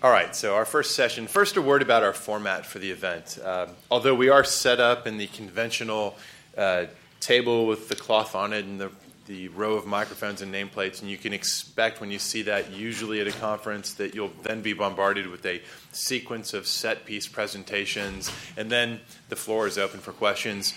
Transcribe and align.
All 0.00 0.12
right, 0.12 0.36
so 0.36 0.54
our 0.54 0.64
first 0.64 0.94
session. 0.94 1.26
First, 1.26 1.56
a 1.56 1.62
word 1.62 1.82
about 1.82 2.04
our 2.04 2.12
format 2.12 2.64
for 2.64 2.78
the 2.78 2.92
event. 2.92 3.36
Uh, 3.44 3.66
although 3.90 4.14
we 4.14 4.28
are 4.28 4.44
set 4.44 4.78
up 4.78 5.08
in 5.08 5.18
the 5.18 5.26
conventional 5.26 6.16
uh, 6.56 6.84
table 7.18 7.66
with 7.66 7.88
the 7.88 7.96
cloth 7.96 8.36
on 8.36 8.52
it 8.52 8.64
and 8.64 8.80
the, 8.80 8.92
the 9.26 9.48
row 9.48 9.74
of 9.74 9.86
microphones 9.86 10.40
and 10.40 10.54
nameplates, 10.54 11.02
and 11.02 11.10
you 11.10 11.18
can 11.18 11.32
expect 11.32 12.00
when 12.00 12.12
you 12.12 12.20
see 12.20 12.42
that, 12.42 12.70
usually 12.70 13.20
at 13.20 13.26
a 13.26 13.32
conference, 13.32 13.94
that 13.94 14.14
you'll 14.14 14.30
then 14.44 14.62
be 14.62 14.72
bombarded 14.72 15.26
with 15.26 15.44
a 15.44 15.60
sequence 15.90 16.54
of 16.54 16.68
set 16.68 17.04
piece 17.04 17.26
presentations, 17.26 18.30
and 18.56 18.70
then 18.70 19.00
the 19.30 19.36
floor 19.36 19.66
is 19.66 19.78
open 19.78 19.98
for 19.98 20.12
questions. 20.12 20.74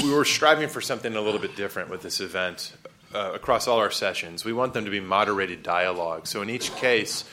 We 0.00 0.14
were 0.14 0.24
striving 0.24 0.68
for 0.68 0.80
something 0.80 1.16
a 1.16 1.20
little 1.20 1.40
bit 1.40 1.56
different 1.56 1.90
with 1.90 2.02
this 2.02 2.20
event 2.20 2.72
uh, 3.12 3.32
across 3.34 3.66
all 3.66 3.78
our 3.78 3.90
sessions. 3.90 4.44
We 4.44 4.52
want 4.52 4.74
them 4.74 4.84
to 4.84 4.92
be 4.92 5.00
moderated 5.00 5.64
dialogue. 5.64 6.28
So 6.28 6.40
in 6.40 6.50
each 6.50 6.72
case, 6.76 7.24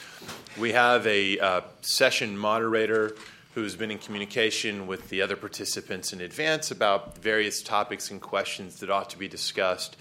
we 0.60 0.72
have 0.72 1.06
a 1.06 1.40
uh, 1.40 1.62
session 1.82 2.38
moderator 2.38 3.16
who's 3.54 3.76
been 3.76 3.92
in 3.92 3.98
communication 4.00 4.88
with 4.88 5.08
the 5.10 5.22
other 5.22 5.36
participants 5.36 6.14
in 6.14 6.22
advance 6.22 6.72
about 6.72 7.18
various 7.18 7.62
topics 7.62 8.10
and 8.12 8.22
questions 8.22 8.80
that 8.80 8.90
ought 8.90 9.10
to 9.10 9.18
be 9.18 9.28
discussed. 9.28 9.98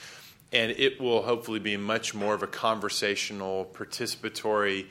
And 0.52 0.70
it 0.72 1.00
will 1.00 1.22
hopefully 1.22 1.58
be 1.58 1.76
much 1.76 2.14
more 2.14 2.34
of 2.34 2.42
a 2.42 2.46
conversational, 2.46 3.70
participatory, 3.74 4.86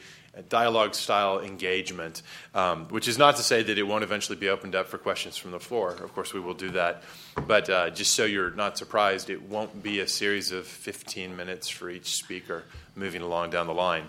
dialogue 0.49 0.93
style 0.93 1.39
engagement, 1.39 2.21
um, 2.53 2.85
which 2.89 3.07
is 3.07 3.17
not 3.17 3.37
to 3.37 3.43
say 3.43 3.63
that 3.63 3.77
it 3.77 3.83
won't 3.83 4.03
eventually 4.03 4.37
be 4.37 4.49
opened 4.49 4.75
up 4.75 4.87
for 4.87 4.97
questions 4.97 5.37
from 5.37 5.51
the 5.51 5.59
floor. 5.59 5.91
Of 5.91 6.13
course, 6.13 6.33
we 6.33 6.39
will 6.39 6.53
do 6.53 6.69
that. 6.71 7.03
But 7.47 7.69
uh, 7.69 7.89
just 7.89 8.13
so 8.13 8.25
you're 8.25 8.51
not 8.51 8.77
surprised, 8.77 9.29
it 9.29 9.41
won't 9.43 9.81
be 9.81 10.01
a 10.01 10.07
series 10.07 10.51
of 10.51 10.67
15 10.67 11.35
minutes 11.35 11.69
for 11.69 11.89
each 11.89 12.15
speaker 12.15 12.65
moving 12.95 13.21
along 13.21 13.51
down 13.51 13.67
the 13.67 13.73
line. 13.73 14.05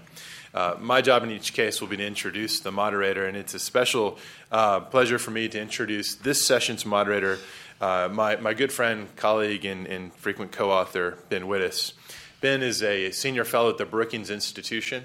Uh, 0.56 0.74
my 0.80 1.02
job 1.02 1.22
in 1.22 1.30
each 1.30 1.52
case 1.52 1.82
will 1.82 1.88
be 1.88 1.98
to 1.98 2.06
introduce 2.06 2.60
the 2.60 2.72
moderator, 2.72 3.26
and 3.26 3.36
it's 3.36 3.52
a 3.52 3.58
special 3.58 4.16
uh, 4.50 4.80
pleasure 4.80 5.18
for 5.18 5.30
me 5.30 5.50
to 5.50 5.60
introduce 5.60 6.14
this 6.14 6.46
session's 6.46 6.86
moderator, 6.86 7.38
uh, 7.78 8.08
my, 8.10 8.36
my 8.36 8.54
good 8.54 8.72
friend, 8.72 9.14
colleague, 9.16 9.66
and, 9.66 9.86
and 9.86 10.14
frequent 10.14 10.52
co 10.52 10.70
author, 10.70 11.18
Ben 11.28 11.42
Wittes. 11.42 11.92
Ben 12.40 12.62
is 12.62 12.82
a 12.82 13.10
senior 13.10 13.44
fellow 13.44 13.68
at 13.68 13.76
the 13.76 13.84
Brookings 13.84 14.30
Institution. 14.30 15.04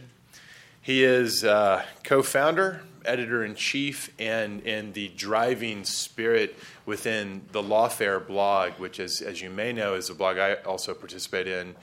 He 0.82 1.04
is 1.04 1.44
uh, 1.44 1.84
co 2.06 2.24
founder, 2.24 2.84
editor 3.04 3.44
in 3.44 3.56
chief, 3.56 4.10
and, 4.18 4.66
and 4.66 4.94
the 4.94 5.10
driving 5.18 5.84
spirit 5.84 6.56
within 6.86 7.42
the 7.52 7.62
Lawfare 7.62 8.26
blog, 8.26 8.72
which, 8.78 9.02
is, 9.02 9.20
as 9.20 9.42
you 9.42 9.50
may 9.50 9.74
know, 9.74 9.96
is 9.96 10.10
a 10.10 10.16
blog 10.16 10.38
I 10.38 10.54
also 10.66 10.94
participate 10.94 11.50
in. 11.50 11.76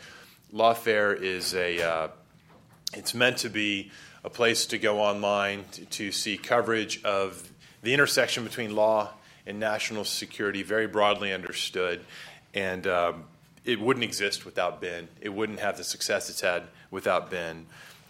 Lawfare 0.55 1.21
is 1.21 1.53
a 1.53 1.83
uh, 1.83 2.09
it's 2.95 3.15
meant 3.15 3.39
to 3.39 3.51
be 3.51 3.91
a 4.25 4.31
place 4.31 4.67
to 4.67 4.79
go 4.79 5.01
online 5.01 5.65
to, 5.73 5.85
to 5.87 6.13
see 6.13 6.37
coverage 6.37 7.03
of 7.05 7.51
the 7.83 7.95
intersection 7.95 8.45
between 8.45 8.75
law 8.75 9.11
and 9.47 9.59
national 9.59 10.05
security, 10.05 10.63
very 10.63 10.87
broadly 10.87 11.33
understood. 11.33 12.05
And 12.55 12.87
um, 12.87 13.25
it 13.65 13.81
wouldn't 13.81 14.05
exist 14.05 14.45
without 14.45 14.81
Ben. 14.81 15.09
It 15.21 15.31
wouldn't 15.31 15.61
have 15.61 15.77
the 15.77 15.85
success 15.85 16.29
it's 16.31 16.41
had 16.41 16.65
without 16.91 17.31
Ben. 17.31 17.67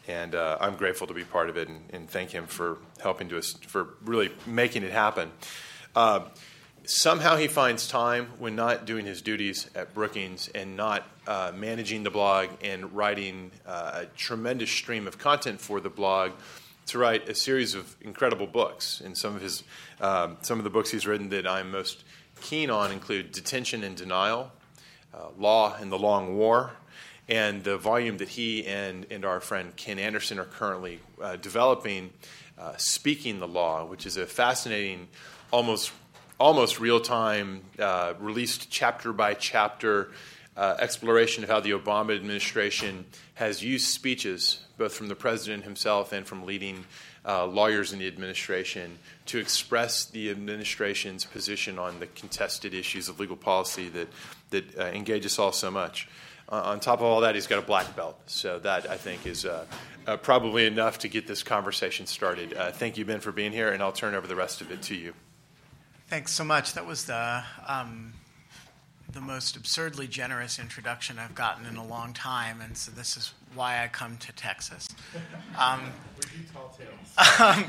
And 0.07 0.35
uh, 0.35 0.57
I'm 0.61 0.77
grateful 0.77 1.07
to 1.07 1.15
be 1.15 1.25
part 1.25 1.51
of 1.51 1.57
it 1.57 1.69
and, 1.69 1.83
and, 1.91 2.09
thank 2.09 2.31
him 2.31 2.47
for 2.47 2.79
helping 3.03 3.29
to 3.29 3.39
us, 3.39 3.53
for 3.67 3.89
really 4.05 4.31
making 4.47 4.83
it 4.83 4.91
happen. 4.91 5.31
Uh, 5.95 6.21
somehow 6.85 7.37
he 7.37 7.47
finds 7.47 7.87
time 7.89 8.29
when 8.39 8.57
not 8.57 8.87
doing 8.87 9.05
his 9.05 9.21
duties 9.21 9.69
at 9.75 9.93
Brookings 9.93 10.49
and 10.55 10.77
not 10.77 11.07
uh, 11.29 11.53
managing 11.55 12.05
the 12.05 12.11
blog 12.11 12.49
and 12.65 12.97
writing 12.97 13.51
uh, 13.67 14.01
a 14.03 14.07
tremendous 14.17 14.71
stream 14.71 15.07
of 15.07 15.19
content 15.19 15.61
for 15.61 15.79
the 15.79 15.91
blog 15.91 16.33
to 16.87 16.97
write 16.97 17.29
a 17.29 17.35
series 17.35 17.75
of 17.75 17.95
incredible 18.01 18.47
books. 18.47 19.03
And 19.03 19.17
some 19.17 19.37
of 19.37 19.43
his, 19.43 19.63
um, 20.01 20.39
some 20.41 20.57
of 20.57 20.65
the 20.65 20.71
books 20.71 20.91
he's 20.91 21.07
written 21.07 21.29
that 21.29 21.47
I'm 21.47 21.71
most 21.71 22.03
keen 22.41 22.71
on 22.71 22.91
include 22.93 23.33
Detention 23.33 23.85
and 23.85 23.95
Denial, 23.95 24.51
uh, 25.13 25.27
Law 25.39 25.77
and 25.79 25.93
the 25.93 25.99
Long 25.99 26.39
War, 26.39 26.73
and 27.29 27.63
the 27.63 27.77
volume 27.77 28.17
that 28.17 28.31
he 28.31 28.67
and, 28.67 29.05
and 29.11 29.27
our 29.27 29.41
friend 29.41 29.77
Ken 29.77 29.99
Anderson 29.99 30.39
are 30.39 30.47
currently 30.47 30.99
uh, 31.21 31.37
developing, 31.37 32.11
uh, 32.59 32.73
Speaking 32.79 33.39
the 33.39 33.49
Law, 33.49 33.85
which 33.85 34.07
is 34.07 34.17
a 34.17 34.25
fascinating, 34.27 35.09
almost 35.51 35.93
almost 36.41 36.79
real 36.79 37.01
time, 37.01 37.63
uh, 37.81 38.15
released 38.21 38.71
chapter 38.71 39.13
by 39.13 39.35
chapter 39.35 40.09
uh, 40.59 40.77
exploration 40.81 41.45
of 41.45 41.49
how 41.49 41.61
the 41.61 41.71
Obama 41.71 42.15
administration 42.17 43.07
has 43.35 43.63
used 43.63 43.87
speeches, 43.87 44.59
both 44.77 44.93
from 44.93 45.07
the 45.07 45.15
president 45.15 45.63
himself 45.63 46.13
and 46.13 46.27
from 46.27 46.45
leading 46.45 46.85
uh, 47.25 47.47
lawyers 47.47 47.93
in 47.93 48.01
the 48.01 48.09
administration, 48.09 48.99
to 49.27 49.39
express 49.39 50.05
the 50.07 50.31
administration's 50.31 51.25
position 51.25 51.79
on 51.79 52.01
the 52.01 52.09
contested 52.09 52.75
issues 52.75 53.09
of 53.09 53.21
legal 53.21 53.37
policy 53.37 53.89
that, 53.89 54.09
that 54.51 54.79
uh, 54.79 54.85
engage 54.87 55.25
us 55.25 55.39
all 55.39 55.53
so 55.53 55.71
much. 55.71 56.09
Uh, 56.51 56.63
on 56.65 56.81
top 56.81 56.99
of 56.99 57.05
all 57.05 57.21
that, 57.21 57.37
he's 57.37 57.47
got 57.47 57.61
a 57.61 57.67
black 57.67 57.95
belt. 57.95 58.19
So 58.27 58.59
that, 58.61 58.91
I 58.91 58.97
think, 58.97 59.27
is 59.27 59.45
uh, 59.45 59.65
probably 60.23 60.67
enough 60.67 60.99
to 61.01 61.09
get 61.09 61.29
this 61.29 61.45
conversation 61.45 62.07
started. 62.07 62.53
thank 62.75 62.99
you, 62.99 63.05
Ben, 63.05 63.21
for 63.21 63.31
being 63.31 63.53
here, 63.53 63.71
and 63.71 63.81
I'll 63.81 63.93
turn 63.93 64.17
over 64.17 64.27
the 64.27 64.37
rest 64.37 64.61
of 64.61 64.73
it 64.73 64.83
to 64.83 64.97
you. 64.97 65.13
Thanks 66.09 66.33
so 66.33 66.43
much. 66.43 66.73
That 66.73 66.87
was 66.87 67.05
the 67.05 67.45
um, 67.67 68.15
the 69.13 69.21
most 69.21 69.57
absurdly 69.57 70.07
generous 70.07 70.59
introduction 70.59 71.19
I've 71.19 71.35
gotten 71.35 71.65
in 71.67 71.77
a 71.77 71.87
long 71.87 72.13
time, 72.13 72.61
and 72.61 72.77
so 72.77 72.91
this 72.91 73.17
is 73.17 73.33
why 73.55 73.83
I 73.83 73.89
come 73.89 74.17
to 74.19 74.33
Texas. 74.33 74.89
Um, 75.59 75.81
um, 77.41 77.65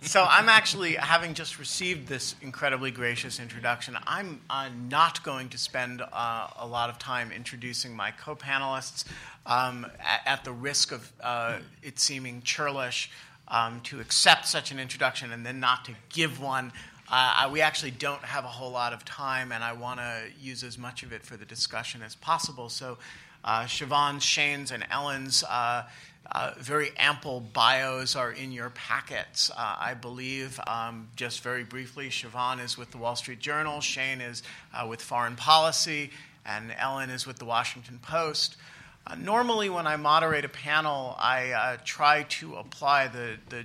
so 0.00 0.24
I'm 0.26 0.48
actually 0.48 0.94
having 0.94 1.34
just 1.34 1.58
received 1.58 2.08
this 2.08 2.34
incredibly 2.40 2.90
gracious 2.90 3.40
introduction. 3.40 3.96
I'm 4.06 4.40
uh, 4.48 4.70
not 4.88 5.22
going 5.22 5.50
to 5.50 5.58
spend 5.58 6.00
uh, 6.00 6.48
a 6.56 6.66
lot 6.66 6.88
of 6.88 6.98
time 6.98 7.30
introducing 7.30 7.94
my 7.94 8.12
co-panelists 8.12 9.04
um, 9.44 9.86
at, 9.98 10.22
at, 10.24 10.44
the 10.44 10.52
risk 10.52 10.92
of 10.92 11.12
uh, 11.20 11.58
it 11.82 11.98
seeming 11.98 12.42
churlish. 12.42 13.10
Um, 13.50 13.80
to 13.84 13.98
accept 13.98 14.46
such 14.46 14.72
an 14.72 14.78
introduction 14.78 15.32
and 15.32 15.46
then 15.46 15.58
not 15.58 15.86
to 15.86 15.92
give 16.10 16.38
one 16.38 16.70
uh, 17.10 17.48
we 17.50 17.60
actually 17.60 17.90
don't 17.90 18.22
have 18.22 18.44
a 18.44 18.48
whole 18.48 18.70
lot 18.70 18.92
of 18.92 19.04
time, 19.04 19.52
and 19.52 19.64
I 19.64 19.72
want 19.72 20.00
to 20.00 20.24
use 20.40 20.62
as 20.62 20.76
much 20.76 21.02
of 21.02 21.12
it 21.12 21.22
for 21.22 21.36
the 21.36 21.44
discussion 21.44 22.02
as 22.02 22.14
possible. 22.14 22.68
So, 22.68 22.98
uh, 23.44 23.62
Siobhan, 23.62 24.20
Shane's, 24.20 24.70
and 24.70 24.84
Ellen's 24.90 25.42
uh, 25.44 25.84
uh, 26.30 26.52
very 26.58 26.90
ample 26.98 27.40
bios 27.40 28.14
are 28.14 28.30
in 28.30 28.52
your 28.52 28.70
packets, 28.70 29.50
uh, 29.50 29.76
I 29.80 29.94
believe. 29.94 30.60
Um, 30.66 31.08
just 31.16 31.42
very 31.42 31.64
briefly, 31.64 32.10
Siobhan 32.10 32.62
is 32.62 32.76
with 32.76 32.90
the 32.90 32.98
Wall 32.98 33.16
Street 33.16 33.38
Journal, 33.38 33.80
Shane 33.80 34.20
is 34.20 34.42
uh, 34.74 34.86
with 34.86 35.00
Foreign 35.00 35.36
Policy, 35.36 36.10
and 36.44 36.74
Ellen 36.78 37.08
is 37.08 37.26
with 37.26 37.38
the 37.38 37.46
Washington 37.46 37.98
Post. 38.02 38.56
Uh, 39.06 39.14
normally, 39.14 39.70
when 39.70 39.86
I 39.86 39.96
moderate 39.96 40.44
a 40.44 40.50
panel, 40.50 41.16
I 41.18 41.52
uh, 41.52 41.76
try 41.82 42.24
to 42.24 42.56
apply 42.56 43.08
the, 43.08 43.36
the 43.48 43.64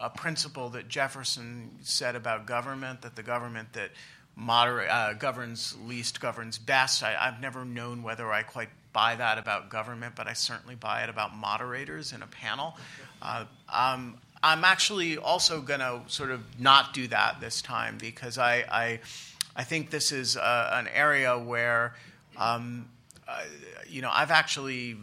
a 0.00 0.10
principle 0.10 0.70
that 0.70 0.88
Jefferson 0.88 1.70
said 1.82 2.16
about 2.16 2.46
government 2.46 3.02
that 3.02 3.16
the 3.16 3.22
government 3.22 3.72
that 3.72 3.90
moderate, 4.36 4.90
uh, 4.90 5.14
governs 5.14 5.76
least 5.86 6.20
governs 6.20 6.58
best. 6.58 7.02
I, 7.02 7.16
I've 7.18 7.40
never 7.40 7.64
known 7.64 8.02
whether 8.02 8.32
I 8.32 8.42
quite 8.42 8.70
buy 8.92 9.16
that 9.16 9.38
about 9.38 9.70
government, 9.70 10.14
but 10.16 10.26
I 10.26 10.32
certainly 10.32 10.74
buy 10.74 11.02
it 11.02 11.08
about 11.08 11.36
moderators 11.36 12.12
in 12.12 12.22
a 12.22 12.26
panel. 12.26 12.76
Uh, 13.22 13.44
um, 13.68 14.18
I'm 14.42 14.64
actually 14.64 15.16
also 15.16 15.60
going 15.60 15.80
to 15.80 16.02
sort 16.06 16.30
of 16.30 16.42
not 16.60 16.92
do 16.92 17.08
that 17.08 17.40
this 17.40 17.62
time 17.62 17.96
because 17.98 18.38
I, 18.38 18.64
I, 18.70 19.00
I 19.56 19.64
think 19.64 19.90
this 19.90 20.12
is 20.12 20.36
uh, 20.36 20.70
an 20.74 20.88
area 20.88 21.38
where, 21.38 21.94
um, 22.36 22.88
uh, 23.26 23.42
you 23.88 24.02
know, 24.02 24.10
I've 24.12 24.30
actually 24.30 24.96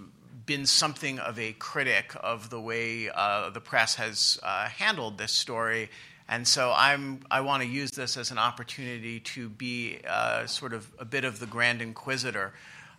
been 0.45 0.65
something 0.65 1.19
of 1.19 1.37
a 1.39 1.53
critic 1.53 2.13
of 2.19 2.49
the 2.49 2.59
way 2.59 3.09
uh, 3.13 3.49
the 3.49 3.61
press 3.61 3.95
has 3.95 4.39
uh, 4.43 4.67
handled 4.67 5.17
this 5.17 5.31
story. 5.31 5.89
And 6.27 6.47
so 6.47 6.73
I'm, 6.75 7.21
I 7.29 7.41
want 7.41 7.63
to 7.63 7.69
use 7.69 7.91
this 7.91 8.15
as 8.17 8.31
an 8.31 8.37
opportunity 8.37 9.19
to 9.19 9.49
be 9.49 9.99
uh, 10.07 10.45
sort 10.47 10.73
of 10.73 10.89
a 10.97 11.05
bit 11.05 11.25
of 11.25 11.39
the 11.39 11.45
Grand 11.45 11.81
Inquisitor. 11.81 12.53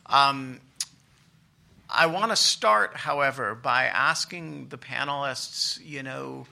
Um, 0.07 0.61
I 1.89 2.07
want 2.07 2.31
to 2.31 2.37
start, 2.37 2.97
however, 2.97 3.55
by 3.55 3.85
asking 3.85 4.69
the 4.69 4.79
panelists, 4.79 5.79
you 5.85 6.03
know, 6.03 6.47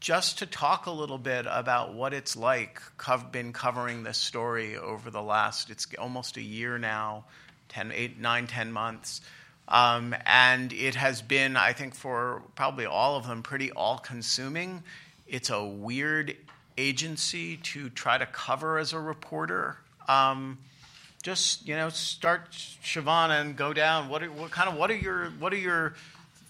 just 0.00 0.38
to 0.38 0.46
talk 0.46 0.86
a 0.86 0.90
little 0.90 1.18
bit 1.18 1.46
about 1.48 1.94
what 1.94 2.12
it's 2.12 2.36
like, 2.36 2.80
cov- 2.96 3.32
been 3.32 3.52
covering 3.52 4.02
this 4.02 4.18
story 4.18 4.76
over 4.76 5.10
the 5.10 5.22
last, 5.22 5.70
it's 5.70 5.86
almost 5.98 6.36
a 6.36 6.42
year 6.42 6.78
now, 6.78 7.24
10, 7.70 7.90
8, 7.92 8.18
9, 8.20 8.46
10 8.46 8.72
months. 8.72 9.20
Um, 9.68 10.14
and 10.24 10.72
it 10.72 10.94
has 10.94 11.22
been, 11.22 11.56
I 11.56 11.72
think, 11.72 11.94
for 11.94 12.42
probably 12.54 12.86
all 12.86 13.16
of 13.16 13.26
them, 13.26 13.42
pretty 13.42 13.72
all 13.72 13.98
consuming. 13.98 14.82
It's 15.26 15.50
a 15.50 15.64
weird 15.64 16.36
agency 16.78 17.56
to 17.56 17.88
try 17.90 18.18
to 18.18 18.26
cover 18.26 18.78
as 18.78 18.92
a 18.92 19.00
reporter. 19.00 19.78
Um, 20.08 20.58
just 21.22 21.66
you 21.66 21.74
know, 21.74 21.88
start 21.88 22.52
Siobhan 22.52 23.40
and 23.40 23.56
go 23.56 23.72
down. 23.72 24.08
What, 24.08 24.22
are, 24.22 24.30
what 24.30 24.52
kind 24.52 24.68
of 24.68 24.76
what 24.76 24.90
are 24.90 24.96
your 24.96 25.30
what 25.40 25.52
are 25.52 25.58
your 25.58 25.94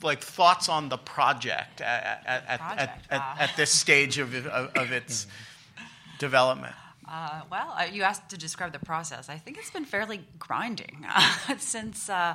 like 0.03 0.21
thoughts 0.21 0.69
on 0.69 0.91
the 0.91 0.99
project 0.99 1.81
at, 1.81 2.23
at, 2.27 2.45
at, 2.47 2.61
Project, 2.61 3.07
at, 3.11 3.21
ah. 3.21 3.37
at, 3.41 3.57
this 3.57 3.73
stage 3.73 4.19
of, 4.19 4.35
of, 4.47 4.77
of 4.77 4.93
its 4.93 5.27
development. 6.19 6.75
Uh, 7.09 7.41
well, 7.51 7.75
uh, 7.79 7.85
you 7.91 8.03
asked 8.03 8.29
to 8.31 8.37
describe 8.37 8.73
the 8.73 8.79
process. 8.79 9.29
I 9.29 9.39
think 9.39 9.59
it's 9.59 9.71
been 9.71 9.85
fairly 9.85 10.21
grinding 10.39 11.07
since 11.59 12.11
uh, 12.11 12.35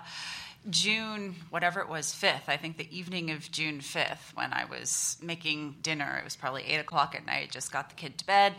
June, 0.70 1.36
whatever 1.50 1.80
it 1.80 1.90
was, 1.90 2.08
5th. 2.08 2.48
I 2.48 2.58
think 2.58 2.78
the 2.78 2.96
evening 2.96 3.32
of 3.32 3.52
June 3.52 3.80
5th, 3.80 4.36
when 4.36 4.54
I 4.54 4.66
was 4.66 5.18
making 5.22 5.78
dinner, 5.82 6.18
it 6.20 6.24
was 6.24 6.36
probably 6.36 6.64
8 6.64 6.78
o'clock 6.78 7.16
at 7.16 7.26
night, 7.26 7.52
just 7.52 7.72
got 7.72 7.90
the 7.90 7.96
kid 7.96 8.18
to 8.20 8.26
bed. 8.26 8.54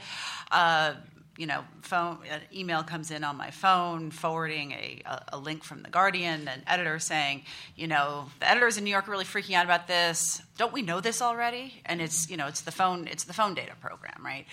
Uh, 0.50 0.94
you 1.42 1.48
know, 1.48 1.64
phone 1.80 2.18
an 2.30 2.40
email 2.54 2.84
comes 2.84 3.10
in 3.10 3.24
on 3.24 3.36
my 3.36 3.50
phone 3.50 4.12
forwarding 4.12 4.70
a, 4.70 5.02
a, 5.32 5.36
link 5.36 5.64
from 5.64 5.82
the 5.82 5.90
Guardian, 5.90 6.46
an 6.46 6.62
editor 6.68 7.00
saying, 7.00 7.42
you 7.74 7.88
know, 7.88 8.26
the 8.38 8.48
editors 8.48 8.78
in 8.78 8.84
New 8.84 8.90
York 8.90 9.08
are 9.08 9.10
really 9.10 9.24
freaking 9.24 9.56
out 9.56 9.64
about 9.64 9.88
this. 9.88 10.40
Don't 10.56 10.72
we 10.72 10.82
know 10.82 11.00
this 11.00 11.20
already? 11.20 11.74
And 11.84 12.00
it's 12.00 12.30
you 12.30 12.36
know, 12.36 12.46
it's 12.46 12.60
the 12.60 12.70
phone, 12.70 13.08
it's 13.08 13.24
the 13.24 13.32
phone 13.32 13.54
data 13.54 13.72
program, 13.80 14.24
right? 14.24 14.46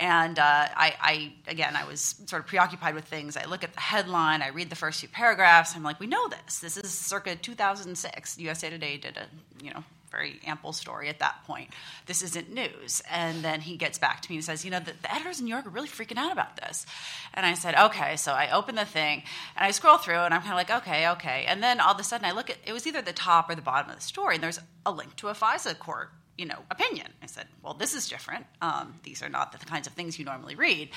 And 0.00 0.36
uh, 0.36 0.42
I, 0.42 0.94
I, 1.00 1.32
again, 1.46 1.76
I 1.76 1.84
was 1.84 2.16
sort 2.26 2.42
of 2.42 2.48
preoccupied 2.48 2.96
with 2.96 3.04
things. 3.04 3.36
I 3.36 3.44
look 3.44 3.62
at 3.62 3.72
the 3.72 3.80
headline, 3.80 4.42
I 4.42 4.48
read 4.48 4.68
the 4.68 4.74
first 4.74 4.98
few 4.98 5.08
paragraphs. 5.10 5.76
I'm 5.76 5.84
like, 5.84 6.00
we 6.00 6.08
know 6.08 6.26
this. 6.26 6.58
This 6.58 6.76
is 6.76 6.90
circa 6.90 7.36
2006. 7.36 8.36
USA 8.38 8.68
Today 8.68 8.96
did 8.96 9.16
a, 9.16 9.28
you 9.64 9.72
know, 9.72 9.84
very 10.12 10.38
ample 10.46 10.72
story 10.72 11.08
at 11.08 11.18
that 11.18 11.42
point. 11.44 11.70
This 12.06 12.22
isn't 12.22 12.52
news. 12.52 13.02
And 13.10 13.42
then 13.42 13.60
he 13.62 13.76
gets 13.76 13.98
back 13.98 14.20
to 14.20 14.30
me 14.30 14.36
and 14.36 14.44
says, 14.44 14.64
You 14.64 14.70
know, 14.70 14.78
the, 14.78 14.92
the, 15.02 15.12
editors 15.12 15.40
in 15.40 15.46
New 15.46 15.50
York 15.50 15.66
are 15.66 15.70
really 15.70 15.88
freaking 15.88 16.18
out 16.18 16.30
about 16.30 16.56
this. 16.56 16.86
And 17.34 17.44
I 17.44 17.54
said, 17.54 17.74
Okay. 17.74 18.16
So 18.16 18.32
I 18.32 18.52
open 18.52 18.76
the 18.76 18.84
thing 18.84 19.24
and 19.56 19.66
I 19.66 19.72
scroll 19.72 19.96
through 19.96 20.14
and 20.18 20.32
I'm 20.32 20.42
kind 20.42 20.52
of 20.52 20.56
like, 20.58 20.82
Okay, 20.82 21.08
okay. 21.08 21.46
And 21.48 21.62
then 21.62 21.80
all 21.80 21.94
of 21.94 21.98
a 21.98 22.04
sudden 22.04 22.26
I 22.26 22.32
look 22.32 22.50
at 22.50 22.58
it 22.64 22.72
was 22.72 22.86
either 22.86 23.02
the 23.02 23.12
top 23.12 23.50
or 23.50 23.56
the 23.56 23.62
bottom 23.62 23.90
of 23.90 23.96
the 23.96 24.02
story 24.02 24.36
and 24.36 24.44
there's 24.44 24.60
a 24.86 24.92
link 24.92 25.16
to 25.16 25.28
a 25.28 25.34
FISA 25.34 25.78
court. 25.78 26.10
You 26.38 26.46
know, 26.46 26.60
opinion. 26.70 27.08
I 27.22 27.26
said, 27.26 27.46
well, 27.62 27.74
this 27.74 27.94
is 27.94 28.08
different. 28.08 28.46
Um, 28.62 28.94
these 29.02 29.22
are 29.22 29.28
not 29.28 29.52
the 29.52 29.58
kinds 29.58 29.86
of 29.86 29.92
things 29.92 30.18
you 30.18 30.24
normally 30.24 30.54
read. 30.54 30.88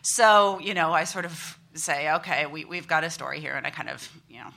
So, 0.00 0.60
you 0.60 0.74
know, 0.74 0.92
I 0.92 1.02
sort 1.02 1.24
of 1.24 1.58
say, 1.74 2.12
okay, 2.12 2.46
we, 2.46 2.64
we've 2.64 2.86
got 2.86 3.02
a 3.02 3.10
story 3.10 3.40
here, 3.40 3.54
and 3.54 3.66
I 3.66 3.70
kind 3.70 3.88
of, 3.88 4.08
you 4.28 4.38
know, 4.38 4.50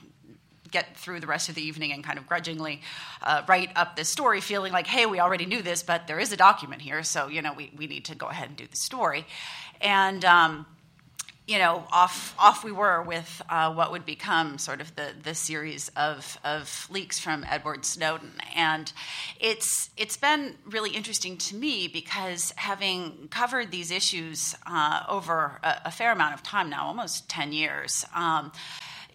get 0.70 0.96
through 0.96 1.20
the 1.20 1.26
rest 1.26 1.48
of 1.48 1.54
the 1.54 1.62
evening 1.62 1.92
and 1.92 2.02
kind 2.04 2.18
of 2.18 2.26
grudgingly 2.26 2.82
uh, 3.22 3.42
write 3.46 3.70
up 3.76 3.96
this 3.96 4.08
story, 4.08 4.40
feeling 4.40 4.72
like, 4.72 4.86
hey, 4.86 5.06
we 5.06 5.20
already 5.20 5.46
knew 5.46 5.62
this, 5.62 5.82
but 5.82 6.06
there 6.06 6.18
is 6.18 6.32
a 6.32 6.36
document 6.36 6.82
here, 6.82 7.02
so 7.02 7.28
you 7.28 7.42
know 7.42 7.52
we, 7.52 7.72
we 7.76 7.86
need 7.86 8.04
to 8.06 8.14
go 8.14 8.26
ahead 8.26 8.48
and 8.48 8.56
do 8.56 8.66
the 8.66 8.76
story. 8.76 9.26
And 9.80 10.24
um, 10.24 10.66
you 11.50 11.58
know, 11.58 11.82
off 11.90 12.32
off 12.38 12.62
we 12.62 12.70
were 12.70 13.02
with 13.02 13.42
uh, 13.50 13.74
what 13.74 13.90
would 13.90 14.06
become 14.06 14.56
sort 14.56 14.80
of 14.80 14.94
the 14.94 15.08
the 15.20 15.34
series 15.34 15.88
of 15.96 16.38
of 16.44 16.86
leaks 16.90 17.18
from 17.18 17.44
Edward 17.50 17.84
Snowden, 17.84 18.34
and 18.54 18.92
it's 19.40 19.90
it's 19.96 20.16
been 20.16 20.54
really 20.64 20.90
interesting 20.90 21.36
to 21.38 21.56
me 21.56 21.88
because 21.88 22.52
having 22.54 23.26
covered 23.32 23.72
these 23.72 23.90
issues 23.90 24.54
uh, 24.64 25.02
over 25.08 25.58
a, 25.64 25.82
a, 25.86 25.90
fair 25.90 26.12
amount 26.12 26.34
of 26.34 26.42
time 26.44 26.70
now, 26.70 26.86
almost 26.86 27.28
ten 27.28 27.52
years. 27.52 28.04
Um, 28.14 28.52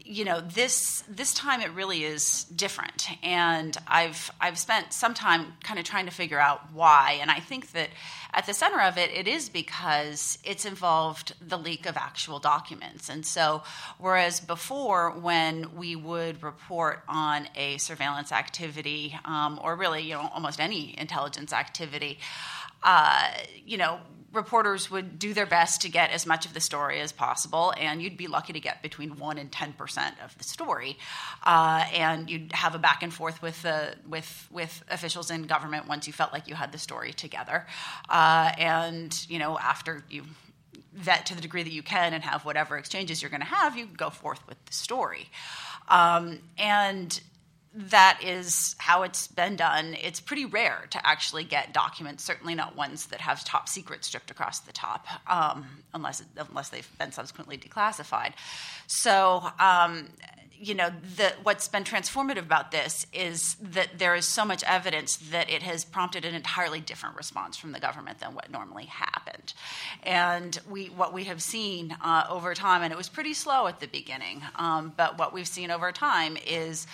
you 0.05 0.23
know 0.23 0.39
this 0.39 1.03
this 1.09 1.33
time 1.33 1.61
it 1.61 1.71
really 1.71 2.03
is 2.03 2.43
different. 2.45 3.07
And 3.23 3.75
i've 3.87 4.31
i've 4.39 4.57
spent 4.57 4.93
some 4.93 5.13
time 5.13 5.53
kind 5.63 5.79
of 5.79 5.85
trying 5.85 6.05
to 6.05 6.11
figure 6.11 6.39
out 6.39 6.71
why. 6.71 7.17
And 7.19 7.31
i 7.31 7.39
think 7.39 7.71
that 7.71 7.89
at 8.33 8.45
the 8.45 8.53
center 8.53 8.81
of 8.81 8.97
it 8.97 9.09
it 9.11 9.27
is 9.27 9.49
because 9.49 10.37
it's 10.43 10.65
involved 10.65 11.33
the 11.41 11.57
leak 11.57 11.85
of 11.85 11.97
actual 11.97 12.39
documents. 12.39 13.09
And 13.09 13.25
so 13.25 13.63
whereas 13.97 14.39
before 14.39 15.11
when 15.11 15.75
we 15.75 15.95
would 15.95 16.43
report 16.43 17.03
on 17.07 17.47
a 17.55 17.77
surveillance 17.77 18.31
activity 18.31 19.17
um, 19.25 19.59
or 19.63 19.75
really 19.75 20.03
you 20.03 20.13
know 20.13 20.29
almost 20.33 20.59
any 20.59 20.97
intelligence 20.99 21.51
activity 21.51 22.19
uh, 22.83 23.31
you 23.65 23.77
know 23.77 23.99
reporters 24.35 24.91
would 24.91 25.17
do 25.17 25.33
their 25.33 25.45
best 25.45 25.81
to 25.81 25.89
get 25.89 26.11
as 26.11 26.25
much 26.25 26.45
of 26.45 26.53
the 26.53 26.59
story 26.59 26.99
as 26.99 27.11
possible, 27.11 27.73
and 27.77 28.01
you'd 28.01 28.17
be 28.17 28.27
lucky 28.27 28.53
to 28.53 28.59
get 28.59 28.81
between 28.81 29.17
one 29.17 29.37
and 29.37 29.51
ten 29.51 29.73
percent 29.73 30.15
of 30.23 30.37
the 30.37 30.43
story, 30.43 30.97
uh, 31.43 31.85
and 31.93 32.29
you'd 32.29 32.51
have 32.51 32.75
a 32.75 32.79
back 32.79 33.03
and 33.03 33.13
forth 33.13 33.41
with 33.41 33.61
the 33.61 33.95
with 34.07 34.47
with 34.51 34.83
officials 34.89 35.31
in 35.31 35.43
government 35.43 35.87
once 35.87 36.07
you 36.07 36.13
felt 36.13 36.33
like 36.33 36.47
you 36.47 36.55
had 36.55 36.71
the 36.71 36.77
story 36.77 37.13
together, 37.13 37.65
uh, 38.09 38.51
and 38.57 39.25
you 39.29 39.39
know 39.39 39.57
after 39.57 40.03
you 40.09 40.23
vet 40.93 41.25
to 41.25 41.35
the 41.35 41.41
degree 41.41 41.63
that 41.63 41.73
you 41.73 41.83
can 41.83 42.13
and 42.13 42.23
have 42.23 42.45
whatever 42.45 42.77
exchanges 42.77 43.21
you're 43.21 43.31
going 43.31 43.41
to 43.41 43.47
have, 43.47 43.77
you 43.77 43.85
go 43.85 44.09
forth 44.09 44.39
with 44.47 44.63
the 44.65 44.73
story, 44.73 45.29
um, 45.89 46.39
and 46.57 47.21
that 47.75 48.19
is 48.23 48.75
how 48.77 49.03
it's 49.03 49.27
been 49.27 49.55
done. 49.55 49.95
It's 50.01 50.19
pretty 50.19 50.45
rare 50.45 50.85
to 50.91 51.07
actually 51.07 51.43
get 51.43 51.73
documents, 51.73 52.23
certainly 52.23 52.55
not 52.55 52.75
ones 52.75 53.07
that 53.07 53.21
have 53.21 53.43
top 53.43 53.67
secret 53.67 54.05
stripped 54.05 54.31
across 54.31 54.59
the 54.61 54.71
top, 54.71 55.05
um, 55.29 55.65
unless 55.93 56.23
unless 56.37 56.69
they've 56.69 56.89
been 56.97 57.11
subsequently 57.11 57.57
declassified. 57.57 58.33
So. 58.87 59.47
Um, 59.59 60.09
you 60.57 60.73
know, 60.73 60.89
the, 61.17 61.33
what's 61.43 61.67
been 61.67 61.83
transformative 61.83 62.39
about 62.39 62.71
this 62.71 63.05
is 63.13 63.55
that 63.55 63.97
there 63.97 64.15
is 64.15 64.25
so 64.25 64.45
much 64.45 64.63
evidence 64.63 65.17
that 65.31 65.49
it 65.49 65.61
has 65.63 65.83
prompted 65.83 66.25
an 66.25 66.33
entirely 66.33 66.79
different 66.79 67.17
response 67.17 67.57
from 67.57 67.71
the 67.71 67.79
government 67.79 68.19
than 68.19 68.33
what 68.33 68.49
normally 68.49 68.85
happened. 68.85 69.53
And 70.03 70.57
we, 70.69 70.85
what 70.87 71.13
we 71.13 71.25
have 71.25 71.41
seen 71.41 71.95
uh, 72.01 72.25
over 72.29 72.53
time, 72.53 72.83
and 72.83 72.93
it 72.93 72.97
was 72.97 73.09
pretty 73.09 73.33
slow 73.33 73.67
at 73.67 73.79
the 73.79 73.87
beginning, 73.87 74.41
um, 74.55 74.93
but 74.95 75.17
what 75.17 75.33
we've 75.33 75.47
seen 75.47 75.71
over 75.71 75.91
time 75.91 76.37
is 76.47 76.87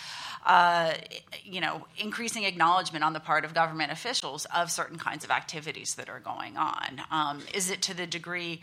you 1.44 1.62
know, 1.62 1.86
increasing 1.98 2.44
acknowledgement 2.46 3.04
on 3.04 3.14
the 3.14 3.20
part 3.20 3.46
of 3.46 3.54
government 3.54 3.92
officials 3.92 4.46
of 4.56 4.72
certain 4.72 4.98
kinds 4.98 5.24
of 5.24 5.32
activities 5.32 5.96
that 5.96 6.10
are 6.10 6.20
going 6.20 6.58
on. 6.58 7.02
Um, 7.12 7.42
is 7.54 7.70
it 7.70 7.82
to 7.84 7.94
the 7.94 8.08
degree 8.08 8.62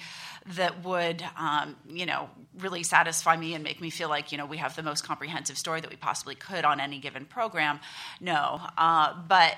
that 0.56 0.84
would, 0.84 1.24
um, 1.36 1.76
you 1.88 2.06
know, 2.06 2.30
really 2.58 2.82
satisfy 2.82 3.36
me 3.36 3.54
and 3.54 3.62
make 3.62 3.80
me 3.80 3.90
feel 3.90 4.08
like, 4.08 4.32
you 4.32 4.38
know, 4.38 4.46
we 4.46 4.56
have 4.56 4.74
the 4.74 4.82
most 4.82 5.04
comprehensive 5.04 5.58
story 5.58 5.80
that 5.80 5.90
we 5.90 5.96
possibly 5.96 6.34
could 6.34 6.64
on 6.64 6.80
any 6.80 6.98
given 6.98 7.24
program? 7.24 7.78
No. 8.20 8.60
Uh, 8.76 9.14
but 9.28 9.56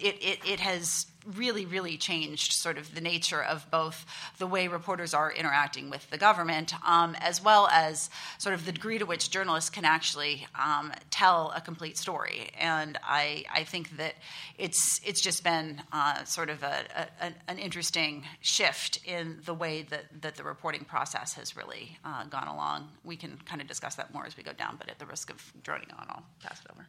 it, 0.00 0.16
it, 0.20 0.38
it 0.46 0.60
has 0.60 1.06
really, 1.24 1.66
really 1.66 1.96
changed 1.96 2.52
sort 2.52 2.78
of 2.78 2.94
the 2.94 3.00
nature 3.00 3.42
of 3.42 3.70
both 3.70 4.06
the 4.38 4.46
way 4.46 4.68
reporters 4.68 5.14
are 5.14 5.32
interacting 5.32 5.90
with 5.90 6.08
the 6.10 6.18
government, 6.18 6.72
um, 6.86 7.16
as 7.20 7.42
well 7.42 7.68
as 7.68 8.10
sort 8.38 8.54
of 8.54 8.64
the 8.66 8.72
degree 8.72 8.98
to 8.98 9.06
which 9.06 9.30
journalists 9.30 9.70
can 9.70 9.84
actually 9.84 10.46
um, 10.58 10.92
tell 11.10 11.52
a 11.54 11.60
complete 11.60 11.98
story. 11.98 12.50
And 12.58 12.98
I, 13.02 13.44
I 13.52 13.64
think 13.64 13.96
that 13.96 14.14
it's 14.58 15.00
it's 15.04 15.20
just 15.20 15.44
been 15.44 15.82
uh, 15.92 16.24
sort 16.24 16.50
of 16.50 16.62
a, 16.62 16.84
a, 17.20 17.32
an 17.48 17.58
interesting 17.58 18.24
shift 18.40 19.00
in 19.04 19.38
the 19.44 19.54
way 19.54 19.82
that, 19.82 20.04
that 20.22 20.36
the 20.36 20.44
reporting 20.44 20.84
process 20.84 21.34
has 21.34 21.56
really 21.56 21.98
uh, 22.04 22.24
gone 22.24 22.48
along. 22.48 22.88
We 23.04 23.16
can 23.16 23.38
kind 23.44 23.60
of 23.60 23.66
discuss 23.66 23.94
that 23.96 24.12
more 24.12 24.26
as 24.26 24.36
we 24.36 24.42
go 24.42 24.52
down, 24.52 24.76
but 24.78 24.88
at 24.88 24.98
the 24.98 25.06
risk 25.06 25.30
of 25.30 25.52
droning 25.62 25.88
on, 25.98 26.06
I'll 26.08 26.24
pass 26.42 26.60
it 26.64 26.70
over. 26.72 26.86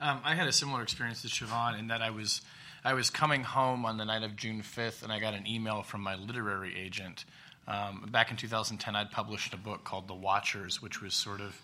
Um, 0.00 0.20
I 0.24 0.34
had 0.34 0.48
a 0.48 0.52
similar 0.52 0.82
experience 0.82 1.20
to 1.22 1.28
Siobhan 1.28 1.78
in 1.78 1.88
that 1.88 2.00
I 2.00 2.10
was 2.10 2.40
I 2.82 2.94
was 2.94 3.10
coming 3.10 3.42
home 3.42 3.84
on 3.84 3.98
the 3.98 4.06
night 4.06 4.22
of 4.22 4.36
June 4.36 4.62
5th, 4.62 5.02
and 5.02 5.12
I 5.12 5.20
got 5.20 5.34
an 5.34 5.46
email 5.46 5.82
from 5.82 6.00
my 6.00 6.14
literary 6.14 6.74
agent. 6.78 7.26
Um, 7.68 8.08
back 8.10 8.30
in 8.30 8.38
2010, 8.38 8.96
I'd 8.96 9.10
published 9.10 9.52
a 9.52 9.58
book 9.58 9.84
called 9.84 10.08
The 10.08 10.14
Watchers, 10.14 10.80
which 10.80 11.02
was 11.02 11.12
sort 11.12 11.42
of 11.42 11.60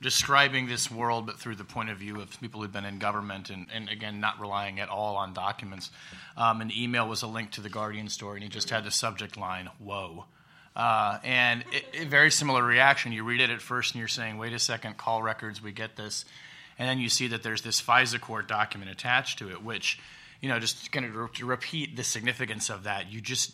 describing 0.00 0.66
this 0.66 0.90
world, 0.90 1.26
but 1.26 1.38
through 1.38 1.56
the 1.56 1.64
point 1.64 1.90
of 1.90 1.98
view 1.98 2.20
of 2.20 2.40
people 2.40 2.62
who've 2.62 2.72
been 2.72 2.86
in 2.86 2.98
government 2.98 3.50
and, 3.50 3.66
and 3.72 3.90
again, 3.90 4.18
not 4.18 4.40
relying 4.40 4.80
at 4.80 4.88
all 4.88 5.16
on 5.16 5.34
documents. 5.34 5.90
Um, 6.38 6.66
the 6.66 6.82
email 6.82 7.06
was 7.06 7.22
a 7.22 7.26
link 7.26 7.50
to 7.52 7.60
the 7.60 7.70
Guardian 7.70 8.08
story, 8.08 8.36
and 8.36 8.42
he 8.42 8.48
just 8.48 8.70
had 8.70 8.84
the 8.84 8.90
subject 8.90 9.36
line, 9.36 9.68
Whoa. 9.78 10.24
Uh, 10.74 11.18
and 11.22 11.64
a 11.94 12.04
very 12.04 12.30
similar 12.30 12.62
reaction. 12.62 13.12
You 13.12 13.24
read 13.24 13.40
it 13.40 13.48
at 13.48 13.62
first 13.62 13.94
and 13.94 13.98
you're 13.98 14.08
saying, 14.08 14.36
wait 14.36 14.52
a 14.52 14.58
second, 14.58 14.98
call 14.98 15.22
records, 15.22 15.62
we 15.62 15.72
get 15.72 15.96
this. 15.96 16.26
And 16.78 16.86
then 16.86 16.98
you 16.98 17.08
see 17.08 17.28
that 17.28 17.42
there's 17.42 17.62
this 17.62 17.80
FISA 17.80 18.20
court 18.20 18.46
document 18.46 18.90
attached 18.90 19.38
to 19.38 19.50
it, 19.50 19.62
which 19.62 19.98
you 20.40 20.48
know, 20.48 20.58
just 20.58 20.92
kind 20.92 21.06
of 21.06 21.32
to 21.34 21.46
repeat 21.46 21.96
the 21.96 22.04
significance 22.04 22.70
of 22.70 22.84
that, 22.84 23.10
you 23.10 23.20
just 23.20 23.52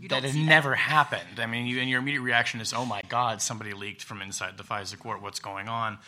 you 0.00 0.08
that 0.08 0.22
has 0.22 0.34
never 0.34 0.70
that. 0.70 0.76
happened. 0.76 1.38
I 1.38 1.46
mean, 1.46 1.66
you, 1.66 1.80
and 1.80 1.88
your 1.88 2.00
immediate 2.00 2.22
reaction 2.22 2.60
is, 2.60 2.72
"Oh 2.72 2.84
my 2.84 3.02
God, 3.08 3.42
somebody 3.42 3.72
leaked 3.72 4.02
from 4.02 4.22
inside 4.22 4.56
the 4.56 4.64
FISA 4.64 4.98
court. 4.98 5.22
What's 5.22 5.40
going 5.40 5.68
on?" 5.68 5.98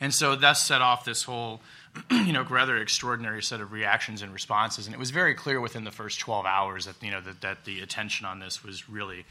And 0.00 0.12
so 0.12 0.36
that 0.36 0.52
set 0.54 0.82
off 0.82 1.04
this 1.04 1.22
whole, 1.22 1.60
you 2.10 2.32
know, 2.32 2.42
rather 2.42 2.76
extraordinary 2.76 3.42
set 3.42 3.60
of 3.60 3.72
reactions 3.72 4.22
and 4.22 4.32
responses. 4.32 4.86
And 4.86 4.94
it 4.94 4.98
was 4.98 5.10
very 5.10 5.34
clear 5.34 5.60
within 5.60 5.84
the 5.84 5.90
first 5.90 6.20
12 6.20 6.44
hours 6.44 6.84
that 6.86 6.96
you 7.02 7.10
know 7.10 7.20
that, 7.20 7.40
that 7.40 7.64
the 7.64 7.80
attention 7.80 8.26
on 8.26 8.38
this 8.38 8.62
was 8.62 8.88
really 8.88 9.24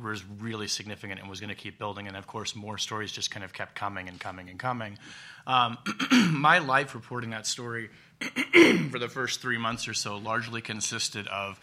was 0.00 0.24
really 0.40 0.68
significant 0.68 1.20
and 1.20 1.28
was 1.28 1.40
going 1.40 1.50
to 1.50 1.54
keep 1.54 1.78
building. 1.78 2.06
And 2.06 2.16
of 2.16 2.26
course, 2.26 2.56
more 2.56 2.78
stories 2.78 3.12
just 3.12 3.30
kind 3.30 3.44
of 3.44 3.52
kept 3.52 3.74
coming 3.74 4.08
and 4.08 4.18
coming 4.18 4.48
and 4.48 4.58
coming. 4.58 4.98
Um, 5.46 5.76
my 6.30 6.58
life 6.58 6.94
reporting 6.94 7.30
that 7.30 7.46
story 7.46 7.90
for 8.90 8.98
the 8.98 9.08
first 9.08 9.40
three 9.40 9.58
months 9.58 9.88
or 9.88 9.94
so 9.94 10.16
largely 10.16 10.60
consisted 10.60 11.26
of 11.28 11.58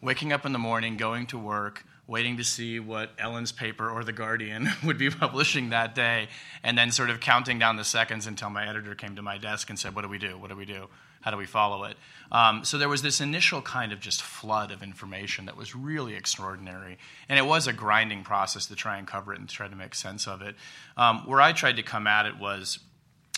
waking 0.00 0.32
up 0.32 0.44
in 0.44 0.52
the 0.52 0.58
morning, 0.58 0.96
going 0.96 1.26
to 1.26 1.38
work, 1.38 1.84
waiting 2.06 2.36
to 2.36 2.44
see 2.44 2.80
what 2.80 3.10
Ellen's 3.18 3.52
paper 3.52 3.88
or 3.88 4.04
The 4.04 4.12
Guardian 4.12 4.68
would 4.84 4.98
be 4.98 5.10
publishing 5.10 5.70
that 5.70 5.94
day, 5.94 6.28
and 6.62 6.76
then 6.76 6.90
sort 6.90 7.10
of 7.10 7.20
counting 7.20 7.58
down 7.58 7.76
the 7.76 7.84
seconds 7.84 8.26
until 8.26 8.50
my 8.50 8.68
editor 8.68 8.94
came 8.94 9.16
to 9.16 9.22
my 9.22 9.38
desk 9.38 9.70
and 9.70 9.78
said, 9.78 9.94
What 9.94 10.02
do 10.02 10.08
we 10.08 10.18
do? 10.18 10.36
What 10.38 10.50
do 10.50 10.56
we 10.56 10.64
do? 10.64 10.88
How 11.20 11.30
do 11.30 11.36
we 11.36 11.46
follow 11.46 11.84
it? 11.84 11.96
Um, 12.32 12.64
so 12.64 12.78
there 12.78 12.88
was 12.88 13.02
this 13.02 13.20
initial 13.20 13.62
kind 13.62 13.92
of 13.92 14.00
just 14.00 14.22
flood 14.22 14.72
of 14.72 14.82
information 14.82 15.44
that 15.44 15.56
was 15.56 15.74
really 15.74 16.16
extraordinary. 16.16 16.98
And 17.28 17.38
it 17.38 17.46
was 17.46 17.68
a 17.68 17.72
grinding 17.72 18.24
process 18.24 18.66
to 18.66 18.74
try 18.74 18.98
and 18.98 19.06
cover 19.06 19.32
it 19.32 19.38
and 19.38 19.48
try 19.48 19.68
to 19.68 19.76
make 19.76 19.94
sense 19.94 20.26
of 20.26 20.42
it. 20.42 20.56
Um, 20.96 21.20
where 21.26 21.40
I 21.40 21.52
tried 21.52 21.76
to 21.76 21.84
come 21.84 22.08
at 22.08 22.26
it 22.26 22.40
was 22.40 22.80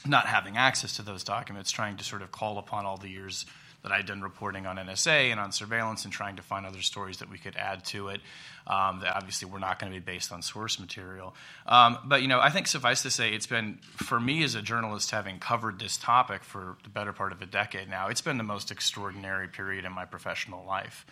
not 0.06 0.26
having 0.26 0.56
access 0.56 0.96
to 0.96 1.02
those 1.02 1.25
documents, 1.25 1.70
trying 1.70 1.96
to 1.96 2.04
sort 2.04 2.23
of 2.23 2.30
call 2.30 2.58
upon 2.58 2.84
all 2.84 2.96
the 2.96 3.08
years 3.08 3.46
that 3.84 3.92
I'd 3.92 4.06
done 4.06 4.23
reporting 4.23 4.66
on 4.66 4.76
NSA 4.76 5.30
and 5.30 5.38
on 5.38 5.52
surveillance 5.52 6.04
and 6.04 6.12
trying 6.12 6.37
to 6.37 6.42
find 6.42 6.64
other 6.64 6.80
stories 6.80 7.18
that 7.18 7.30
we 7.30 7.37
could 7.37 7.54
add 7.54 7.84
to 7.87 8.08
it 8.08 8.23
um, 8.66 9.00
that 9.00 9.14
obviously 9.14 9.49
were 9.49 9.58
not 9.58 9.78
going 9.78 9.92
to 9.92 10.00
be 10.00 10.02
based 10.02 10.32
on 10.32 10.40
source 10.40 10.80
material. 10.80 11.34
Um, 11.66 11.99
but, 12.06 12.23
you 12.23 12.28
know, 12.28 12.40
I 12.40 12.49
think 12.49 12.66
suffice 12.66 13.02
to 13.02 13.11
say, 13.11 13.34
it's 13.34 13.46
been, 13.46 13.78
for 13.82 14.18
me 14.18 14.42
as 14.42 14.54
a 14.54 14.62
journalist, 14.62 15.11
having 15.11 15.38
covered 15.38 15.78
this 15.78 15.99
topic 15.99 16.44
for 16.44 16.78
the 16.82 16.88
better 16.88 17.12
part 17.12 17.32
of 17.32 17.42
a 17.42 17.46
decade 17.46 17.90
now, 17.90 18.08
it's 18.08 18.23
been 18.23 18.38
the 18.38 18.42
most 18.42 18.70
extraordinary 18.70 19.49
period 19.49 19.84
in 19.84 19.92
my 19.92 20.06
professional 20.06 20.64
life. 20.64 21.04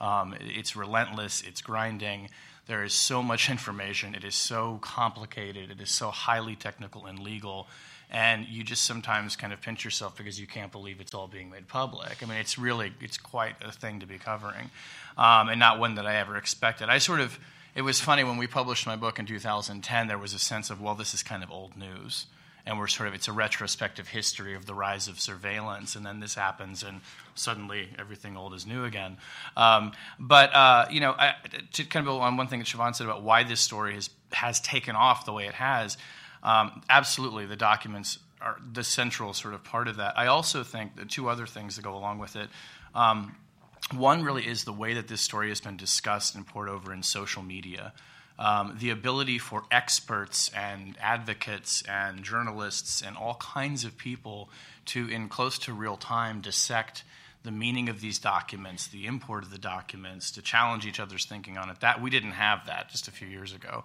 Um, 0.00 0.36
it's 0.40 0.76
relentless, 0.76 1.42
it's 1.42 1.60
grinding. 1.60 2.30
There 2.68 2.84
is 2.84 2.94
so 2.94 3.24
much 3.24 3.50
information. 3.50 4.14
It 4.14 4.22
is 4.22 4.36
so 4.36 4.78
complicated. 4.80 5.72
It 5.72 5.80
is 5.80 5.90
so 5.90 6.10
highly 6.10 6.54
technical 6.54 7.06
and 7.06 7.18
legal 7.18 7.66
and 8.10 8.46
you 8.48 8.64
just 8.64 8.84
sometimes 8.84 9.36
kind 9.36 9.52
of 9.52 9.60
pinch 9.60 9.84
yourself 9.84 10.16
because 10.16 10.40
you 10.40 10.46
can't 10.46 10.72
believe 10.72 11.00
it's 11.00 11.14
all 11.14 11.28
being 11.28 11.48
made 11.48 11.68
public. 11.68 12.22
I 12.22 12.26
mean, 12.26 12.38
it's 12.38 12.58
really 12.58 12.92
it's 13.00 13.16
quite 13.16 13.54
a 13.62 13.70
thing 13.70 14.00
to 14.00 14.06
be 14.06 14.18
covering, 14.18 14.70
um, 15.16 15.48
and 15.48 15.60
not 15.60 15.78
one 15.78 15.94
that 15.94 16.06
I 16.06 16.16
ever 16.16 16.36
expected. 16.36 16.88
I 16.88 16.98
sort 16.98 17.20
of 17.20 17.38
it 17.74 17.82
was 17.82 18.00
funny 18.00 18.24
when 18.24 18.36
we 18.36 18.48
published 18.48 18.86
my 18.86 18.96
book 18.96 19.18
in 19.18 19.26
2010. 19.26 20.08
There 20.08 20.18
was 20.18 20.34
a 20.34 20.38
sense 20.38 20.70
of 20.70 20.80
well, 20.80 20.94
this 20.96 21.14
is 21.14 21.22
kind 21.22 21.44
of 21.44 21.52
old 21.52 21.76
news, 21.76 22.26
and 22.66 22.80
we're 22.80 22.88
sort 22.88 23.08
of 23.08 23.14
it's 23.14 23.28
a 23.28 23.32
retrospective 23.32 24.08
history 24.08 24.54
of 24.54 24.66
the 24.66 24.74
rise 24.74 25.06
of 25.06 25.20
surveillance, 25.20 25.94
and 25.94 26.04
then 26.04 26.18
this 26.18 26.34
happens, 26.34 26.82
and 26.82 27.02
suddenly 27.36 27.90
everything 27.96 28.36
old 28.36 28.54
is 28.54 28.66
new 28.66 28.84
again. 28.84 29.18
Um, 29.56 29.92
but 30.18 30.52
uh, 30.52 30.86
you 30.90 30.98
know, 30.98 31.12
I, 31.12 31.34
to 31.74 31.84
kind 31.84 32.04
of 32.04 32.12
go 32.12 32.20
on 32.20 32.36
one 32.36 32.48
thing 32.48 32.58
that 32.58 32.66
Siobhan 32.66 32.96
said 32.96 33.06
about 33.06 33.22
why 33.22 33.44
this 33.44 33.60
story 33.60 33.94
has 33.94 34.10
has 34.32 34.60
taken 34.60 34.96
off 34.96 35.24
the 35.24 35.32
way 35.32 35.46
it 35.46 35.54
has. 35.54 35.96
Um, 36.42 36.82
absolutely, 36.88 37.46
the 37.46 37.56
documents 37.56 38.18
are 38.40 38.56
the 38.72 38.84
central 38.84 39.34
sort 39.34 39.54
of 39.54 39.62
part 39.64 39.88
of 39.88 39.96
that. 39.96 40.18
I 40.18 40.26
also 40.26 40.62
think 40.62 40.96
the 40.96 41.04
two 41.04 41.28
other 41.28 41.46
things 41.46 41.76
that 41.76 41.82
go 41.82 41.94
along 41.94 42.18
with 42.18 42.36
it. 42.36 42.48
Um, 42.94 43.36
one 43.94 44.22
really 44.22 44.46
is 44.46 44.64
the 44.64 44.72
way 44.72 44.94
that 44.94 45.08
this 45.08 45.20
story 45.20 45.48
has 45.48 45.60
been 45.60 45.76
discussed 45.76 46.34
and 46.34 46.46
poured 46.46 46.68
over 46.68 46.92
in 46.92 47.02
social 47.02 47.42
media. 47.42 47.92
Um, 48.38 48.76
the 48.78 48.88
ability 48.90 49.38
for 49.38 49.64
experts 49.70 50.50
and 50.56 50.96
advocates 51.00 51.82
and 51.86 52.22
journalists 52.22 53.02
and 53.02 53.16
all 53.16 53.34
kinds 53.34 53.84
of 53.84 53.98
people 53.98 54.48
to, 54.86 55.08
in 55.08 55.28
close 55.28 55.58
to 55.60 55.74
real 55.74 55.96
time, 55.96 56.40
dissect 56.40 57.04
the 57.42 57.50
meaning 57.50 57.88
of 57.88 58.00
these 58.00 58.18
documents, 58.18 58.86
the 58.86 59.06
import 59.06 59.44
of 59.44 59.50
the 59.50 59.58
documents, 59.58 60.30
to 60.32 60.42
challenge 60.42 60.86
each 60.86 61.00
other's 61.00 61.26
thinking 61.26 61.58
on 61.58 61.68
it. 61.68 61.80
That 61.80 62.00
we 62.00 62.10
didn't 62.10 62.32
have 62.32 62.66
that 62.66 62.88
just 62.88 63.08
a 63.08 63.10
few 63.10 63.28
years 63.28 63.52
ago. 63.52 63.84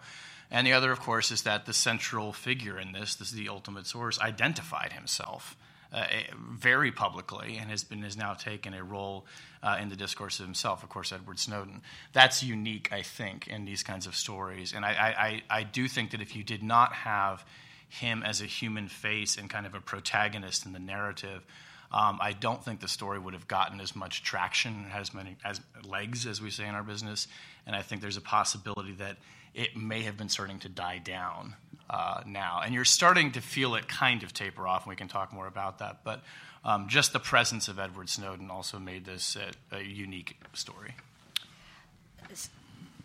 And 0.51 0.65
the 0.65 0.73
other, 0.73 0.91
of 0.91 0.99
course, 0.99 1.31
is 1.31 1.41
that 1.43 1.65
the 1.65 1.73
central 1.73 2.31
figure 2.33 2.79
in 2.79 2.91
this, 2.91 3.15
this 3.15 3.29
is 3.29 3.33
the 3.33 3.49
ultimate 3.49 3.87
source, 3.87 4.19
identified 4.19 4.93
himself 4.93 5.55
uh, 5.93 6.05
very 6.51 6.91
publicly 6.91 7.57
and 7.57 7.69
has 7.69 7.83
been 7.83 8.03
has 8.03 8.17
now 8.17 8.33
taken 8.33 8.73
a 8.73 8.83
role 8.83 9.25
uh, 9.63 9.77
in 9.81 9.89
the 9.89 9.95
discourse 9.95 10.39
of 10.39 10.45
himself. 10.45 10.83
Of 10.83 10.89
course, 10.89 11.11
Edward 11.11 11.39
Snowden. 11.39 11.81
That's 12.11 12.43
unique, 12.43 12.89
I 12.91 13.01
think, 13.01 13.47
in 13.47 13.65
these 13.65 13.81
kinds 13.81 14.05
of 14.05 14.15
stories. 14.15 14.73
And 14.73 14.85
I, 14.85 15.41
I, 15.49 15.59
I 15.59 15.63
do 15.63 15.87
think 15.87 16.11
that 16.11 16.21
if 16.21 16.35
you 16.35 16.43
did 16.43 16.61
not 16.61 16.93
have 16.93 17.45
him 17.87 18.23
as 18.23 18.41
a 18.41 18.45
human 18.45 18.87
face 18.87 19.37
and 19.37 19.49
kind 19.49 19.65
of 19.65 19.73
a 19.73 19.79
protagonist 19.79 20.65
in 20.65 20.73
the 20.73 20.79
narrative, 20.79 21.45
um, 21.91 22.19
I 22.21 22.33
don't 22.33 22.63
think 22.63 22.81
the 22.81 22.87
story 22.87 23.19
would 23.19 23.33
have 23.33 23.47
gotten 23.47 23.79
as 23.79 23.95
much 23.95 24.21
traction, 24.21 24.87
as 24.93 25.13
many 25.13 25.37
as 25.45 25.61
legs, 25.83 26.25
as 26.25 26.41
we 26.41 26.49
say 26.49 26.67
in 26.67 26.75
our 26.75 26.83
business. 26.83 27.27
And 27.65 27.75
I 27.75 27.83
think 27.83 28.01
there's 28.01 28.17
a 28.17 28.21
possibility 28.21 28.93
that 28.93 29.17
it 29.55 29.75
may 29.75 30.03
have 30.03 30.17
been 30.17 30.29
starting 30.29 30.59
to 30.59 30.69
die 30.69 30.99
down 30.99 31.55
uh, 31.89 32.21
now. 32.27 32.61
And 32.63 32.73
you're 32.73 32.85
starting 32.85 33.31
to 33.31 33.41
feel 33.41 33.75
it 33.75 33.87
kind 33.87 34.21
of 34.23 34.33
taper 34.33 34.67
off, 34.67 34.83
and 34.83 34.89
we 34.89 34.95
can 34.95 35.07
talk 35.07 35.33
more 35.33 35.47
about 35.47 35.79
that. 35.79 36.03
But 36.03 36.21
um, 36.63 36.89
just 36.89 37.13
the 37.13 37.19
presence 37.19 37.67
of 37.67 37.79
Edward 37.79 38.09
Snowden 38.09 38.51
also 38.51 38.79
made 38.79 39.05
this 39.05 39.37
a, 39.71 39.75
a 39.75 39.81
unique 39.81 40.37
story. 40.53 40.93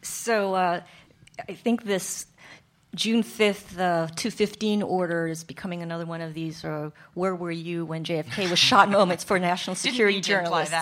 So 0.03 0.55
uh, 0.55 0.81
I 1.49 1.53
think 1.55 1.85
this 1.85 2.27
June 2.95 3.23
5th, 3.23 3.77
the 3.77 4.11
215 4.17 4.83
order 4.83 5.29
is 5.29 5.45
becoming 5.45 5.83
another 5.83 6.05
one 6.05 6.21
of 6.21 6.35
these 6.35 6.65
uh, 6.65 6.91
where 7.15 7.37
were 7.37 7.51
you 7.51 7.85
when 7.85 8.05
JFK 8.05 8.51
was 8.51 8.59
shot 8.59 8.91
moments 8.99 9.23
for 9.23 9.39
national 9.39 9.77
security 9.77 10.21
journalists. 10.21 10.75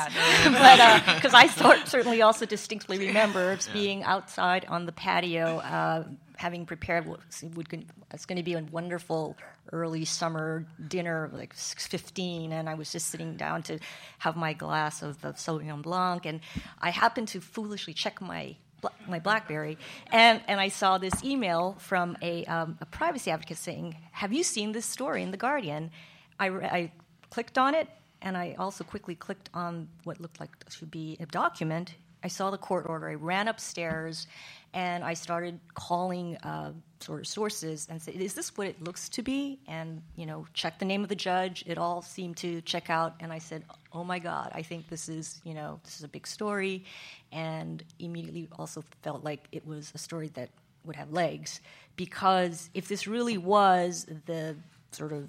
Because 0.43 1.35
uh, 1.35 1.37
I 1.37 1.47
certainly 1.85 2.23
also 2.23 2.47
distinctly 2.47 2.99
remember 2.99 3.53
yeah. 3.53 3.73
being 3.75 4.05
outside 4.05 4.65
on 4.69 4.87
the 4.87 4.93
patio, 4.93 5.59
uh, 5.59 6.05
having 6.37 6.65
prepared 6.65 7.07
what's 7.07 7.43
going 7.43 8.37
to 8.37 8.43
be 8.43 8.55
a 8.55 8.63
wonderful 8.71 9.37
early 9.73 10.07
summer 10.07 10.67
dinner, 10.87 11.29
like 11.35 11.55
6.15, 11.55 12.53
and 12.53 12.71
I 12.71 12.75
was 12.75 12.91
just 12.91 13.09
sitting 13.09 13.37
down 13.37 13.63
to 13.65 13.79
have 14.19 14.35
my 14.35 14.55
glass 14.55 15.03
of 15.03 15.21
the 15.21 15.33
Sauvignon 15.33 15.83
Blanc, 15.83 16.25
and 16.25 16.41
I 16.81 16.89
happened 16.89 17.29
to 17.29 17.41
foolishly 17.41 17.93
check 17.93 18.23
my 18.23 18.57
my 19.07 19.19
BlackBerry, 19.19 19.79
and, 20.13 20.41
and 20.47 20.61
I 20.61 20.69
saw 20.69 20.99
this 20.99 21.25
email 21.25 21.77
from 21.79 22.17
a, 22.23 22.45
um, 22.47 22.79
a 22.81 22.87
privacy 22.87 23.31
advocate 23.31 23.59
saying, 23.59 23.97
"Have 24.13 24.33
you 24.33 24.43
seen 24.43 24.73
this 24.73 24.87
story 24.87 25.23
in 25.23 25.31
the 25.31 25.37
Guardian?" 25.37 25.91
I, 26.39 26.49
I 26.49 26.93
clicked 27.31 27.59
on 27.59 27.75
it, 27.75 27.89
and 28.23 28.37
I 28.37 28.55
also 28.59 28.85
quickly 28.85 29.15
clicked 29.15 29.51
on 29.55 29.89
what 30.05 30.21
looked 30.21 30.41
like 30.41 30.51
should 30.71 30.91
be 30.91 31.17
a 31.21 31.27
document. 31.27 31.95
I 32.23 32.29
saw 32.29 32.51
the 32.51 32.59
court 32.59 32.87
order. 32.89 33.09
I 33.09 33.15
ran 33.15 33.49
upstairs, 33.49 34.27
and 34.75 35.03
I 35.05 35.15
started 35.15 35.59
calling 35.75 36.37
uh, 36.39 36.73
sort 37.01 37.21
of 37.21 37.27
sources 37.27 37.87
and 37.91 38.01
said, 38.01 38.15
"Is 38.15 38.35
this 38.35 38.57
what 38.57 38.67
it 38.67 38.83
looks 38.83 39.09
to 39.11 39.23
be?" 39.23 39.61
And 39.67 40.03
you 40.17 40.27
know, 40.27 40.47
check 40.55 40.79
the 40.79 40.85
name 40.85 41.03
of 41.03 41.09
the 41.09 41.17
judge. 41.17 41.65
It 41.67 41.79
all 41.79 42.03
seemed 42.03 42.37
to 42.39 42.61
check 42.63 42.91
out, 42.91 43.15
and 43.21 43.33
I 43.33 43.39
said, 43.39 43.65
"Oh 43.93 44.05
my 44.05 44.19
God, 44.19 44.51
I 44.55 44.63
think 44.63 44.89
this 44.89 45.09
is 45.09 45.41
you 45.45 45.55
know 45.55 45.81
this 45.85 45.97
is 45.97 46.05
a 46.05 46.09
big 46.09 46.27
story," 46.27 46.85
and 47.33 47.83
immediately 47.99 48.49
also 48.59 48.85
felt 49.03 49.25
like 49.25 49.49
it 49.53 49.67
was 49.67 49.93
a 49.95 49.99
story 49.99 50.29
that 50.35 50.51
would 50.85 50.97
have 50.97 51.13
legs 51.13 51.61
because 51.97 52.71
if 52.73 52.89
this 52.89 53.07
really 53.07 53.37
was 53.37 54.07
the 54.27 54.57
sort 54.93 55.13
of 55.13 55.29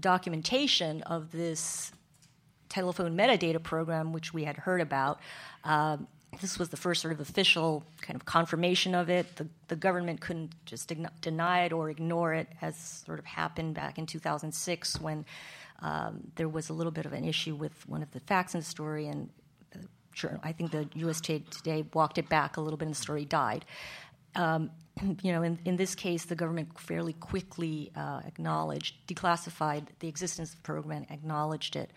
documentation 0.00 1.02
of 1.02 1.30
this 1.32 1.92
telephone 2.68 3.16
metadata 3.16 3.62
program, 3.62 4.12
which 4.12 4.34
we 4.34 4.44
had 4.44 4.56
heard 4.56 4.80
about. 4.80 5.20
Um, 5.64 6.06
this 6.40 6.58
was 6.58 6.68
the 6.68 6.76
first 6.76 7.02
sort 7.02 7.12
of 7.12 7.20
official 7.20 7.84
kind 8.00 8.14
of 8.14 8.24
confirmation 8.24 8.94
of 8.94 9.08
it. 9.08 9.36
The, 9.36 9.48
the 9.68 9.76
government 9.76 10.20
couldn't 10.20 10.52
just 10.66 10.92
deny 11.20 11.64
it 11.64 11.72
or 11.72 11.90
ignore 11.90 12.34
it, 12.34 12.48
as 12.60 12.76
sort 12.76 13.18
of 13.18 13.24
happened 13.24 13.74
back 13.74 13.98
in 13.98 14.06
2006 14.06 15.00
when 15.00 15.24
um, 15.80 16.20
there 16.36 16.48
was 16.48 16.68
a 16.68 16.72
little 16.72 16.92
bit 16.92 17.06
of 17.06 17.12
an 17.12 17.24
issue 17.24 17.54
with 17.54 17.88
one 17.88 18.02
of 18.02 18.10
the 18.12 18.20
facts 18.20 18.54
in 18.54 18.60
the 18.60 18.66
story, 18.66 19.06
and 19.06 19.30
the, 19.70 20.40
I 20.42 20.52
think 20.52 20.70
the 20.70 20.88
U.S. 20.96 21.20
Today 21.20 21.84
walked 21.92 22.18
it 22.18 22.28
back 22.28 22.56
a 22.56 22.60
little 22.60 22.76
bit, 22.76 22.86
and 22.86 22.94
the 22.94 23.00
story 23.00 23.24
died. 23.24 23.64
Um, 24.34 24.70
you 25.22 25.32
know, 25.32 25.42
in, 25.42 25.58
in 25.64 25.76
this 25.76 25.94
case, 25.94 26.24
the 26.24 26.34
government 26.34 26.78
fairly 26.78 27.14
quickly 27.14 27.90
uh, 27.96 28.20
acknowledged, 28.26 28.94
declassified 29.06 29.86
the 30.00 30.08
existence 30.08 30.50
of 30.50 30.56
the 30.56 30.62
program, 30.62 31.06
and 31.08 31.10
acknowledged 31.10 31.74
it. 31.76 31.90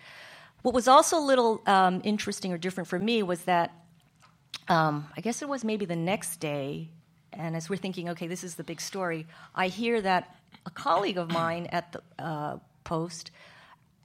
What 0.61 0.75
was 0.75 0.87
also 0.87 1.17
a 1.17 1.25
little 1.25 1.61
um, 1.65 2.01
interesting 2.03 2.53
or 2.53 2.57
different 2.57 2.87
for 2.87 2.99
me 2.99 3.23
was 3.23 3.43
that 3.43 3.73
um, 4.67 5.07
I 5.15 5.21
guess 5.21 5.41
it 5.41 5.49
was 5.49 5.63
maybe 5.63 5.85
the 5.85 5.95
next 5.95 6.39
day, 6.39 6.89
and 7.33 7.55
as 7.55 7.69
we're 7.69 7.77
thinking, 7.77 8.09
okay, 8.09 8.27
this 8.27 8.43
is 8.43 8.55
the 8.55 8.63
big 8.63 8.81
story, 8.81 9.27
I 9.55 9.67
hear 9.67 10.01
that 10.01 10.35
a 10.65 10.69
colleague 10.69 11.17
of 11.17 11.31
mine 11.31 11.67
at 11.71 11.91
the 11.91 12.01
uh, 12.19 12.57
Post 12.83 13.31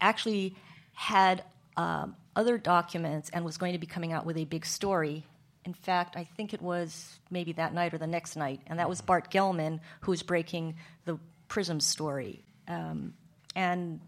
actually 0.00 0.54
had 0.94 1.42
um, 1.76 2.16
other 2.34 2.58
documents 2.58 3.30
and 3.30 3.44
was 3.44 3.56
going 3.56 3.72
to 3.72 3.78
be 3.78 3.86
coming 3.86 4.12
out 4.12 4.26
with 4.26 4.36
a 4.36 4.44
big 4.44 4.64
story. 4.66 5.24
In 5.64 5.74
fact, 5.74 6.16
I 6.16 6.24
think 6.24 6.54
it 6.54 6.62
was 6.62 7.18
maybe 7.30 7.52
that 7.54 7.74
night 7.74 7.92
or 7.92 7.98
the 7.98 8.06
next 8.06 8.36
night, 8.36 8.60
and 8.66 8.78
that 8.78 8.88
was 8.88 9.00
Bart 9.00 9.30
Gellman 9.30 9.80
who 10.02 10.12
was 10.12 10.22
breaking 10.22 10.76
the 11.04 11.18
Prism 11.48 11.80
story. 11.80 12.42
Um, 12.66 13.14
and 13.54 14.00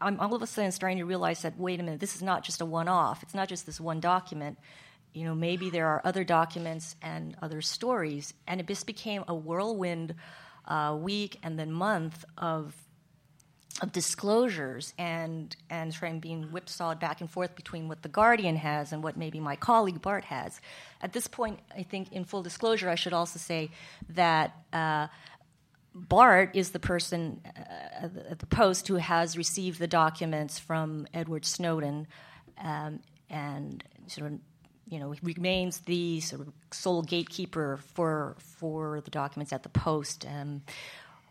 I'm 0.00 0.18
all 0.20 0.34
of 0.34 0.42
a 0.42 0.46
sudden 0.46 0.72
starting 0.72 0.98
to 0.98 1.04
realize 1.04 1.42
that 1.42 1.58
wait 1.58 1.80
a 1.80 1.82
minute, 1.82 2.00
this 2.00 2.14
is 2.14 2.22
not 2.22 2.44
just 2.44 2.60
a 2.60 2.64
one 2.64 2.88
off. 2.88 3.22
It's 3.22 3.34
not 3.34 3.48
just 3.48 3.66
this 3.66 3.80
one 3.80 4.00
document 4.00 4.58
you 5.18 5.24
know, 5.24 5.34
maybe 5.34 5.68
there 5.68 5.88
are 5.88 6.00
other 6.04 6.22
documents 6.22 6.94
and 7.02 7.36
other 7.42 7.60
stories. 7.60 8.32
And 8.46 8.60
it 8.60 8.66
just 8.68 8.86
became 8.86 9.24
a 9.26 9.34
whirlwind 9.34 10.14
uh, 10.66 10.96
week 10.98 11.38
and 11.42 11.58
then 11.58 11.72
month 11.72 12.24
of 12.36 12.74
of 13.80 13.92
disclosures 13.92 14.92
and 14.98 15.54
and 15.70 15.92
trying 15.92 16.18
being 16.18 16.42
whipsawed 16.44 16.98
back 16.98 17.20
and 17.20 17.30
forth 17.30 17.54
between 17.54 17.86
what 17.86 18.02
the 18.02 18.08
Guardian 18.08 18.56
has 18.56 18.92
and 18.92 19.04
what 19.04 19.16
maybe 19.16 19.38
my 19.38 19.54
colleague 19.54 20.02
Bart 20.02 20.24
has. 20.24 20.60
At 21.00 21.12
this 21.12 21.28
point, 21.28 21.60
I 21.76 21.84
think 21.84 22.12
in 22.12 22.24
full 22.24 22.42
disclosure, 22.42 22.88
I 22.88 22.96
should 22.96 23.12
also 23.12 23.38
say 23.38 23.70
that. 24.10 24.52
Uh, 24.72 25.08
Bart 25.94 26.54
is 26.54 26.70
the 26.70 26.78
person 26.78 27.40
uh, 27.44 28.08
at 28.30 28.38
the 28.38 28.46
Post 28.46 28.86
who 28.86 28.96
has 28.96 29.36
received 29.36 29.80
the 29.80 29.88
documents 29.88 30.56
from 30.58 31.08
Edward 31.12 31.44
Snowden, 31.44 32.06
um, 32.62 33.00
and 33.28 33.82
sort 34.06 34.30
of, 34.30 34.38
you 34.88 34.98
know, 34.98 35.14
remains 35.22 35.80
the 35.80 36.20
sort 36.20 36.42
of 36.42 36.52
sole 36.70 37.02
gatekeeper 37.02 37.78
for 37.94 38.36
for 38.38 39.00
the 39.02 39.10
documents 39.10 39.52
at 39.52 39.62
the 39.62 39.68
Post. 39.68 40.26
Um, 40.26 40.62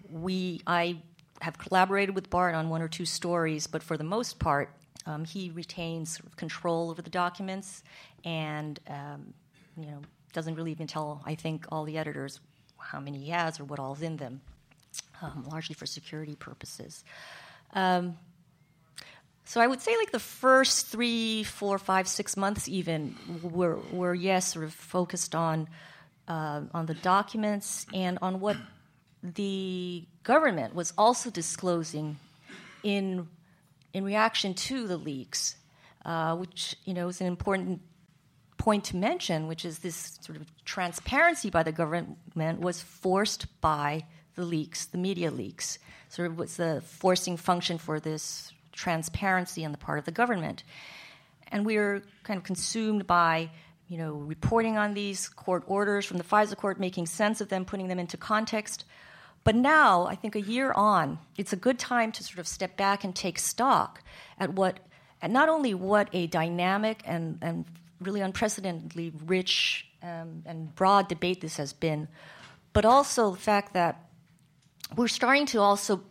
we, 0.10 0.62
I 0.66 0.98
have 1.42 1.58
collaborated 1.58 2.16
with 2.16 2.30
Bart 2.30 2.56
on 2.56 2.70
one 2.70 2.82
or 2.82 2.88
two 2.88 3.06
stories, 3.06 3.68
but 3.68 3.84
for 3.84 3.98
the 3.98 4.04
most 4.04 4.40
part, 4.40 4.70
um, 5.06 5.26
he 5.26 5.50
retains 5.50 6.18
sort 6.18 6.28
of 6.28 6.36
control 6.36 6.90
over 6.90 7.02
the 7.02 7.10
documents 7.10 7.84
and 8.24 8.80
um, 8.88 9.34
you 9.78 9.88
know 9.88 10.02
doesn't 10.34 10.56
really 10.56 10.72
even 10.72 10.88
tell 10.88 11.22
I 11.26 11.36
think 11.36 11.66
all 11.72 11.84
the 11.84 11.98
editors 11.98 12.40
how 12.78 13.00
many 13.00 13.20
he 13.20 13.30
has 13.32 13.60
or 13.60 13.64
what 13.66 13.80
all's 13.80 14.02
in 14.02 14.18
them, 14.18 14.42
um, 15.22 15.46
largely 15.50 15.74
for 15.74 15.86
security 15.86 16.36
purposes. 16.36 17.04
Um, 17.74 18.18
so 19.48 19.62
I 19.62 19.68
would 19.68 19.82
say 19.82 19.96
like 19.96 20.12
the 20.12 20.20
first 20.20 20.88
three, 20.88 21.44
four, 21.44 21.80
five, 21.80 22.10
six 22.10 22.36
months 22.36 22.68
even 22.68 23.16
were 23.42 23.80
were 23.94 24.14
yes 24.14 24.52
sort 24.52 24.66
of 24.66 24.74
focused 24.74 25.34
on 25.34 25.70
uh, 26.28 26.64
on 26.74 26.86
the 26.86 26.96
documents 26.96 27.86
and 27.94 28.20
on 28.22 28.42
what 28.42 28.58
the 29.24 30.04
government 30.24 30.76
was 30.76 30.92
also 30.98 31.30
disclosing 31.30 32.18
in 32.84 33.30
in 33.94 34.04
reaction 34.04 34.54
to 34.54 34.86
the 34.86 34.98
leaks, 34.98 35.56
uh, 36.04 36.36
which 36.36 36.76
you 36.84 36.94
know 36.94 37.08
is 37.08 37.22
an 37.22 37.28
important 37.28 37.80
point 38.58 38.84
to 38.84 38.98
mention, 38.98 39.48
which 39.48 39.64
is 39.64 39.80
this 39.80 40.20
sort 40.20 40.38
of 40.42 40.66
transparency 40.66 41.50
by 41.50 41.64
the 41.64 41.72
government 41.72 42.60
was 42.60 42.82
forced 42.82 43.48
by 43.62 44.04
the 44.36 44.44
leaks, 44.44 44.88
the 44.88 44.98
media 44.98 45.32
leaks. 45.32 45.80
Sort 46.10 46.30
of 46.30 46.38
was 46.38 46.58
the 46.58 46.82
forcing 46.86 47.38
function 47.38 47.78
for 47.78 48.02
this 48.02 48.52
transparency 48.78 49.66
on 49.66 49.72
the 49.72 49.78
part 49.78 50.00
of 50.00 50.06
the 50.06 50.12
government, 50.12 50.64
and 51.52 51.66
we 51.66 51.78
are 51.78 52.02
kind 52.24 52.38
of 52.38 52.44
consumed 52.44 53.08
by 53.08 53.50
you 53.88 53.98
know 53.98 54.14
reporting 54.14 54.78
on 54.78 54.94
these 54.94 55.28
court 55.28 55.64
orders 55.68 56.06
from 56.06 56.18
the 56.18 56.24
FISA 56.24 56.56
court, 56.56 56.80
making 56.80 57.08
sense 57.08 57.42
of 57.42 57.50
them, 57.50 57.66
putting 57.66 57.88
them 57.88 58.00
into 58.00 58.16
context. 58.16 58.86
But 59.44 59.56
now, 59.56 60.08
I 60.08 60.16
think 60.16 60.36
a 60.36 60.42
year 60.42 60.74
on, 60.74 61.20
it's 61.38 61.54
a 61.54 61.56
good 61.56 61.80
time 61.80 62.12
to 62.12 62.24
sort 62.24 62.40
of 62.40 62.48
step 62.50 62.76
back 62.76 63.06
and 63.06 63.16
take 63.16 63.40
stock 63.40 64.04
at 64.38 64.54
what, 64.54 64.82
at 65.22 65.32
not 65.32 65.48
only 65.48 65.74
what 65.74 66.10
a 66.12 66.28
dynamic 66.28 67.02
and, 67.06 67.38
and 67.42 67.64
really 68.02 68.20
unprecedentedly 68.20 69.14
rich 69.26 69.88
um, 70.04 70.44
and 70.46 70.76
broad 70.76 71.08
debate 71.08 71.40
this 71.40 71.56
has 71.56 71.72
been, 71.72 72.10
but 72.74 72.84
also 72.84 73.32
the 73.32 73.40
fact 73.40 73.74
that 73.74 74.10
we're 74.98 75.08
starting 75.08 75.46
to 75.46 75.62
also 75.62 76.04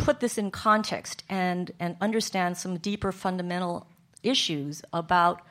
put 0.00 0.20
this 0.20 0.38
in 0.38 0.50
context 0.50 1.24
and, 1.28 1.70
and 1.78 1.96
understand 2.00 2.56
some 2.56 2.78
deeper 2.78 3.12
fundamental 3.12 3.86
issues 4.22 4.82
about 4.92 5.42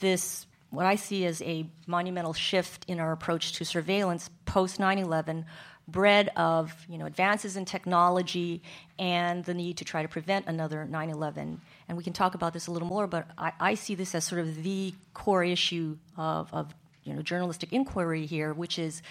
this 0.00 0.46
what 0.70 0.86
I 0.86 0.94
see 0.94 1.26
as 1.26 1.42
a 1.42 1.66
monumental 1.86 2.32
shift 2.32 2.84
in 2.86 3.00
our 3.00 3.12
approach 3.12 3.52
to 3.54 3.64
surveillance 3.64 4.30
post 4.46 4.78
9 4.78 4.98
11, 4.98 5.44
bred 5.88 6.30
of 6.36 6.72
you 6.88 6.96
know, 6.96 7.06
advances 7.06 7.56
in 7.56 7.64
technology 7.64 8.62
and 8.98 9.44
the 9.44 9.54
need 9.54 9.78
to 9.78 9.84
try 9.84 10.02
to 10.02 10.08
prevent 10.08 10.46
another 10.46 10.84
9 10.84 11.10
11. 11.10 11.60
And 11.88 11.98
we 11.98 12.04
can 12.04 12.12
talk 12.12 12.34
about 12.34 12.52
this 12.52 12.68
a 12.68 12.70
little 12.70 12.88
more, 12.88 13.08
but 13.08 13.26
I, 13.36 13.52
I 13.58 13.74
see 13.74 13.96
this 13.96 14.14
as 14.14 14.24
sort 14.24 14.40
of 14.40 14.62
the 14.62 14.94
core 15.12 15.42
issue 15.42 15.96
of, 16.16 16.52
of 16.54 16.72
you 17.02 17.14
know, 17.14 17.22
journalistic 17.22 17.72
inquiry 17.72 18.26
here, 18.26 18.52
which 18.52 18.78
is 18.78 19.02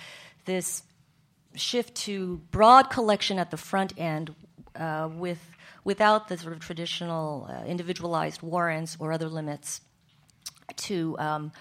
this 0.46 0.84
shift 1.56 1.96
to 1.96 2.38
broad 2.52 2.89
collection 2.89 3.38
at 3.38 3.52
the 3.52 3.58
front 3.58 3.94
end 3.98 4.34
uh, 4.80 5.10
with, 5.13 5.39
without 5.84 6.28
the 6.28 6.38
sort 6.38 6.54
of 6.54 6.60
traditional 6.60 7.50
uh, 7.50 7.65
individualized 7.65 8.42
warrants 8.42 8.98
or 9.00 9.12
other 9.12 9.30
limits 9.30 9.82
to. 10.78 11.18
Um, 11.20 11.52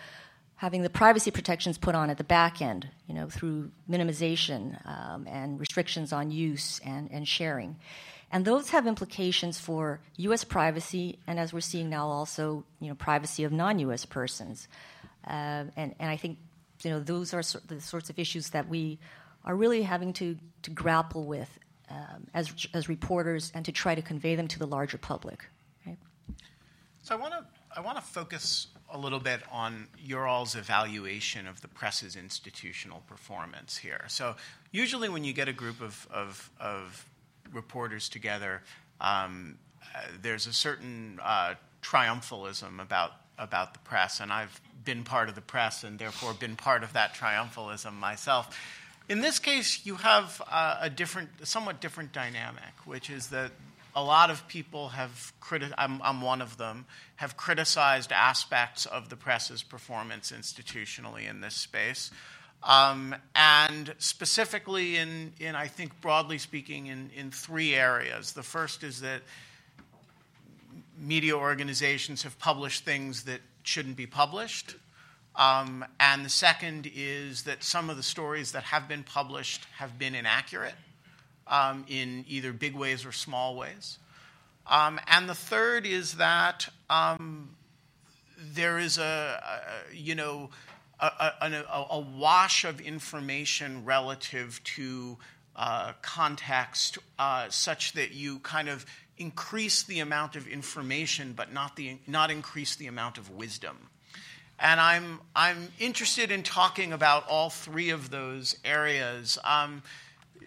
having 0.58 0.82
the 0.82 0.90
privacy 0.90 1.30
protections 1.30 1.78
put 1.78 1.94
on 1.94 2.10
at 2.10 2.18
the 2.18 2.24
back 2.24 2.60
end, 2.60 2.88
you 3.06 3.14
know, 3.14 3.28
through 3.28 3.70
minimization 3.88 4.76
um, 4.86 5.24
and 5.28 5.60
restrictions 5.60 6.12
on 6.12 6.32
use 6.32 6.80
and, 6.84 7.08
and 7.12 7.28
sharing. 7.28 7.76
And 8.30 8.44
those 8.44 8.70
have 8.70 8.86
implications 8.86 9.58
for 9.58 10.00
U.S. 10.16 10.44
privacy, 10.44 11.18
and 11.26 11.38
as 11.38 11.52
we're 11.52 11.60
seeing 11.60 11.88
now, 11.88 12.08
also 12.08 12.64
you 12.80 12.88
know 12.88 12.94
privacy 12.94 13.44
of 13.44 13.52
non-U.S. 13.52 14.04
persons. 14.04 14.68
Uh, 15.26 15.64
and 15.76 15.94
and 15.98 16.10
I 16.10 16.16
think 16.16 16.38
you 16.82 16.90
know 16.90 17.00
those 17.00 17.32
are 17.32 17.42
so, 17.42 17.58
the 17.66 17.80
sorts 17.80 18.10
of 18.10 18.18
issues 18.18 18.50
that 18.50 18.68
we 18.68 18.98
are 19.44 19.56
really 19.56 19.82
having 19.82 20.12
to 20.14 20.36
to 20.62 20.70
grapple 20.70 21.24
with 21.24 21.58
um, 21.90 22.26
as 22.34 22.52
as 22.74 22.88
reporters 22.88 23.52
and 23.54 23.64
to 23.64 23.72
try 23.72 23.94
to 23.94 24.02
convey 24.02 24.34
them 24.34 24.48
to 24.48 24.58
the 24.58 24.66
larger 24.66 24.98
public. 24.98 25.44
Right? 25.86 25.98
So 27.02 27.14
I 27.14 27.18
want 27.18 27.34
to 27.34 27.44
I 27.76 27.80
want 27.80 27.96
to 27.96 28.02
focus 28.02 28.68
a 28.90 28.98
little 28.98 29.20
bit 29.20 29.40
on 29.52 29.86
your 29.98 30.26
all's 30.26 30.54
evaluation 30.54 31.46
of 31.46 31.60
the 31.60 31.68
press's 31.68 32.16
institutional 32.16 33.02
performance 33.06 33.76
here. 33.76 34.04
So, 34.08 34.36
usually, 34.72 35.08
when 35.08 35.24
you 35.24 35.32
get 35.32 35.48
a 35.48 35.52
group 35.52 35.80
of, 35.80 36.08
of, 36.10 36.50
of 36.58 37.06
reporters 37.52 38.08
together, 38.08 38.62
um, 39.00 39.58
uh, 39.94 40.00
there's 40.22 40.46
a 40.46 40.52
certain 40.52 41.20
uh, 41.22 41.54
triumphalism 41.82 42.80
about, 42.80 43.12
about 43.38 43.74
the 43.74 43.80
press, 43.80 44.20
and 44.20 44.32
I've 44.32 44.60
been 44.84 45.04
part 45.04 45.28
of 45.28 45.34
the 45.34 45.42
press 45.42 45.84
and 45.84 45.98
therefore 45.98 46.32
been 46.32 46.56
part 46.56 46.82
of 46.82 46.94
that 46.94 47.14
triumphalism 47.14 47.92
myself. 47.92 48.58
In 49.08 49.22
this 49.22 49.38
case, 49.38 49.86
you 49.86 49.94
have 49.94 50.42
uh, 50.50 50.76
a 50.82 50.90
different, 50.90 51.30
somewhat 51.44 51.80
different 51.80 52.12
dynamic, 52.12 52.74
which 52.84 53.08
is 53.08 53.28
that 53.28 53.52
a 53.96 54.04
lot 54.04 54.28
of 54.30 54.46
people 54.48 54.90
have 54.90 55.32
criti- 55.40 55.72
I'm, 55.78 56.02
I'm, 56.02 56.20
one 56.20 56.42
of 56.42 56.58
them 56.58 56.84
have 57.16 57.36
criticized 57.36 58.12
aspects 58.12 58.84
of 58.84 59.08
the 59.08 59.16
press's 59.16 59.62
performance 59.62 60.30
institutionally 60.30 61.28
in 61.28 61.40
this 61.40 61.54
space. 61.54 62.10
Um, 62.62 63.14
and 63.34 63.94
specifically 63.98 64.96
in, 64.96 65.32
in 65.38 65.54
i 65.54 65.68
think 65.68 66.00
broadly 66.00 66.38
speaking 66.38 66.86
in, 66.88 67.10
in 67.16 67.30
three 67.30 67.74
areas. 67.74 68.32
The 68.32 68.42
first 68.42 68.82
is 68.82 69.00
that 69.00 69.22
media 70.98 71.34
organizations 71.34 72.24
have 72.24 72.36
published 72.40 72.84
things 72.84 73.22
that 73.24 73.40
shouldn't 73.62 73.96
be 73.96 74.06
published 74.06 74.74
um, 75.38 75.84
and 76.00 76.24
the 76.24 76.30
second 76.30 76.90
is 76.92 77.44
that 77.44 77.62
some 77.62 77.90
of 77.90 77.96
the 77.96 78.02
stories 78.02 78.52
that 78.52 78.64
have 78.64 78.88
been 78.88 79.04
published 79.04 79.66
have 79.76 79.96
been 79.96 80.16
inaccurate 80.16 80.74
um, 81.46 81.84
in 81.88 82.24
either 82.28 82.52
big 82.52 82.74
ways 82.74 83.06
or 83.06 83.12
small 83.12 83.56
ways. 83.56 83.98
Um, 84.66 85.00
and 85.06 85.28
the 85.28 85.36
third 85.36 85.86
is 85.86 86.14
that 86.14 86.68
um, 86.90 87.50
there 88.36 88.80
is 88.80 88.98
a, 88.98 89.02
a 89.02 89.94
you 89.94 90.16
know, 90.16 90.50
a, 90.98 91.32
a, 91.40 91.64
a, 91.90 92.00
wash 92.00 92.64
of 92.64 92.80
information 92.80 93.84
relative 93.84 94.60
to 94.64 95.16
uh, 95.54 95.92
context 96.02 96.98
uh, 97.20 97.48
such 97.48 97.92
that 97.92 98.10
you 98.10 98.40
kind 98.40 98.68
of 98.68 98.84
increase 99.16 99.84
the 99.84 100.00
amount 100.00 100.34
of 100.34 100.48
information 100.48 101.32
but 101.32 101.52
not, 101.52 101.76
the, 101.76 101.98
not 102.08 102.32
increase 102.32 102.74
the 102.74 102.88
amount 102.88 103.16
of 103.16 103.30
wisdom. 103.30 103.88
And 104.60 104.80
I'm, 104.80 105.20
I'm 105.36 105.68
interested 105.78 106.32
in 106.32 106.42
talking 106.42 106.92
about 106.92 107.28
all 107.28 107.48
three 107.48 107.90
of 107.90 108.10
those 108.10 108.56
areas. 108.64 109.38
Um, 109.44 109.82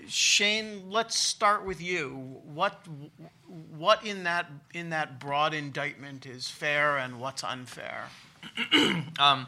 Shane, 0.08 0.90
let's 0.90 1.18
start 1.18 1.66
with 1.66 1.82
you. 1.82 2.40
What, 2.44 2.86
what 3.48 4.06
in, 4.06 4.24
that, 4.24 4.48
in 4.74 4.90
that 4.90 5.20
broad 5.20 5.54
indictment 5.54 6.26
is 6.26 6.50
fair 6.50 6.98
and 6.98 7.22
what's 7.22 7.44
unfair? 7.44 8.06
um, 9.20 9.48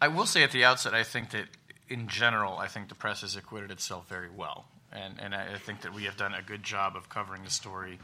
I 0.00 0.08
will 0.08 0.26
say 0.26 0.42
at 0.42 0.50
the 0.50 0.64
outset, 0.64 0.94
I 0.94 1.04
think 1.04 1.30
that 1.30 1.46
in 1.88 2.08
general, 2.08 2.58
I 2.58 2.66
think 2.66 2.88
the 2.88 2.94
press 2.94 3.22
has 3.22 3.36
acquitted 3.36 3.70
itself 3.70 4.08
very 4.08 4.30
well. 4.30 4.66
And, 4.92 5.18
and 5.20 5.34
I 5.34 5.56
think 5.56 5.82
that 5.82 5.94
we 5.94 6.04
have 6.04 6.18
done 6.18 6.34
a 6.34 6.42
good 6.42 6.62
job 6.62 6.96
of 6.96 7.08
covering 7.08 7.44
the 7.44 7.50
story, 7.50 7.98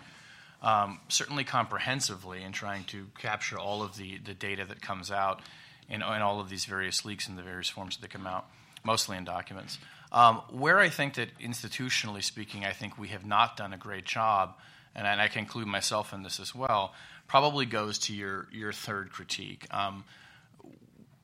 um, 0.62 1.00
certainly 1.08 1.44
comprehensively, 1.44 2.42
in 2.42 2.52
trying 2.52 2.84
to 2.84 3.08
capture 3.18 3.58
all 3.58 3.82
of 3.82 3.98
the, 3.98 4.18
the 4.18 4.32
data 4.32 4.64
that 4.64 4.80
comes 4.80 5.10
out 5.10 5.42
in, 5.88 5.96
in 5.96 6.02
all 6.02 6.40
of 6.40 6.48
these 6.48 6.64
various 6.64 7.04
leaks 7.04 7.28
and 7.28 7.38
the 7.38 7.42
various 7.42 7.68
forms 7.68 7.96
that 7.96 8.02
they 8.02 8.08
come 8.08 8.26
out, 8.26 8.46
mostly 8.84 9.16
in 9.16 9.24
documents. 9.24 9.78
Um, 10.10 10.36
where 10.50 10.78
I 10.78 10.88
think 10.88 11.14
that 11.14 11.38
institutionally 11.38 12.22
speaking, 12.22 12.64
I 12.64 12.72
think 12.72 12.98
we 12.98 13.08
have 13.08 13.26
not 13.26 13.56
done 13.56 13.72
a 13.72 13.78
great 13.78 14.04
job, 14.04 14.54
and 14.94 15.06
I, 15.06 15.12
and 15.12 15.20
I 15.20 15.28
can 15.28 15.40
include 15.40 15.66
myself 15.66 16.12
in 16.12 16.22
this 16.22 16.40
as 16.40 16.54
well, 16.54 16.94
probably 17.26 17.66
goes 17.66 17.98
to 18.00 18.14
your, 18.14 18.48
your 18.50 18.72
third 18.72 19.10
critique. 19.12 19.66
Um, 19.70 20.04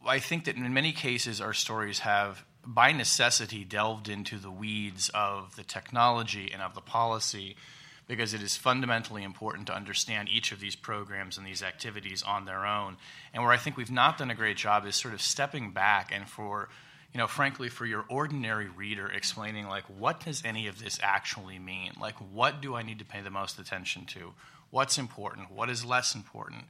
I 0.07 0.19
think 0.19 0.45
that 0.45 0.57
in 0.57 0.75
many 0.75 0.93
cases 0.93 1.41
our 1.41 1.55
stories 1.55 2.01
have, 2.01 2.45
by 2.67 2.93
necessity, 2.93 3.65
delved 3.65 4.09
into 4.09 4.39
the 4.39 4.51
weeds 4.51 5.11
of 5.15 5.57
the 5.57 5.65
technology 5.65 6.51
and 6.53 6.61
of 6.61 6.75
the 6.75 6.83
policy 6.83 7.57
because 8.07 8.35
it 8.35 8.43
is 8.43 8.57
fundamentally 8.57 9.23
important 9.23 9.67
to 9.67 9.75
understand 9.75 10.29
each 10.29 10.53
of 10.53 10.61
these 10.61 10.77
programs 10.77 11.39
and 11.39 11.47
these 11.47 11.63
activities 11.63 12.23
on 12.23 12.45
their 12.45 12.67
own. 12.67 12.97
And 13.33 13.43
where 13.43 13.53
I 13.53 13.57
think 13.57 13.77
we've 13.77 13.91
not 13.91 14.19
done 14.19 14.31
a 14.31 14.35
great 14.35 14.57
job 14.57 14.87
is 14.87 14.95
sort 14.95 15.15
of 15.15 15.23
stepping 15.23 15.73
back 15.73 16.11
and 16.13 16.29
for 16.29 16.69
you 17.15 17.19
know, 17.19 17.29
frankly, 17.29 17.69
for 17.69 17.87
your 17.87 18.05
ordinary 18.09 18.69
reader, 18.69 19.07
explaining 19.07 19.69
like 19.69 19.85
what 19.85 20.25
does 20.25 20.43
any 20.45 20.67
of 20.67 20.83
this 20.83 20.99
actually 21.01 21.61
mean? 21.61 21.93
Like, 22.01 22.17
what 22.33 22.61
do 22.61 22.75
I 22.75 22.83
need 22.83 22.99
to 22.99 23.05
pay 23.05 23.21
the 23.21 23.31
most 23.31 23.57
attention 23.61 24.05
to? 24.07 24.35
What's 24.71 24.99
important? 24.99 25.53
What 25.53 25.71
is 25.71 25.85
less 25.85 26.17
important? 26.17 26.65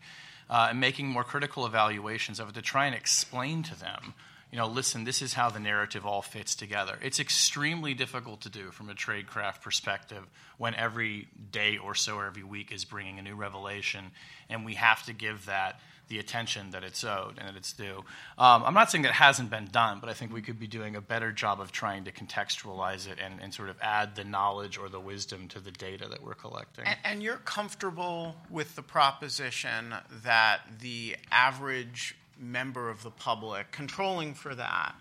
Uh, 0.50 0.66
and 0.68 0.78
making 0.78 1.08
more 1.08 1.24
critical 1.24 1.64
evaluations 1.64 2.38
of 2.38 2.50
it 2.50 2.54
to 2.56 2.60
try 2.60 2.84
and 2.84 2.94
explain 2.94 3.62
to 3.62 3.80
them 3.80 4.12
you 4.54 4.60
know, 4.60 4.68
listen, 4.68 5.02
this 5.02 5.20
is 5.20 5.32
how 5.32 5.50
the 5.50 5.58
narrative 5.58 6.06
all 6.06 6.22
fits 6.22 6.54
together. 6.54 6.96
It's 7.02 7.18
extremely 7.18 7.92
difficult 7.92 8.42
to 8.42 8.48
do 8.48 8.70
from 8.70 8.88
a 8.88 8.94
tradecraft 8.94 9.62
perspective 9.62 10.22
when 10.58 10.76
every 10.76 11.26
day 11.50 11.76
or 11.76 11.96
so, 11.96 12.14
or 12.14 12.26
every 12.26 12.44
week, 12.44 12.70
is 12.70 12.84
bringing 12.84 13.18
a 13.18 13.22
new 13.22 13.34
revelation, 13.34 14.12
and 14.48 14.64
we 14.64 14.74
have 14.74 15.04
to 15.06 15.12
give 15.12 15.46
that 15.46 15.80
the 16.06 16.20
attention 16.20 16.70
that 16.70 16.84
it's 16.84 17.02
owed 17.02 17.36
and 17.38 17.48
that 17.48 17.56
it's 17.56 17.72
due. 17.72 18.04
Um, 18.38 18.62
I'm 18.62 18.74
not 18.74 18.92
saying 18.92 19.02
that 19.02 19.12
hasn't 19.14 19.50
been 19.50 19.66
done, 19.72 19.98
but 19.98 20.08
I 20.08 20.12
think 20.12 20.32
we 20.32 20.40
could 20.40 20.60
be 20.60 20.68
doing 20.68 20.94
a 20.94 21.00
better 21.00 21.32
job 21.32 21.60
of 21.60 21.72
trying 21.72 22.04
to 22.04 22.12
contextualize 22.12 23.10
it 23.10 23.18
and, 23.20 23.40
and 23.42 23.52
sort 23.52 23.70
of 23.70 23.76
add 23.82 24.14
the 24.14 24.22
knowledge 24.22 24.78
or 24.78 24.88
the 24.88 25.00
wisdom 25.00 25.48
to 25.48 25.58
the 25.58 25.72
data 25.72 26.06
that 26.08 26.22
we're 26.22 26.34
collecting. 26.34 26.84
And, 26.84 26.98
and 27.02 27.22
you're 27.24 27.38
comfortable 27.38 28.36
with 28.50 28.76
the 28.76 28.82
proposition 28.82 29.94
that 30.22 30.60
the 30.80 31.16
average 31.32 32.14
member 32.38 32.90
of 32.90 33.02
the 33.02 33.10
public, 33.10 33.70
controlling 33.70 34.34
for 34.34 34.54
that, 34.54 34.94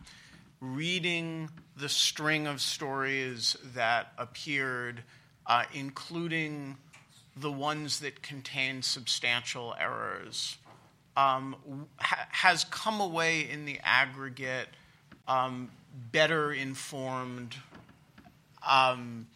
reading 0.59 1.49
the 1.77 1.89
string 1.89 2.47
of 2.47 2.61
stories 2.61 3.57
that 3.73 4.13
appeared, 4.17 5.03
uh, 5.45 5.63
including 5.73 6.77
the 7.35 7.51
ones 7.51 7.99
that 7.99 8.21
contain 8.21 8.81
substantial 8.81 9.75
errors, 9.79 10.57
um, 11.17 11.55
ha- 11.99 12.27
has 12.29 12.63
come 12.65 13.01
away 13.01 13.49
in 13.49 13.65
the 13.65 13.79
aggregate 13.83 14.67
um, 15.27 15.69
better 16.11 16.51
informed 16.51 17.55
um, 18.67 19.27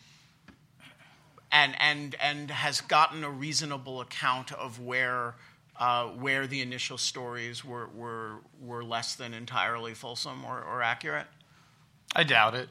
and, 1.51 1.75
and, 1.79 2.15
and 2.21 2.51
has 2.51 2.81
gotten 2.81 3.23
a 3.23 3.29
reasonable 3.29 4.01
account 4.01 4.51
of 4.51 4.79
where 4.79 5.35
uh, 5.79 6.07
where 6.07 6.47
the 6.47 6.61
initial 6.61 6.97
stories 6.97 7.63
were, 7.63 7.87
were, 7.95 8.37
were 8.61 8.83
less 8.83 9.15
than 9.15 9.33
entirely 9.33 9.93
fulsome 9.93 10.43
or, 10.45 10.61
or 10.61 10.81
accurate? 10.81 11.27
I 12.15 12.23
doubt 12.23 12.55
it. 12.55 12.69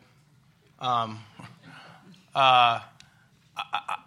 Um, 0.79 1.21
uh, 2.35 2.81
I, 3.57 3.99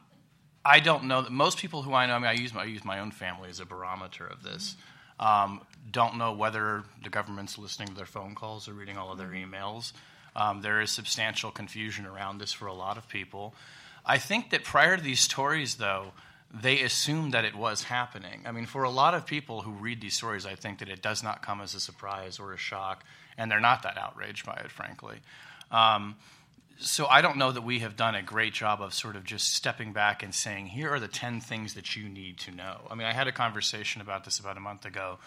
I, 0.66 0.80
don't 0.80 1.06
know 1.06 1.22
that 1.22 1.32
most 1.32 1.58
people 1.58 1.82
who 1.82 1.94
I 1.94 2.06
know, 2.06 2.16
I 2.16 2.20
mean, 2.20 2.28
I 2.28 2.34
use 2.34 2.54
my, 2.54 2.62
I 2.62 2.66
use 2.66 2.86
my 2.86 3.00
own 3.00 3.12
family 3.12 3.50
as 3.50 3.60
a 3.60 3.66
barometer 3.66 4.28
of 4.28 4.44
this, 4.44 4.76
um, 5.20 5.62
don't 5.92 6.18
know 6.18 6.34
whether 6.34 6.84
the 7.04 7.10
government's 7.10 7.58
listening 7.58 7.88
to 7.90 7.96
their 7.96 8.06
phone 8.06 8.36
calls 8.36 8.68
or 8.68 8.74
reading 8.74 8.98
all 8.98 9.12
of 9.12 9.18
their 9.18 9.30
emails. 9.30 9.94
Um, 10.36 10.62
there 10.62 10.80
is 10.82 10.92
substantial 10.92 11.52
confusion 11.52 12.06
around 12.06 12.38
this 12.38 12.54
for 12.54 12.68
a 12.68 12.74
lot 12.74 12.98
of 12.98 13.08
people. 13.10 13.56
I 14.06 14.18
think 14.18 14.52
that 14.52 14.64
prior 14.64 14.96
to 14.96 15.04
these 15.04 15.20
stories, 15.20 15.76
though, 15.76 16.14
they 16.54 16.82
assumed 16.82 17.34
that 17.34 17.46
it 17.46 17.56
was 17.56 17.84
happening. 17.84 18.42
I 18.46 18.52
mean, 18.52 18.66
for 18.66 18.84
a 18.84 18.90
lot 18.90 19.14
of 19.14 19.26
people 19.26 19.62
who 19.62 19.72
read 19.72 20.02
these 20.02 20.16
stories, 20.16 20.46
I 20.46 20.56
think 20.56 20.80
that 20.80 20.90
it 20.90 21.02
does 21.02 21.22
not 21.22 21.42
come 21.42 21.62
as 21.62 21.76
a 21.76 21.80
surprise 21.80 22.40
or 22.40 22.54
a 22.54 22.58
shock, 22.58 23.04
and 23.38 23.52
they're 23.52 23.60
not 23.60 23.84
that 23.84 23.98
outraged 23.98 24.46
by 24.46 24.56
it, 24.56 24.72
frankly. 24.72 25.18
Um, 25.72 26.16
so 26.80 27.06
I 27.08 27.22
don't 27.22 27.38
know 27.38 27.52
that 27.52 27.62
we 27.62 27.80
have 27.80 27.96
done 27.96 28.16
a 28.16 28.22
great 28.22 28.54
job 28.54 28.82
of 28.82 28.94
sort 28.94 29.16
of 29.16 29.26
just 29.26 29.54
stepping 29.54 29.94
back 29.94 30.24
and 30.24 30.34
saying, 30.34 30.68
here 30.68 30.90
are 30.92 31.00
the 31.00 31.08
10 31.08 31.42
things 31.42 31.76
that 31.76 31.96
you 31.96 32.10
need 32.10 32.40
to 32.40 32.52
know. 32.52 32.88
I 32.90 32.96
mean, 32.96 33.06
I 33.06 33.14
had 33.14 33.28
a 33.28 33.32
conversation 33.32 34.02
about 34.02 34.24
this 34.24 34.40
about 34.40 34.58
a 34.58 34.62
month 34.62 34.86
ago 34.86 35.20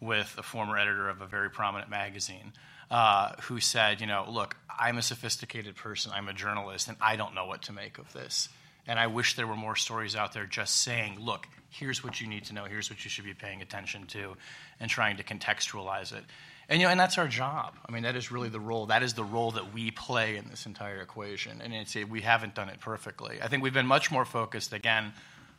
with 0.00 0.34
a 0.38 0.42
former 0.42 0.78
editor 0.78 1.08
of 1.08 1.20
a 1.20 1.26
very 1.26 1.50
prominent 1.50 1.90
magazine. 1.90 2.52
Uh, 2.90 3.32
who 3.44 3.58
said, 3.58 4.02
you 4.02 4.06
know, 4.06 4.26
look, 4.28 4.54
I'm 4.68 4.98
a 4.98 5.02
sophisticated 5.02 5.76
person, 5.76 6.12
I'm 6.14 6.28
a 6.28 6.34
journalist, 6.34 6.88
and 6.88 6.96
I 7.00 7.16
don't 7.16 7.34
know 7.34 7.46
what 7.46 7.62
to 7.62 7.72
make 7.72 7.96
of 7.96 8.12
this. 8.12 8.50
And 8.86 8.98
I 8.98 9.06
wish 9.06 9.36
there 9.36 9.46
were 9.46 9.56
more 9.56 9.76
stories 9.76 10.16
out 10.16 10.32
there 10.32 10.46
just 10.46 10.82
saying, 10.82 11.18
look, 11.20 11.46
here's 11.70 12.02
what 12.02 12.20
you 12.20 12.26
need 12.26 12.44
to 12.46 12.54
know, 12.54 12.64
here's 12.64 12.90
what 12.90 13.04
you 13.04 13.10
should 13.10 13.24
be 13.24 13.34
paying 13.34 13.62
attention 13.62 14.06
to, 14.08 14.34
and 14.80 14.90
trying 14.90 15.16
to 15.18 15.22
contextualize 15.22 16.12
it. 16.12 16.24
And, 16.68 16.80
you 16.80 16.86
know, 16.86 16.90
and 16.90 16.98
that's 16.98 17.18
our 17.18 17.28
job. 17.28 17.74
I 17.86 17.92
mean, 17.92 18.04
that 18.04 18.16
is 18.16 18.30
really 18.30 18.48
the 18.48 18.60
role. 18.60 18.86
That 18.86 19.02
is 19.02 19.14
the 19.14 19.24
role 19.24 19.50
that 19.52 19.72
we 19.72 19.90
play 19.90 20.36
in 20.36 20.48
this 20.48 20.66
entire 20.66 21.00
equation. 21.00 21.60
And 21.62 21.74
it's, 21.74 21.94
we 21.94 22.22
haven't 22.22 22.54
done 22.54 22.68
it 22.68 22.80
perfectly. 22.80 23.38
I 23.42 23.48
think 23.48 23.62
we've 23.62 23.74
been 23.74 23.86
much 23.86 24.10
more 24.10 24.24
focused, 24.24 24.72
again, 24.72 25.12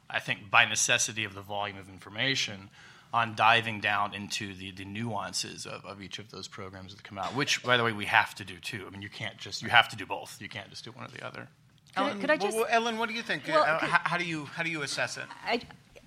I 0.09 0.19
think 0.19 0.49
by 0.49 0.65
necessity 0.65 1.23
of 1.23 1.33
the 1.33 1.41
volume 1.41 1.77
of 1.77 1.89
information, 1.89 2.69
on 3.13 3.35
diving 3.35 3.79
down 3.79 4.15
into 4.15 4.55
the, 4.55 4.71
the 4.71 4.85
nuances 4.85 5.67
of, 5.67 5.85
of 5.85 6.01
each 6.01 6.17
of 6.17 6.31
those 6.31 6.47
programs 6.47 6.95
that 6.95 7.03
come 7.03 7.19
out, 7.19 7.35
which, 7.35 7.61
by 7.61 7.77
the 7.77 7.83
way, 7.83 7.91
we 7.91 8.05
have 8.05 8.33
to 8.35 8.43
do 8.43 8.55
too. 8.57 8.83
I 8.87 8.89
mean, 8.89 9.03
you 9.03 9.09
can't 9.09 9.37
just, 9.37 9.61
you 9.61 9.69
have 9.69 9.87
to 9.89 9.95
do 9.95 10.05
both. 10.05 10.41
You 10.41 10.49
can't 10.49 10.69
just 10.69 10.83
do 10.83 10.91
one 10.91 11.05
or 11.05 11.09
the 11.09 11.25
other. 11.25 11.47
Ellen, 11.95 12.19
could, 12.19 12.29
I, 12.29 12.37
could 12.37 12.43
I 12.43 12.47
just, 12.47 12.57
well, 12.57 12.67
Ellen, 12.69 12.97
what 12.97 13.09
do 13.09 13.15
you 13.15 13.21
think? 13.21 13.43
Well, 13.47 13.63
uh, 13.63 13.79
how, 13.79 13.99
how, 14.03 14.17
do 14.17 14.25
you 14.25 14.45
how 14.45 14.63
do 14.63 14.69
you 14.69 14.81
assess 14.81 15.17
it? 15.17 15.25
I, 15.45 15.61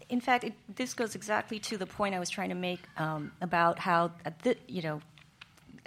in 0.09 0.21
fact, 0.21 0.45
it, 0.45 0.55
this 0.75 0.95
goes 0.95 1.15
exactly 1.15 1.59
to 1.61 1.77
the 1.77 1.87
point 1.87 2.15
I 2.15 2.19
was 2.19 2.31
trying 2.31 2.51
to 2.51 2.55
make 2.55 2.81
um, 2.97 3.33
about 3.41 3.79
how, 3.79 4.13
the, 4.43 4.57
you 4.69 4.83
know, 4.83 5.01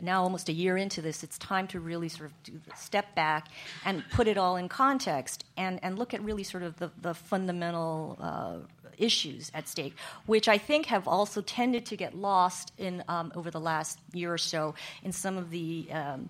now 0.02 0.24
almost 0.24 0.50
a 0.50 0.54
year 0.54 0.78
into 0.78 1.02
this, 1.02 1.24
it's 1.24 1.38
time 1.38 1.68
to 1.68 1.80
really 1.80 2.10
sort 2.10 2.30
of 2.30 2.44
do 2.44 2.54
step 2.76 3.14
back 3.16 3.48
and 3.86 4.04
put 4.12 4.28
it 4.28 4.38
all 4.38 4.56
in 4.56 4.70
context 4.70 5.44
and, 5.58 5.80
and 5.84 6.00
look 6.00 6.14
at 6.14 6.22
really 6.22 6.44
sort 6.44 6.64
of 6.64 6.78
the, 6.78 6.92
the 7.02 7.14
fundamental 7.14 8.18
uh, 8.22 8.56
issues 8.98 9.52
at 9.54 9.68
stake, 9.68 9.96
which 10.26 10.48
I 10.48 10.58
think 10.58 10.88
have 10.88 11.08
also 11.08 11.42
tended 11.42 11.86
to 11.88 11.96
get 11.96 12.16
lost 12.16 12.72
in 12.78 13.04
um, 13.08 13.32
over 13.36 13.50
the 13.52 13.60
last 13.60 14.00
year 14.14 14.34
or 14.34 14.38
so 14.38 14.76
in 15.04 15.12
some 15.12 15.38
of 15.38 15.50
the. 15.50 15.88
Um, 15.92 16.30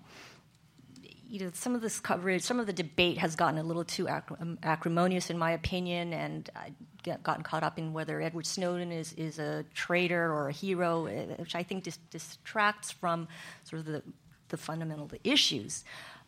you 1.30 1.38
know, 1.38 1.50
some 1.54 1.76
of 1.76 1.80
this 1.80 2.00
coverage, 2.00 2.42
some 2.42 2.58
of 2.58 2.66
the 2.66 2.72
debate 2.72 3.18
has 3.18 3.36
gotten 3.36 3.58
a 3.58 3.62
little 3.62 3.84
too 3.84 4.08
um, 4.08 4.58
acrimonious, 4.64 5.30
in 5.30 5.38
my 5.38 5.52
opinion, 5.52 6.12
and 6.12 6.50
I 6.56 6.72
get, 7.04 7.22
gotten 7.22 7.44
caught 7.44 7.62
up 7.62 7.78
in 7.78 7.92
whether 7.92 8.20
Edward 8.20 8.46
Snowden 8.46 8.90
is, 8.90 9.12
is 9.12 9.38
a 9.38 9.64
traitor 9.72 10.32
or 10.32 10.48
a 10.48 10.52
hero, 10.52 11.06
eh, 11.06 11.26
which 11.36 11.54
I 11.54 11.62
think 11.62 11.84
dis- 11.84 11.98
distracts 12.10 12.90
from 12.90 13.28
sort 13.62 13.80
of 13.80 13.86
the, 13.86 14.02
the 14.48 14.56
fundamental 14.56 15.08
issues. 15.22 15.84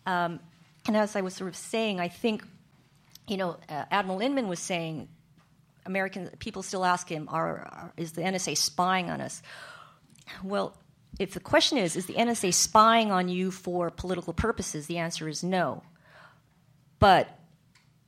Um, 0.07 0.39
and 0.87 0.97
as 0.97 1.17
I 1.17 1.21
was 1.21 1.35
sort 1.35 1.49
of 1.49 1.57
saying, 1.57 1.99
I 1.99 2.07
think, 2.07 2.47
you 3.27 3.37
know, 3.37 3.57
uh, 3.69 3.85
Admiral 3.91 4.21
Inman 4.21 4.47
was 4.47 4.61
saying, 4.61 5.09
American 5.85 6.31
people 6.39 6.63
still 6.63 6.85
ask 6.85 7.09
him, 7.09 7.29
are, 7.29 7.59
are, 7.59 7.93
is 7.97 8.13
the 8.13 8.23
NSA 8.23 8.57
spying 8.57 9.11
on 9.11 9.21
us? 9.21 9.43
Well, 10.45 10.77
if 11.23 11.35
the 11.35 11.41
question 11.41 11.79
is, 11.79 11.97
is 11.97 12.07
the 12.07 12.15
NSA 12.15 12.53
spying 12.53 13.11
on 13.11 13.29
you 13.29 13.51
for 13.51 13.91
political 13.91 14.33
purposes? 14.33 14.87
The 14.87 14.99
answer 14.99 15.29
is 15.29 15.43
no. 15.43 15.83
But 16.99 17.39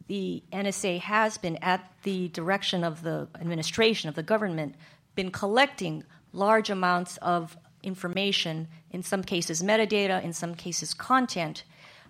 the 0.06 0.42
NSA 0.52 1.00
has 1.00 1.38
been, 1.38 1.56
at 1.62 1.90
the 2.02 2.28
direction 2.28 2.84
of 2.84 3.02
the 3.02 3.28
administration, 3.40 4.08
of 4.08 4.14
the 4.14 4.22
government, 4.22 4.74
been 5.14 5.30
collecting 5.30 6.04
large 6.32 6.70
amounts 6.70 7.16
of 7.18 7.56
information, 7.82 8.68
in 8.90 9.02
some 9.02 9.22
cases 9.22 9.62
metadata, 9.62 10.22
in 10.22 10.32
some 10.32 10.54
cases 10.54 10.92
content, 10.94 11.64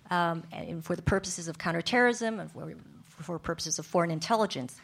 um, 0.09 0.43
for 0.81 0.95
the 0.95 1.01
purposes 1.01 1.47
of 1.47 1.57
counterterrorism 1.57 2.39
and 2.39 2.51
for, 2.51 2.75
for 3.07 3.39
purposes 3.39 3.79
of 3.79 3.85
foreign 3.85 4.11
intelligence. 4.11 4.75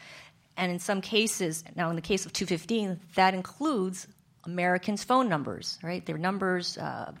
And 0.56 0.70
in 0.70 0.78
some 0.78 1.00
cases, 1.00 1.64
now 1.76 1.90
in 1.90 1.96
the 1.96 2.02
case 2.02 2.26
of 2.26 2.32
215, 2.32 3.00
that 3.14 3.34
includes 3.34 4.06
Americans' 4.44 5.04
phone 5.04 5.28
numbers, 5.28 5.78
right? 5.82 6.04
Their 6.04 6.18
numbers, 6.18 6.78
uh, 6.78 7.12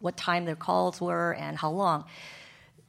what 0.00 0.16
time 0.16 0.44
their 0.44 0.56
calls 0.56 1.00
were, 1.00 1.34
and 1.34 1.56
how 1.56 1.70
long. 1.70 2.04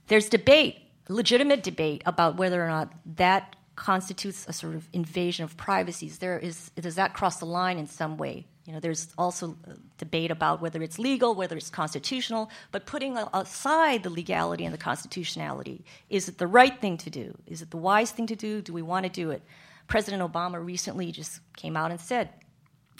There's 0.08 0.30
debate, 0.30 0.78
legitimate 1.10 1.63
debate, 1.63 2.04
about 2.06 2.38
whether 2.38 2.63
or 2.63 2.68
not 2.68 2.94
that 3.18 3.56
constitutes 3.76 4.46
a 4.48 4.54
sort 4.54 4.76
of 4.76 4.88
invasion 4.94 5.44
of 5.44 5.58
privacy. 5.58 6.08
There 6.10 6.39
is, 6.39 6.72
does 6.76 6.96
that 6.96 7.13
cross 7.13 7.38
the 7.38 7.46
line 7.46 7.78
in 7.78 7.88
some 7.88 8.18
way? 8.18 8.46
You 8.65 8.74
know, 8.74 8.80
there's 8.80 9.13
also 9.18 9.56
debate 9.98 10.32
about 10.32 10.62
whether 10.62 10.82
it's 10.82 10.98
legal, 10.98 11.36
whether 11.36 11.56
it's 11.56 11.70
constitutional. 11.70 12.50
But 12.72 12.88
putting 12.88 13.15
aside 13.34 14.02
the 14.04 14.10
legality 14.10 14.65
and 14.65 14.74
the 14.74 14.80
constitutionality, 14.80 15.86
is 16.10 16.28
it 16.28 16.39
the 16.39 16.48
right 16.48 16.80
thing 16.82 16.98
to 16.98 17.10
do? 17.10 17.38
Is 17.46 17.62
it 17.62 17.70
the 17.70 17.78
wise 17.78 18.12
thing 18.12 18.26
to 18.28 18.36
do? 18.36 18.62
Do 18.62 18.74
we 18.74 18.82
want 18.82 19.06
to 19.06 19.12
do 19.12 19.30
it? 19.30 19.44
President 19.88 20.24
Obama 20.24 20.63
recently 20.65 21.12
just 21.12 21.41
came 21.56 21.78
out 21.78 21.91
and 21.91 22.00
said 22.00 22.30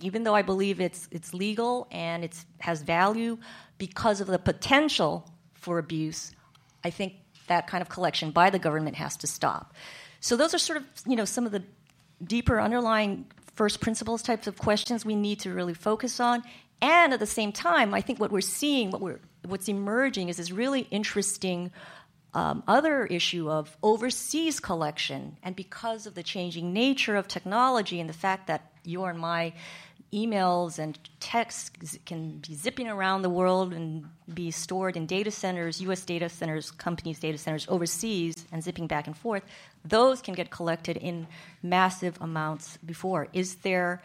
even 0.02 0.24
though 0.24 0.36
I 0.36 0.42
believe 0.42 0.82
it's 0.82 1.08
it's 1.12 1.34
legal 1.34 1.88
and 1.92 2.24
it 2.24 2.36
has 2.60 2.82
value 2.82 3.38
because 3.78 4.22
of 4.22 4.28
the 4.28 4.40
potential 4.40 5.30
for 5.54 5.80
abuse, 5.80 6.32
I 6.84 6.90
think 6.90 7.14
that 7.48 7.68
kind 7.68 7.82
of 7.82 7.90
collection 7.90 8.32
by 8.32 8.50
the 8.50 8.60
government 8.60 8.96
has 8.98 9.18
to 9.18 9.28
stop. 9.28 9.74
So 10.20 10.36
those 10.36 10.54
are 10.54 10.58
sort 10.58 10.78
of 10.78 10.86
you 11.06 11.16
know 11.16 11.26
some 11.26 11.46
of 11.46 11.52
the 11.52 11.64
deeper 12.24 12.60
underlying 12.60 13.26
first 13.56 13.80
principles 13.80 14.22
types 14.22 14.48
of 14.48 14.58
questions 14.58 15.06
we 15.06 15.16
need 15.16 15.40
to 15.42 15.54
really 15.54 15.74
focus 15.74 16.20
on. 16.20 16.44
And 16.82 17.14
at 17.14 17.20
the 17.20 17.26
same 17.26 17.52
time, 17.52 17.94
I 17.94 18.02
think 18.02 18.20
what 18.20 18.32
we're 18.32 18.42
seeing, 18.42 18.92
what 18.92 19.02
we're 19.02 19.20
what's 19.46 19.70
emerging 19.70 20.30
is 20.30 20.38
this 20.38 20.52
really 20.52 20.82
interesting 20.92 21.72
um, 22.34 22.64
other 22.68 23.06
issue 23.06 23.50
of 23.50 23.76
overseas 23.82 24.60
collection. 24.60 25.38
And 25.42 25.56
because 25.56 26.06
of 26.06 26.16
the 26.16 26.24
changing 26.24 26.74
nature 26.74 27.16
of 27.16 27.28
technology 27.28 28.00
and 28.00 28.10
the 28.10 28.14
fact 28.14 28.48
that 28.48 28.72
your 28.84 29.10
and 29.10 29.20
my 29.20 29.54
emails 30.14 30.80
and 30.80 30.98
texts 31.20 31.98
can 32.06 32.38
be 32.48 32.54
zipping 32.54 32.88
around 32.88 33.22
the 33.22 33.30
world 33.30 33.74
and 33.74 34.06
be 34.34 34.52
stored 34.52 34.96
in 34.96 35.06
data 35.06 35.32
centers, 35.32 35.82
US 35.82 36.06
data 36.06 36.30
centers, 36.30 36.72
companies' 36.72 37.20
data 37.20 37.38
centers 37.38 37.66
overseas, 37.70 38.46
and 38.52 38.64
zipping 38.64 38.88
back 38.88 39.08
and 39.08 39.18
forth, 39.18 39.44
those 39.84 40.22
can 40.22 40.34
get 40.34 40.50
collected 40.50 40.98
in 40.98 41.28
massive 41.62 42.18
amounts 42.22 42.78
before. 42.86 43.28
Is 43.34 43.56
there, 43.56 44.02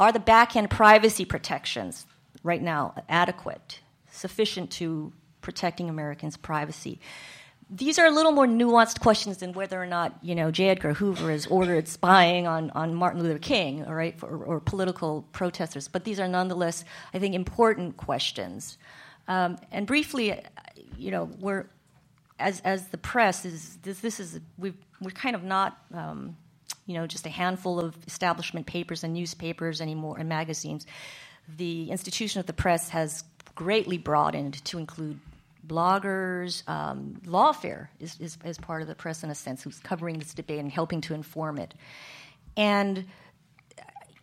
are 0.00 0.12
the 0.12 0.20
back 0.20 0.56
end 0.56 0.70
privacy 0.70 1.24
protections 1.24 2.06
right 2.42 2.62
now 2.62 2.94
adequate, 3.08 3.80
sufficient 4.10 4.70
to 4.72 5.12
protecting 5.40 5.88
Americans' 5.90 6.36
privacy? 6.36 6.98
These 7.74 7.98
are 7.98 8.04
a 8.04 8.10
little 8.10 8.32
more 8.32 8.46
nuanced 8.46 9.00
questions 9.00 9.38
than 9.38 9.54
whether 9.54 9.82
or 9.82 9.86
not 9.86 10.18
you 10.22 10.34
know 10.34 10.50
J. 10.50 10.68
Edgar 10.68 10.92
Hoover 10.92 11.30
has 11.30 11.46
ordered 11.46 11.88
spying 11.88 12.46
on, 12.46 12.70
on 12.70 12.94
Martin 12.94 13.22
Luther 13.22 13.38
King, 13.38 13.84
all 13.86 13.94
right, 13.94 14.14
or, 14.22 14.36
or 14.44 14.60
political 14.60 15.24
protesters. 15.32 15.88
But 15.88 16.04
these 16.04 16.20
are 16.20 16.28
nonetheless, 16.28 16.84
I 17.14 17.18
think, 17.18 17.34
important 17.34 17.96
questions. 17.96 18.76
Um, 19.26 19.56
and 19.70 19.86
briefly, 19.86 20.38
you 20.98 21.10
know, 21.10 21.30
we're 21.40 21.66
as 22.38 22.60
as 22.60 22.88
the 22.88 22.98
press 22.98 23.44
is 23.46 23.78
this 23.82 24.00
this 24.00 24.20
is 24.20 24.40
we 24.58 24.74
we're 25.00 25.10
kind 25.10 25.34
of 25.34 25.42
not. 25.42 25.78
Um, 25.92 26.36
you 26.84 26.94
know, 26.94 27.06
just 27.06 27.26
a 27.26 27.30
handful 27.30 27.78
of 27.78 27.96
establishment 28.08 28.66
papers 28.66 29.04
and 29.04 29.14
newspapers 29.14 29.80
anymore 29.80 30.16
and 30.18 30.28
magazines. 30.28 30.84
The 31.56 31.88
institution 31.92 32.40
of 32.40 32.46
the 32.46 32.52
press 32.52 32.88
has 32.88 33.22
greatly 33.54 33.98
broadened 33.98 34.64
to 34.64 34.78
include 34.78 35.20
bloggers, 35.66 36.68
um, 36.68 37.20
Lawfare 37.24 37.88
is, 38.00 38.18
is, 38.20 38.38
is, 38.44 38.58
part 38.58 38.82
of 38.82 38.88
the 38.88 38.94
press 38.94 39.22
in 39.22 39.30
a 39.30 39.34
sense, 39.34 39.62
who's 39.62 39.78
covering 39.78 40.18
this 40.18 40.34
debate 40.34 40.58
and 40.58 40.70
helping 40.70 41.00
to 41.02 41.14
inform 41.14 41.58
it. 41.58 41.74
And 42.56 43.06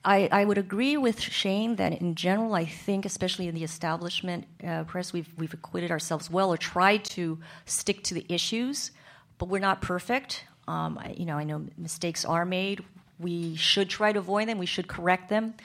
I, 0.03 0.29
I 0.31 0.45
would 0.45 0.57
agree 0.57 0.97
with 0.97 1.19
Shane 1.19 1.75
that 1.75 1.93
in 1.93 2.15
general, 2.15 2.55
I 2.55 2.65
think, 2.65 3.05
especially 3.05 3.47
in 3.47 3.55
the 3.55 3.63
establishment 3.63 4.45
uh, 4.65 4.83
press, 4.85 5.11
we've, 5.11 5.29
we've 5.37 5.53
acquitted 5.53 5.91
ourselves 5.91 6.29
well 6.29 6.53
or 6.53 6.57
tried 6.57 7.03
to 7.05 7.39
stick 7.65 8.03
to 8.05 8.13
the 8.13 8.25
issues, 8.29 8.91
but 9.37 9.49
we're 9.49 9.59
not 9.59 9.81
perfect. 9.81 10.45
Um, 10.67 10.97
I, 10.97 11.15
you 11.17 11.25
know, 11.25 11.37
I 11.37 11.43
know 11.43 11.65
mistakes 11.77 12.23
are 12.23 12.45
made. 12.45 12.83
We 13.17 13.55
should 13.55 13.89
try 13.89 14.13
to 14.13 14.19
avoid 14.19 14.47
them. 14.47 14.57
We 14.57 14.65
should 14.65 14.87
correct 14.87 15.29
them. 15.29 15.55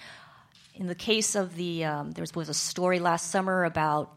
In 0.74 0.86
the 0.88 0.94
case 0.96 1.36
of 1.36 1.54
the, 1.54 1.84
um, 1.84 2.10
there 2.12 2.24
was 2.34 2.48
a 2.48 2.54
story 2.54 2.98
last 2.98 3.30
summer 3.30 3.64
about 3.64 4.16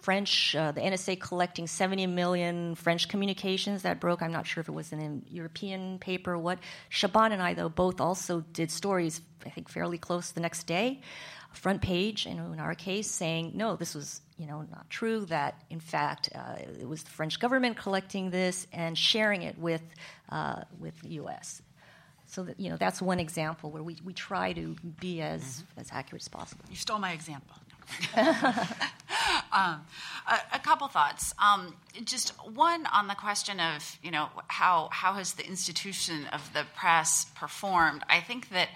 French, 0.00 0.54
uh, 0.54 0.72
the 0.72 0.80
NSA 0.80 1.20
collecting 1.20 1.66
70 1.66 2.06
million 2.06 2.74
French 2.74 3.08
communications 3.08 3.82
that 3.82 4.00
broke. 4.00 4.22
I'm 4.22 4.32
not 4.32 4.46
sure 4.46 4.60
if 4.60 4.68
it 4.68 4.72
was 4.72 4.92
in 4.92 5.00
a 5.00 5.34
European 5.34 5.98
paper 5.98 6.32
or 6.32 6.38
what. 6.38 6.58
Siobhan 6.90 7.32
and 7.32 7.42
I, 7.42 7.54
though, 7.54 7.68
both 7.68 8.00
also 8.00 8.40
did 8.52 8.70
stories, 8.70 9.20
I 9.46 9.50
think, 9.50 9.68
fairly 9.68 9.98
close 9.98 10.32
the 10.32 10.40
next 10.40 10.64
day, 10.64 11.00
front 11.54 11.82
page, 11.82 12.26
you 12.26 12.34
know, 12.34 12.52
in 12.52 12.60
our 12.60 12.74
case, 12.74 13.10
saying, 13.10 13.52
no, 13.54 13.76
this 13.76 13.94
was, 13.94 14.20
you 14.38 14.46
know, 14.46 14.66
not 14.70 14.88
true, 14.90 15.24
that, 15.26 15.62
in 15.70 15.80
fact, 15.80 16.28
uh, 16.34 16.56
it 16.80 16.88
was 16.88 17.02
the 17.02 17.10
French 17.10 17.38
government 17.38 17.76
collecting 17.76 18.30
this 18.30 18.66
and 18.72 18.98
sharing 18.98 19.42
it 19.42 19.58
with, 19.58 19.82
uh, 20.30 20.62
with 20.78 21.00
the 21.02 21.10
U.S. 21.10 21.62
So 22.26 22.42
that, 22.44 22.58
you 22.58 22.70
know, 22.70 22.76
that's 22.76 23.00
one 23.00 23.20
example 23.20 23.70
where 23.70 23.82
we, 23.82 23.96
we 24.04 24.12
try 24.12 24.52
to 24.52 24.76
be 25.00 25.22
as, 25.22 25.42
mm-hmm. 25.42 25.80
as 25.80 25.88
accurate 25.92 26.22
as 26.22 26.28
possible. 26.28 26.64
You 26.70 26.76
stole 26.76 26.98
my 26.98 27.12
example. 27.12 27.56
um, 29.52 29.82
a, 30.26 30.38
a, 30.54 30.58
couple 30.62 30.88
thoughts. 30.88 31.34
Um, 31.42 31.74
just 32.04 32.30
one 32.46 32.86
on 32.86 33.08
the 33.08 33.14
question 33.14 33.60
of 33.60 33.98
you 34.02 34.10
know 34.10 34.28
how 34.48 34.88
how 34.92 35.14
has 35.14 35.34
the 35.34 35.46
institution 35.46 36.26
of 36.32 36.52
the 36.52 36.64
press 36.76 37.26
performed? 37.34 38.02
I 38.08 38.20
think 38.20 38.50
that. 38.50 38.68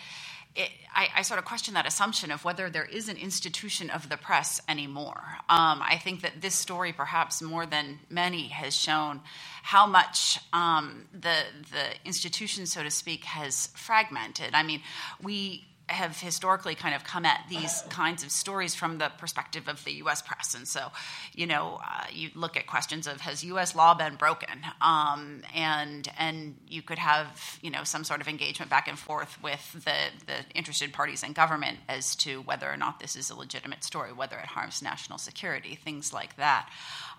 It, 0.57 0.71
I, 0.92 1.09
I, 1.18 1.23
sort 1.23 1.38
of 1.38 1.44
question 1.44 1.75
that 1.75 1.87
assumption 1.87 2.33
of 2.33 2.44
whether 2.44 2.68
there 2.68 2.87
is 2.87 3.09
an 3.09 3.16
institution 3.16 3.90
of 3.90 4.09
the 4.09 4.16
press 4.16 4.61
anymore. 4.66 5.23
Um, 5.49 5.81
I 5.83 6.01
think 6.03 6.23
that 6.23 6.40
this 6.40 6.55
story, 6.55 6.92
perhaps 6.92 7.40
more 7.40 7.64
than 7.64 8.01
many, 8.11 8.49
has 8.49 8.75
shown 8.75 9.21
how 9.62 9.87
much 9.87 10.40
um, 10.53 11.07
the 11.12 11.42
the 11.71 11.85
institution, 12.05 12.66
so 12.66 12.83
to 12.83 12.90
speak, 12.90 13.25
has 13.25 13.68
fragmented. 13.77 14.55
I 14.55 14.64
mean, 14.64 14.81
we 15.23 15.68
have 15.88 16.20
historically 16.20 16.74
kind 16.74 16.94
of 16.94 17.05
come 17.05 17.24
at 17.24 17.44
these 17.48 17.83
kinds 17.88 18.22
of 18.22 18.31
stories 18.31 18.74
from 18.74 18.98
the 18.98 19.11
perspective 19.18 19.68
of 19.68 19.85
the 19.85 19.92
U.S. 19.94 20.22
press, 20.22 20.55
and 20.55 20.66
so, 20.66 20.92
you 21.35 21.46
know, 21.46 21.81
uh, 21.85 22.05
you 22.12 22.31
look 22.35 22.57
at 22.57 22.66
questions 22.66 23.07
of 23.07 23.20
has 23.22 23.42
U.S. 23.44 23.74
law 23.74 23.94
been 23.94 24.16
broken, 24.16 24.61
um, 24.81 25.42
and 25.55 26.09
and 26.18 26.57
you 26.68 26.83
could 26.83 26.98
have 26.98 27.59
you 27.62 27.70
know 27.70 27.85
some 27.85 28.05
sort 28.05 28.20
of 28.20 28.29
engagement 28.29 28.70
back 28.70 28.88
and 28.88 28.98
forth 28.98 29.42
with 29.42 29.72
the 29.72 30.27
the 30.27 30.44
interested 30.55 30.92
parties 30.92 31.22
in 31.22 31.33
government 31.33 31.79
as 31.88 32.14
to 32.16 32.42
whether 32.42 32.70
or 32.70 32.77
not 32.77 33.01
this 33.01 33.16
is 33.16 33.31
a 33.31 33.37
legitimate 33.37 33.83
story, 33.85 34.12
whether 34.12 34.38
it 34.38 34.46
harms 34.46 34.83
national 34.83 35.18
security, 35.18 35.74
things 35.74 36.12
like 36.12 36.37
that. 36.37 36.68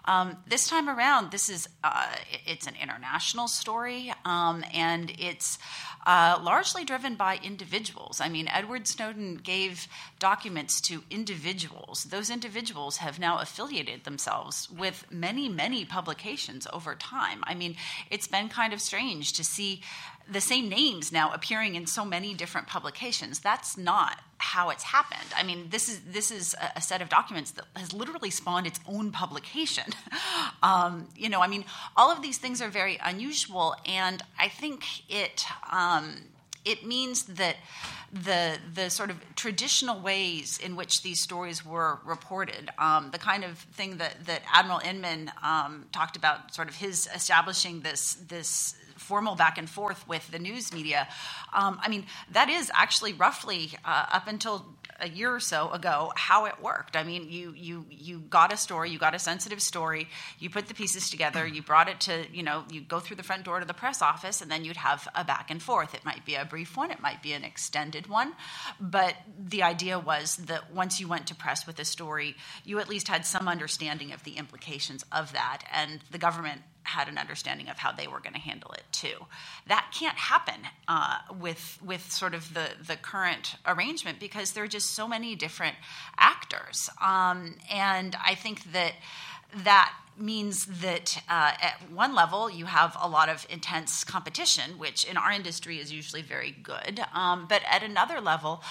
Um, 0.09 0.37
this 0.47 0.67
time 0.67 0.89
around, 0.89 1.29
this 1.29 1.49
is 1.49 1.69
uh, 1.83 2.07
it's 2.47 2.65
an 2.65 2.73
international 2.81 3.47
story, 3.47 4.11
um, 4.25 4.65
and 4.73 5.11
it's 5.19 5.59
uh, 6.03 6.39
largely 6.41 6.83
driven 6.83 7.13
by 7.13 7.39
individuals. 7.43 8.19
I 8.19 8.27
mean, 8.27 8.47
Edward 8.47 8.87
Snowden 8.87 9.35
gave 9.35 9.87
documents 10.17 10.81
to 10.81 11.03
individuals. 11.11 12.05
Those 12.05 12.31
individuals 12.31 12.97
have 12.97 13.19
now 13.19 13.37
affiliated 13.37 14.03
themselves 14.03 14.67
with 14.71 15.05
many, 15.11 15.47
many 15.47 15.85
publications 15.85 16.65
over 16.73 16.95
time. 16.95 17.43
I 17.43 17.53
mean, 17.53 17.75
it's 18.09 18.27
been 18.27 18.49
kind 18.49 18.73
of 18.73 18.81
strange 18.81 19.33
to 19.33 19.43
see 19.43 19.83
the 20.31 20.41
same 20.41 20.69
names 20.69 21.11
now 21.11 21.31
appearing 21.33 21.75
in 21.75 21.87
so 21.87 22.05
many 22.05 22.33
different 22.33 22.67
publications. 22.67 23.39
That's 23.39 23.77
not 23.77 24.19
how 24.37 24.69
it's 24.69 24.83
happened. 24.83 25.29
I 25.35 25.43
mean, 25.43 25.67
this 25.69 25.89
is 25.89 25.99
this 26.01 26.31
is 26.31 26.55
a, 26.75 26.81
set 26.81 27.01
of 27.01 27.09
documents 27.09 27.51
that 27.51 27.65
has 27.75 27.93
literally 27.93 28.29
spawned 28.29 28.67
its 28.67 28.79
own 28.87 29.11
publication. 29.11 29.85
um, 30.63 31.07
you 31.15 31.29
know, 31.29 31.41
I 31.41 31.47
mean, 31.47 31.65
all 31.97 32.11
of 32.11 32.21
these 32.21 32.37
things 32.37 32.61
are 32.61 32.69
very 32.69 32.97
unusual, 33.03 33.75
and 33.85 34.21
I 34.39 34.47
think 34.47 34.83
it 35.09 35.45
um, 35.71 36.15
it 36.65 36.85
means 36.85 37.23
that 37.23 37.57
the 38.11 38.57
the 38.73 38.89
sort 38.89 39.09
of 39.09 39.17
traditional 39.35 39.99
ways 39.99 40.57
in 40.57 40.75
which 40.75 41.03
these 41.03 41.21
stories 41.21 41.65
were 41.65 41.99
reported, 42.05 42.69
um, 42.77 43.11
the 43.11 43.19
kind 43.19 43.43
of 43.43 43.57
thing 43.57 43.97
that 43.97 44.25
that 44.25 44.41
Admiral 44.53 44.79
Inman 44.79 45.31
um, 45.43 45.85
talked 45.91 46.15
about, 46.15 46.53
sort 46.53 46.69
of 46.69 46.75
his 46.75 47.09
establishing 47.13 47.81
this 47.81 48.15
this 48.27 48.75
formal 49.09 49.35
back 49.35 49.57
and 49.57 49.67
forth 49.67 50.07
with 50.07 50.25
the 50.29 50.39
news 50.39 50.71
media. 50.71 51.07
Um, 51.59 51.79
I 51.81 51.87
mean, 51.89 52.05
that 52.31 52.47
is 52.49 52.71
actually 52.83 53.13
roughly 53.13 53.71
uh, 53.83 54.05
up 54.17 54.27
until 54.27 54.55
a 55.01 55.09
year 55.09 55.33
or 55.33 55.39
so 55.39 55.69
ago 55.71 56.11
how 56.15 56.45
it 56.45 56.55
worked. 56.61 56.95
I 56.95 57.03
mean, 57.03 57.31
you 57.31 57.53
you 57.55 57.85
you 57.89 58.19
got 58.19 58.53
a 58.53 58.57
story, 58.57 58.89
you 58.89 58.99
got 58.99 59.15
a 59.15 59.19
sensitive 59.19 59.61
story, 59.61 60.07
you 60.39 60.49
put 60.49 60.67
the 60.67 60.73
pieces 60.73 61.09
together, 61.09 61.47
you 61.47 61.61
brought 61.61 61.89
it 61.89 61.99
to 62.01 62.25
you 62.31 62.43
know 62.43 62.63
you 62.69 62.81
go 62.81 62.99
through 62.99 63.17
the 63.17 63.23
front 63.23 63.43
door 63.45 63.59
to 63.59 63.65
the 63.65 63.73
press 63.73 64.01
office, 64.01 64.41
and 64.41 64.51
then 64.51 64.63
you'd 64.65 64.77
have 64.77 65.07
a 65.15 65.23
back 65.23 65.49
and 65.49 65.61
forth. 65.61 65.95
It 65.95 66.05
might 66.05 66.25
be 66.25 66.35
a 66.35 66.45
brief 66.45 66.77
one, 66.77 66.91
it 66.91 67.01
might 67.01 67.21
be 67.23 67.33
an 67.33 67.43
extended 67.43 68.07
one, 68.07 68.33
but 68.79 69.15
the 69.53 69.63
idea 69.63 69.97
was 69.97 70.35
that 70.51 70.73
once 70.73 70.99
you 70.99 71.07
went 71.07 71.27
to 71.27 71.35
press 71.35 71.65
with 71.65 71.79
a 71.79 71.85
story, 71.85 72.35
you 72.65 72.79
at 72.79 72.89
least 72.89 73.07
had 73.07 73.25
some 73.25 73.47
understanding 73.47 74.11
of 74.11 74.23
the 74.23 74.37
implications 74.37 75.05
of 75.11 75.31
that, 75.33 75.63
and 75.71 75.99
the 76.11 76.17
government 76.17 76.61
had 76.89 77.07
an 77.07 77.17
understanding 77.17 77.69
of 77.69 77.77
how 77.77 77.91
they 77.91 78.07
were 78.07 78.19
going 78.19 78.33
to 78.33 78.39
handle 78.39 78.71
it 78.71 78.83
too. 78.91 79.25
That 79.67 79.93
can't 79.97 80.17
happen 80.17 80.61
uh, 80.87 81.19
with 81.39 81.79
with 81.83 82.11
sort 82.11 82.33
of 82.33 82.53
the 82.53 82.67
the 82.85 82.95
current 82.95 83.55
arrangement 83.65 84.19
because 84.19 84.53
there 84.53 84.63
are 84.63 84.73
just 84.79 84.91
so 84.91 85.07
many 85.07 85.35
different 85.35 85.75
actors, 86.17 86.89
um, 87.01 87.55
and 87.71 88.15
I 88.25 88.35
think 88.35 88.71
that 88.73 88.93
that 89.63 89.93
means 90.17 90.65
that 90.81 91.21
uh, 91.29 91.53
at 91.61 91.77
one 91.91 92.13
level 92.13 92.49
you 92.49 92.65
have 92.65 92.95
a 93.01 93.07
lot 93.07 93.29
of 93.29 93.47
intense 93.49 94.03
competition, 94.03 94.77
which 94.77 95.05
in 95.05 95.17
our 95.17 95.31
industry 95.31 95.79
is 95.79 95.91
usually 95.91 96.21
very 96.21 96.51
good, 96.51 97.01
um, 97.13 97.45
but 97.47 97.61
at 97.69 97.83
another 97.83 98.19
level. 98.19 98.61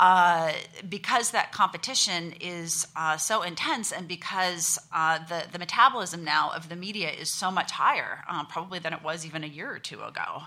Uh, 0.00 0.50
because 0.88 1.32
that 1.32 1.52
competition 1.52 2.32
is 2.40 2.86
uh, 2.96 3.18
so 3.18 3.42
intense 3.42 3.92
and 3.92 4.08
because 4.08 4.78
uh, 4.94 5.18
the, 5.28 5.44
the 5.52 5.58
metabolism 5.58 6.24
now 6.24 6.50
of 6.56 6.70
the 6.70 6.74
media 6.74 7.10
is 7.10 7.30
so 7.30 7.50
much 7.50 7.70
higher, 7.70 8.24
um, 8.26 8.46
probably 8.46 8.78
than 8.78 8.94
it 8.94 9.02
was 9.04 9.26
even 9.26 9.44
a 9.44 9.46
year 9.46 9.70
or 9.70 9.78
two 9.78 10.00
ago. 10.00 10.40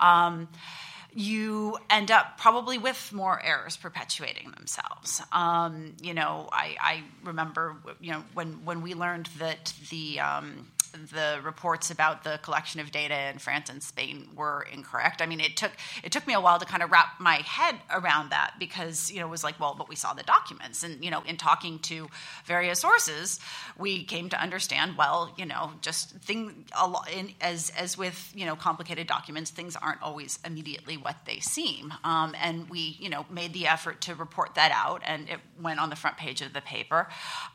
Um, 0.00 0.48
you 1.14 1.76
end 1.90 2.10
up 2.10 2.38
probably 2.38 2.78
with 2.78 3.12
more 3.12 3.40
errors 3.44 3.76
perpetuating 3.76 4.50
themselves. 4.52 5.20
Um, 5.32 5.92
you 6.00 6.14
know, 6.14 6.48
I, 6.50 6.74
I, 6.80 7.02
remember, 7.24 7.76
you 8.00 8.12
know, 8.12 8.24
when 8.32 8.64
when 8.64 8.80
we 8.80 8.94
learned 8.94 9.26
that 9.38 9.74
the 9.90 10.20
um, 10.20 10.66
the 10.94 11.40
reports 11.42 11.90
about 11.90 12.24
the 12.24 12.38
collection 12.42 12.80
of 12.80 12.90
data 12.90 13.30
in 13.30 13.38
France 13.38 13.68
and 13.68 13.82
Spain 13.82 14.28
were 14.34 14.66
incorrect. 14.72 15.20
I 15.20 15.26
mean, 15.26 15.40
it 15.40 15.56
took 15.56 15.72
it 16.02 16.12
took 16.12 16.26
me 16.26 16.34
a 16.34 16.40
while 16.40 16.58
to 16.58 16.66
kind 16.66 16.82
of 16.82 16.90
wrap 16.90 17.20
my 17.20 17.36
head 17.36 17.76
around 17.90 18.30
that 18.30 18.54
because 18.58 19.10
you 19.10 19.20
know 19.20 19.26
it 19.26 19.30
was 19.30 19.44
like, 19.44 19.58
well, 19.58 19.74
but 19.76 19.88
we 19.88 19.96
saw 19.96 20.14
the 20.14 20.22
documents, 20.22 20.82
and 20.82 21.04
you 21.04 21.10
know, 21.10 21.22
in 21.26 21.36
talking 21.36 21.78
to 21.80 22.08
various 22.44 22.80
sources, 22.80 23.40
we 23.78 24.04
came 24.04 24.28
to 24.28 24.40
understand, 24.40 24.96
well, 24.96 25.32
you 25.36 25.46
know, 25.46 25.72
just 25.80 26.10
thing 26.10 26.64
in, 27.12 27.32
as 27.40 27.70
as 27.70 27.98
with 27.98 28.32
you 28.34 28.46
know 28.46 28.56
complicated 28.56 29.06
documents, 29.06 29.50
things 29.50 29.76
aren't 29.76 30.02
always 30.02 30.38
immediately 30.44 30.96
what 30.96 31.16
they 31.26 31.40
seem, 31.40 31.92
um, 32.04 32.34
and 32.40 32.70
we 32.70 32.96
you 33.00 33.08
know 33.08 33.26
made 33.30 33.52
the 33.52 33.66
effort 33.66 34.00
to 34.02 34.14
report 34.14 34.54
that 34.54 34.72
out, 34.72 35.02
and 35.04 35.28
it 35.28 35.38
went 35.60 35.80
on 35.80 35.90
the 35.90 35.96
front 35.96 36.16
page 36.16 36.42
of 36.42 36.52
the 36.52 36.60
paper. 36.60 37.08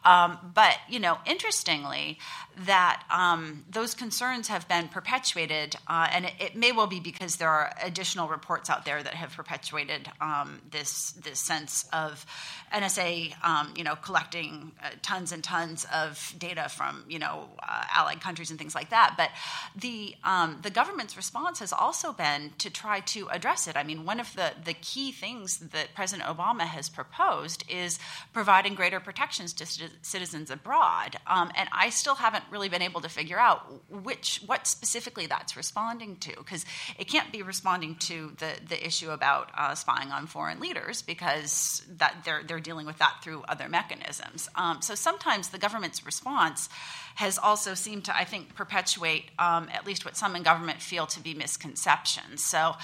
Um, 0.04 0.38
but 0.54 0.78
you 0.90 1.00
know, 1.00 1.18
interestingly, 1.26 2.18
that 2.66 3.04
um, 3.10 3.29
those 3.70 3.94
concerns 3.94 4.48
have 4.48 4.68
been 4.68 4.88
perpetuated, 4.88 5.76
uh, 5.88 6.08
and 6.12 6.26
it, 6.26 6.34
it, 6.40 6.56
may 6.56 6.72
well 6.72 6.88
be 6.88 7.00
because 7.00 7.38
there 7.38 7.50
are 7.50 7.74
additional 7.84 8.28
reports 8.28 8.70
out 8.70 8.86
there 8.86 9.02
that 9.02 9.14
have 9.14 9.36
perpetuated 9.36 10.10
um, 10.22 10.62
this 10.72 11.12
this 11.12 11.40
sense 11.40 11.86
of 11.92 12.26
NSA, 12.74 13.34
um, 13.44 13.74
you 13.76 13.84
know, 13.84 13.96
collecting 13.96 14.72
uh, 14.84 14.90
tons 15.02 15.32
and 15.32 15.44
tons 15.44 15.86
of 15.94 16.34
data 16.38 16.70
from 16.70 17.04
you 17.08 17.20
know 17.20 17.50
uh, 17.62 17.84
allied 17.94 18.22
countries 18.22 18.50
and 18.52 18.60
things 18.60 18.76
like 18.76 18.90
that. 18.90 19.16
But 19.18 19.30
the 19.76 20.16
um, 20.24 20.60
the 20.62 20.70
government's 20.70 21.18
response 21.18 21.60
has 21.60 21.74
also 21.74 22.14
been 22.14 22.52
to 22.60 22.70
try 22.70 23.00
to 23.02 23.28
address 23.30 23.68
it. 23.68 23.76
I 23.76 23.84
mean, 23.84 24.06
one 24.06 24.20
of 24.20 24.34
the 24.36 24.54
the 24.64 24.74
key 24.74 25.12
things 25.12 25.58
that 25.58 25.94
President 25.96 26.28
Obama 26.28 26.62
has 26.64 26.90
proposed 26.90 27.64
is 27.70 28.00
providing 28.34 28.76
greater 28.76 29.00
protections 29.00 29.54
to 29.54 29.66
citizens 30.02 30.52
abroad, 30.52 31.18
um, 31.28 31.52
and 31.56 31.70
I 31.72 31.90
still 31.90 32.16
haven't 32.16 32.44
really 32.52 32.70
been 32.70 32.82
able 32.82 33.02
to 33.02 33.10
figure 33.20 33.38
out 33.38 33.62
which 33.90 34.42
what 34.46 34.66
specifically 34.66 35.28
that's 35.28 35.58
responding 35.58 36.16
to 36.16 36.34
because 36.38 36.66
it 36.98 37.06
can't 37.10 37.34
be 37.34 37.42
responding 37.42 37.96
to 37.96 38.32
the 38.38 38.52
the 38.70 38.80
issue 38.86 39.12
about 39.12 39.52
uh, 39.58 39.76
spying 39.76 40.10
on 40.10 40.26
foreign 40.26 40.58
leaders 40.62 41.02
because 41.02 41.84
that 41.98 42.16
they're 42.24 42.44
they're 42.48 42.62
dealing 42.62 42.86
with 42.86 42.98
that 42.98 43.18
through 43.22 43.44
other 43.50 43.68
mechanisms. 43.68 44.48
Um, 44.56 44.82
so 44.82 44.96
sometimes 44.96 45.50
the 45.50 45.58
government's 45.58 46.06
response 46.06 46.70
has 47.16 47.38
also 47.38 47.74
seemed 47.74 48.06
to, 48.06 48.16
I 48.16 48.24
think, 48.24 48.56
perpetuate 48.56 49.26
um, 49.38 49.68
at 49.74 49.86
least 49.86 50.06
what 50.06 50.16
some 50.16 50.38
in 50.38 50.44
government 50.44 50.82
feel 50.82 51.06
to 51.08 51.20
be 51.20 51.34
misconceptions. 51.34 52.42
So 52.42 52.76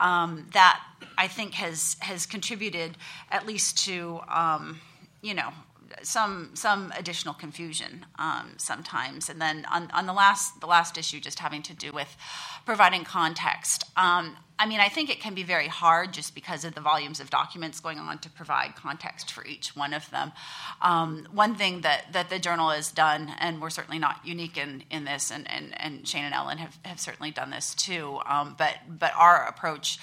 um, 0.00 0.46
that 0.54 0.80
I 1.18 1.28
think 1.28 1.52
has 1.52 1.96
has 2.00 2.24
contributed 2.24 2.96
at 3.30 3.46
least 3.46 3.84
to 3.84 4.20
um, 4.26 4.80
you 5.20 5.34
know 5.34 5.50
some 6.02 6.50
some 6.54 6.92
additional 6.96 7.34
confusion 7.34 8.06
um, 8.18 8.54
sometimes. 8.56 9.28
And 9.28 9.40
then 9.40 9.66
on, 9.70 9.90
on 9.92 10.06
the 10.06 10.12
last 10.12 10.60
the 10.60 10.66
last 10.66 10.98
issue, 10.98 11.20
just 11.20 11.38
having 11.38 11.62
to 11.62 11.74
do 11.74 11.92
with 11.92 12.16
providing 12.64 13.04
context. 13.04 13.84
Um, 13.96 14.36
I 14.58 14.66
mean, 14.66 14.78
I 14.78 14.88
think 14.88 15.10
it 15.10 15.18
can 15.18 15.34
be 15.34 15.42
very 15.42 15.66
hard 15.66 16.12
just 16.12 16.36
because 16.36 16.64
of 16.64 16.76
the 16.76 16.80
volumes 16.80 17.18
of 17.18 17.30
documents 17.30 17.80
going 17.80 17.98
on 17.98 18.18
to 18.18 18.30
provide 18.30 18.76
context 18.76 19.32
for 19.32 19.44
each 19.44 19.74
one 19.74 19.92
of 19.92 20.08
them. 20.10 20.30
Um, 20.80 21.26
one 21.32 21.56
thing 21.56 21.80
that, 21.80 22.12
that 22.12 22.30
the 22.30 22.38
journal 22.38 22.70
has 22.70 22.92
done, 22.92 23.32
and 23.40 23.60
we're 23.60 23.70
certainly 23.70 23.98
not 23.98 24.20
unique 24.24 24.56
in, 24.56 24.84
in 24.88 25.04
this, 25.04 25.32
and, 25.32 25.50
and, 25.50 25.74
and 25.80 26.06
Shane 26.06 26.24
and 26.24 26.34
Ellen 26.34 26.58
have, 26.58 26.78
have 26.84 27.00
certainly 27.00 27.32
done 27.32 27.50
this 27.50 27.74
too, 27.74 28.20
um, 28.24 28.54
but, 28.56 28.76
but 28.88 29.12
our 29.16 29.44
approach 29.48 29.98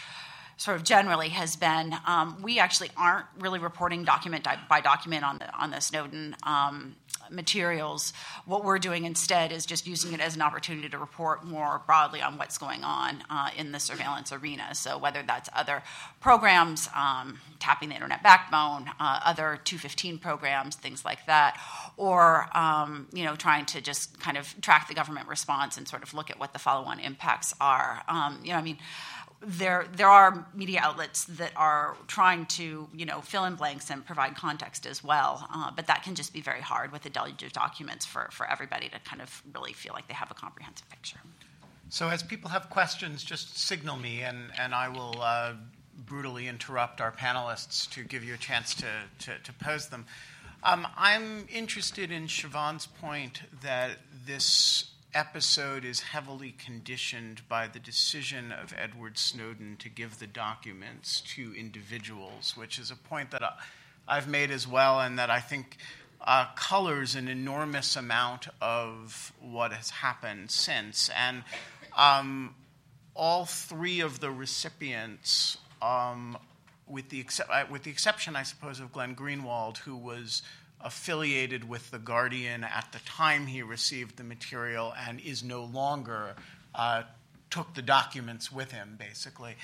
sort 0.60 0.76
of 0.76 0.84
generally 0.84 1.30
has 1.30 1.56
been 1.56 1.96
um, 2.06 2.38
we 2.42 2.60
actually 2.60 2.90
aren't 2.98 3.26
really 3.40 3.60
reporting 3.60 4.04
document 4.04 4.46
by 4.68 4.82
document 4.82 5.24
on 5.24 5.38
the 5.38 5.50
on 5.58 5.72
the 5.72 5.80
Snowden 5.80 6.36
um, 6.44 6.98
materials. 7.32 8.12
What 8.46 8.66
we're 8.66 8.78
doing 8.78 9.06
instead 9.06 9.54
is 9.54 9.66
just 9.66 9.88
using 9.88 10.12
it 10.12 10.20
as 10.20 10.36
an 10.36 10.42
opportunity 10.42 10.90
to 10.90 10.98
report 10.98 11.46
more 11.46 11.82
broadly 11.86 12.22
on 12.22 12.38
what's 12.38 12.58
going 12.58 12.84
on 12.84 13.24
uh, 13.30 13.52
in 13.56 13.72
the 13.72 13.80
surveillance 13.80 14.34
arena. 14.34 14.76
So 14.76 14.98
whether 14.98 15.24
that's 15.26 15.50
other 15.56 15.82
programs, 16.20 16.90
um, 16.94 17.40
tapping 17.60 17.90
the 17.90 17.96
internet 17.96 18.22
backbone, 18.22 18.90
uh, 19.00 19.22
other 19.26 19.60
215 19.64 20.18
programs, 20.18 20.76
things 20.76 21.06
like 21.06 21.26
that, 21.28 21.58
or 21.96 22.48
um, 22.56 23.08
you 23.14 23.24
know 23.24 23.38
trying 23.38 23.66
to 23.68 23.80
just 23.80 24.20
kind 24.20 24.36
of 24.36 24.60
track 24.60 24.90
the 24.90 24.94
government 24.94 25.30
response 25.30 25.78
and 25.78 25.88
sort 25.88 26.04
of 26.04 26.14
look 26.14 26.30
at 26.30 26.38
what 26.38 26.52
the 26.52 26.60
follow-on 26.60 27.00
impacts 27.00 27.54
are. 27.62 28.02
Um, 28.10 28.42
you 28.44 28.52
know, 28.52 28.58
I 28.58 28.62
mean 28.62 28.78
there 29.42 29.86
there 29.96 30.10
are 30.10 30.46
media 30.54 30.80
outlets 30.82 31.26
that 31.26 31.52
are 31.56 31.96
trying 32.08 32.46
to 32.46 32.88
you 32.94 33.06
know 33.06 33.22
fill 33.22 33.46
in 33.46 33.56
blanks 33.56 33.90
and 33.90 34.06
provide 34.06 34.36
context 34.36 34.86
as 34.86 35.04
well, 35.04 35.48
uh, 35.54 35.72
but 35.72 35.88
that 35.88 36.04
can 36.04 36.16
just 36.16 36.34
be 36.34 36.42
very 36.42 36.62
hard 36.62 36.92
with 36.92 37.04
the 37.04 37.10
deluge 37.10 37.44
of 37.44 37.54
documents 37.54 38.06
for 38.06 38.30
for 38.32 38.50
everybody 38.50 38.90
to 38.90 39.00
kind 39.00 39.22
of 39.22 39.42
really 39.54 39.74
feel 39.74 39.94
like 39.94 40.08
they 40.08 40.14
have 40.14 40.32
a 40.32 40.34
comprehensive 40.36 40.90
picture. 40.90 41.20
So 41.90 42.10
as 42.10 42.22
people 42.22 42.50
have 42.50 42.70
questions, 42.70 43.24
just 43.24 43.58
signal 43.58 43.98
me, 43.98 44.22
and 44.22 44.52
and 44.58 44.74
I 44.74 44.90
will. 44.90 45.22
Uh, 45.22 45.54
brutally 46.06 46.48
interrupt 46.48 47.02
our 47.02 47.12
panelists 47.12 47.90
to 47.92 48.04
give 48.04 48.24
you 48.24 48.34
a 48.34 48.38
chance 48.38 48.74
to, 48.74 48.88
to, 49.20 49.38
to 49.44 49.54
pose 49.54 49.88
them. 49.90 50.06
Um, 50.64 50.88
I'm 50.98 51.48
interested 51.50 52.12
in 52.12 52.24
Siobhan's 52.24 52.86
point 52.86 53.42
that 53.62 53.92
this 54.26 54.92
episode 55.14 55.86
is 55.86 56.02
heavily 56.02 56.52
conditioned 56.52 57.42
by 57.50 57.68
the 57.68 57.80
decision 57.80 58.52
of 58.52 58.74
Edward 58.78 59.18
Snowden 59.18 59.76
to 59.80 59.90
give 59.90 60.20
the 60.20 60.28
documents 60.28 61.22
to 61.36 61.54
individuals, 61.56 62.56
which 62.56 62.78
is 62.78 62.92
a 62.92 62.96
point 62.96 63.32
that 63.32 63.42
I've 64.08 64.28
made 64.28 64.52
as 64.52 64.68
well, 64.68 65.00
and 65.00 65.18
that 65.18 65.30
I 65.30 65.40
think 65.40 65.78
uh, 66.22 66.48
colors 66.56 67.16
an 67.16 67.28
enormous 67.28 67.96
amount 67.96 68.48
of 68.62 69.34
what 69.40 69.72
has 69.72 69.90
happened 69.90 70.52
since. 70.52 71.10
And 71.16 71.44
um, 71.98 72.56
all 73.16 73.46
three 73.46 74.02
of 74.02 74.20
the 74.20 74.32
recipients, 74.32 75.58
um, 75.82 76.38
with, 76.88 77.10
the 77.10 77.24
exce- 77.24 77.50
uh, 77.50 77.66
with 77.70 77.84
the 77.84 77.92
exception, 77.92 78.36
I 78.36 78.44
suppose, 78.44 78.80
of 78.80 78.92
Glenn 78.92 79.16
Greenwald, 79.16 79.78
who 79.78 79.96
was 79.96 80.42
affiliated 80.82 81.68
with 81.68 81.92
The 81.92 82.00
Guardian 82.00 82.64
at 82.64 82.88
the 82.92 83.00
time 83.00 83.48
he 83.48 83.62
received 83.62 84.18
the 84.18 84.24
material 84.24 84.94
and 85.08 85.20
is 85.20 85.44
no 85.44 85.64
longer, 85.64 86.36
uh, 86.74 87.04
took 87.50 87.74
the 87.74 87.82
documents 87.82 88.52
with 88.52 88.72
him, 88.72 88.96
basically. 88.98 89.56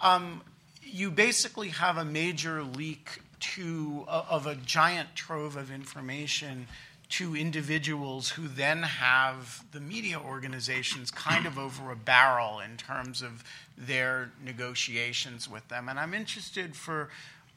Um, 0.00 0.42
you 0.82 1.10
basically 1.10 1.68
have 1.68 1.96
a 1.96 2.04
major 2.04 2.62
leak 2.62 3.20
to, 3.40 4.04
uh, 4.08 4.24
of 4.28 4.46
a 4.46 4.54
giant 4.54 5.14
trove 5.14 5.56
of 5.56 5.70
information 5.70 6.66
to 7.08 7.34
individuals 7.34 8.30
who 8.30 8.48
then 8.48 8.82
have 8.82 9.64
the 9.72 9.80
media 9.80 10.20
organizations 10.20 11.10
kind 11.10 11.46
of 11.46 11.58
over 11.58 11.90
a 11.90 11.96
barrel 11.96 12.60
in 12.60 12.76
terms 12.76 13.22
of 13.22 13.42
their 13.78 14.30
negotiations 14.44 15.48
with 15.48 15.66
them. 15.68 15.88
And 15.88 15.98
I'm 15.98 16.12
interested 16.12 16.76
for 16.76 17.08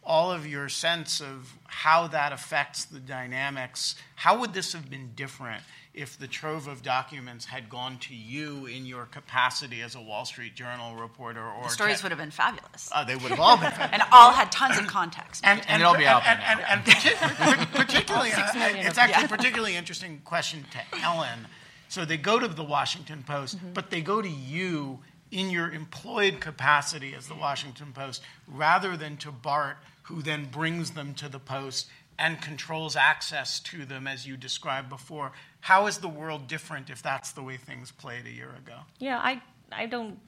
all 0.04 0.32
of 0.32 0.48
your 0.48 0.68
sense 0.68 1.22
of 1.22 1.54
how 1.68 2.08
that 2.08 2.34
affects 2.34 2.86
the 2.86 3.00
dynamics. 3.00 3.96
How 4.16 4.40
would 4.40 4.54
this 4.54 4.74
have 4.74 4.90
been 4.90 5.12
different 5.16 5.64
if 5.94 6.18
the 6.18 6.28
trove 6.28 6.68
of 6.68 6.82
documents 6.82 7.46
had 7.46 7.70
gone 7.70 7.98
to 8.00 8.16
you 8.16 8.66
in 8.66 8.86
your 8.86 9.06
capacity 9.06 9.82
as 9.82 9.94
a 9.94 10.02
Wall 10.02 10.26
Street 10.26 10.56
Journal 10.56 10.96
reporter? 10.96 11.46
Or 11.46 11.64
the 11.64 11.70
stories 11.70 12.00
te- 12.00 12.06
would 12.06 12.12
have 12.12 12.20
been 12.20 12.32
fabulous. 12.32 12.90
Uh, 12.94 13.04
they 13.04 13.16
would 13.16 13.30
have 13.30 13.40
all 13.40 13.58
been 13.58 13.72
fabulous. 13.72 13.90
and 13.94 14.04
all 14.12 14.32
had 14.32 14.52
tons 14.52 14.80
of 14.80 14.88
context. 14.88 15.44
And, 15.46 15.60
and, 15.62 15.70
and 15.70 15.82
it'll 15.82 15.96
be 15.96 16.08
out 16.08 16.24
and, 16.26 16.40
and, 16.42 16.60
and, 16.62 17.60
and 17.60 17.72
particularly, 17.72 18.32
uh, 18.32 18.50
it's 18.56 18.98
actually 18.98 19.26
a 19.26 19.28
particularly 19.38 19.76
interesting 19.76 20.22
question 20.26 20.66
to 20.72 21.00
Ellen. 21.04 21.48
So 21.90 22.06
they 22.06 22.18
go 22.18 22.40
to 22.40 22.48
the 22.48 22.64
Washington 22.64 23.24
Post, 23.28 23.58
mm-hmm. 23.58 23.74
but 23.74 23.92
they 23.92 24.02
go 24.02 24.22
to 24.22 24.30
you 24.30 25.00
in 25.30 25.50
your 25.50 25.72
employed 25.72 26.40
capacity 26.40 27.14
as 27.14 27.28
the 27.28 27.36
Washington 27.36 27.92
Post 27.94 28.22
rather 28.48 28.98
than 28.98 29.18
to 29.18 29.32
Bart 29.32 29.78
who 30.12 30.22
then 30.22 30.46
brings 30.46 30.92
them 30.92 31.14
to 31.16 31.30
the 31.30 31.40
post 31.40 31.88
and 32.20 32.42
controls 32.42 32.96
access 32.96 33.60
to 33.60 33.86
them 33.86 34.08
as 34.08 34.28
you 34.28 34.36
described 34.38 34.90
before. 34.90 35.32
How 35.62 35.88
is 35.88 36.00
the 36.00 36.08
world 36.08 36.48
different 36.48 36.90
if 36.90 37.02
that's 37.02 37.32
the 37.32 37.42
way 37.42 37.58
things 37.58 37.92
played 37.92 38.26
a 38.26 38.32
year 38.32 38.50
ago? 38.50 38.76
Yeah, 39.00 39.20
I, 39.20 39.42
I 39.72 39.86
don't. 39.86 40.20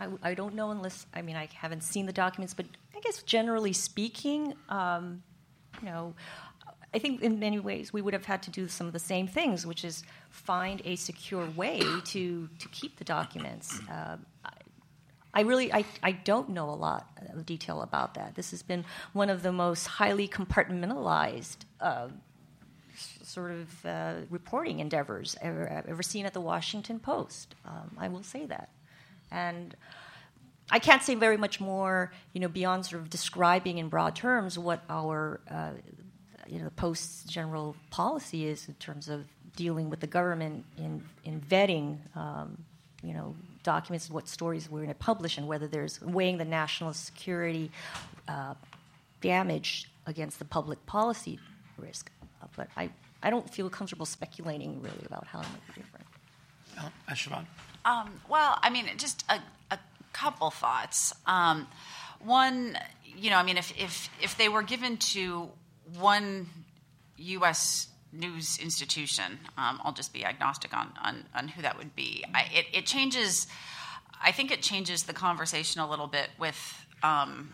I, 0.00 0.06
I 0.22 0.34
don't 0.34 0.54
know 0.54 0.70
unless 0.70 1.06
I 1.12 1.22
mean 1.22 1.34
I 1.34 1.48
haven't 1.52 1.82
seen 1.82 2.06
the 2.06 2.12
documents, 2.12 2.54
but 2.54 2.66
I 2.96 3.00
guess 3.00 3.22
generally 3.24 3.72
speaking, 3.72 4.54
um, 4.68 5.22
you 5.82 5.88
know, 5.88 6.14
I 6.94 7.00
think 7.00 7.20
in 7.20 7.40
many 7.40 7.58
ways 7.58 7.92
we 7.92 8.00
would 8.00 8.14
have 8.14 8.24
had 8.24 8.42
to 8.44 8.50
do 8.50 8.68
some 8.68 8.86
of 8.86 8.92
the 8.92 9.00
same 9.00 9.26
things, 9.26 9.66
which 9.66 9.84
is 9.84 10.04
find 10.30 10.82
a 10.84 10.94
secure 10.94 11.46
way 11.56 11.80
to 11.80 12.48
to 12.58 12.68
keep 12.68 12.96
the 12.96 13.04
documents. 13.04 13.80
Uh, 13.90 14.18
I 15.38 15.42
really 15.42 15.72
I, 15.72 15.84
I 16.02 16.10
don't 16.10 16.48
know 16.48 16.68
a 16.68 16.74
lot 16.74 17.06
of 17.32 17.46
detail 17.46 17.82
about 17.82 18.14
that. 18.14 18.34
This 18.34 18.50
has 18.50 18.64
been 18.64 18.84
one 19.12 19.30
of 19.30 19.44
the 19.44 19.52
most 19.52 19.86
highly 19.86 20.26
compartmentalized 20.26 21.58
uh, 21.80 22.08
sort 23.22 23.52
of 23.52 23.86
uh, 23.86 24.14
reporting 24.30 24.80
endeavors 24.80 25.36
ever, 25.40 25.84
ever 25.86 26.02
seen 26.02 26.26
at 26.26 26.34
the 26.34 26.40
Washington 26.40 26.98
Post. 26.98 27.54
Um, 27.64 27.96
I 27.98 28.08
will 28.08 28.24
say 28.24 28.46
that, 28.46 28.70
and 29.30 29.76
I 30.72 30.80
can't 30.80 31.04
say 31.04 31.14
very 31.14 31.36
much 31.36 31.60
more, 31.60 32.12
you 32.32 32.40
know, 32.40 32.48
beyond 32.48 32.86
sort 32.86 33.00
of 33.00 33.08
describing 33.08 33.78
in 33.78 33.88
broad 33.88 34.16
terms 34.16 34.58
what 34.58 34.82
our 34.88 35.40
uh, 35.48 35.70
you 36.48 36.58
know, 36.58 36.64
the 36.64 36.72
Post's 36.72 37.22
general 37.30 37.76
policy 37.90 38.48
is 38.48 38.66
in 38.66 38.74
terms 38.74 39.08
of 39.08 39.24
dealing 39.54 39.88
with 39.88 40.00
the 40.00 40.08
government 40.08 40.64
in, 40.78 41.04
in 41.24 41.40
vetting, 41.40 41.98
um, 42.16 42.58
you 43.04 43.14
know, 43.14 43.36
documents 43.62 44.06
and 44.06 44.14
what 44.14 44.28
stories 44.28 44.70
we're 44.70 44.78
going 44.80 44.88
to 44.88 44.94
publish 44.94 45.38
and 45.38 45.46
whether 45.46 45.66
there's 45.66 46.00
weighing 46.00 46.38
the 46.38 46.44
national 46.44 46.92
security 46.92 47.70
uh, 48.28 48.54
damage 49.20 49.90
against 50.06 50.38
the 50.38 50.44
public 50.44 50.84
policy 50.86 51.38
risk. 51.76 52.10
Uh, 52.42 52.46
but 52.56 52.68
I, 52.76 52.90
I 53.22 53.30
don't 53.30 53.48
feel 53.48 53.68
comfortable 53.70 54.06
speculating 54.06 54.80
really 54.82 55.04
about 55.06 55.26
how 55.26 55.40
it 55.40 55.46
might 55.50 55.74
be 55.74 55.80
different. 55.82 56.06
Oh, 56.80 56.90
Um, 57.84 58.20
well, 58.28 58.58
I 58.62 58.70
mean, 58.70 58.86
just 58.96 59.24
a, 59.28 59.40
a 59.70 59.78
couple 60.12 60.50
thoughts. 60.50 61.14
Um, 61.26 61.66
one, 62.20 62.78
you 63.16 63.30
know, 63.30 63.36
I 63.36 63.42
mean, 63.42 63.56
if, 63.58 63.72
if, 63.78 64.10
if 64.22 64.36
they 64.36 64.48
were 64.48 64.62
given 64.62 64.96
to 64.98 65.48
one 65.98 66.48
U.S. 67.16 67.88
news 68.12 68.58
institution, 68.58 69.38
um, 69.56 69.80
I'll 69.84 69.92
just 69.92 70.12
be 70.12 70.24
agnostic 70.24 70.76
on, 70.76 70.92
on, 71.02 71.24
on 71.34 71.48
who 71.48 71.62
that 71.62 71.76
would 71.76 71.94
be. 71.94 72.24
I, 72.34 72.46
it, 72.54 72.66
it, 72.72 72.86
changes, 72.86 73.46
I 74.22 74.32
think 74.32 74.50
it 74.50 74.62
changes 74.62 75.04
the 75.04 75.12
conversation 75.12 75.80
a 75.80 75.88
little 75.88 76.06
bit 76.06 76.30
with 76.38 76.86
um, 77.02 77.52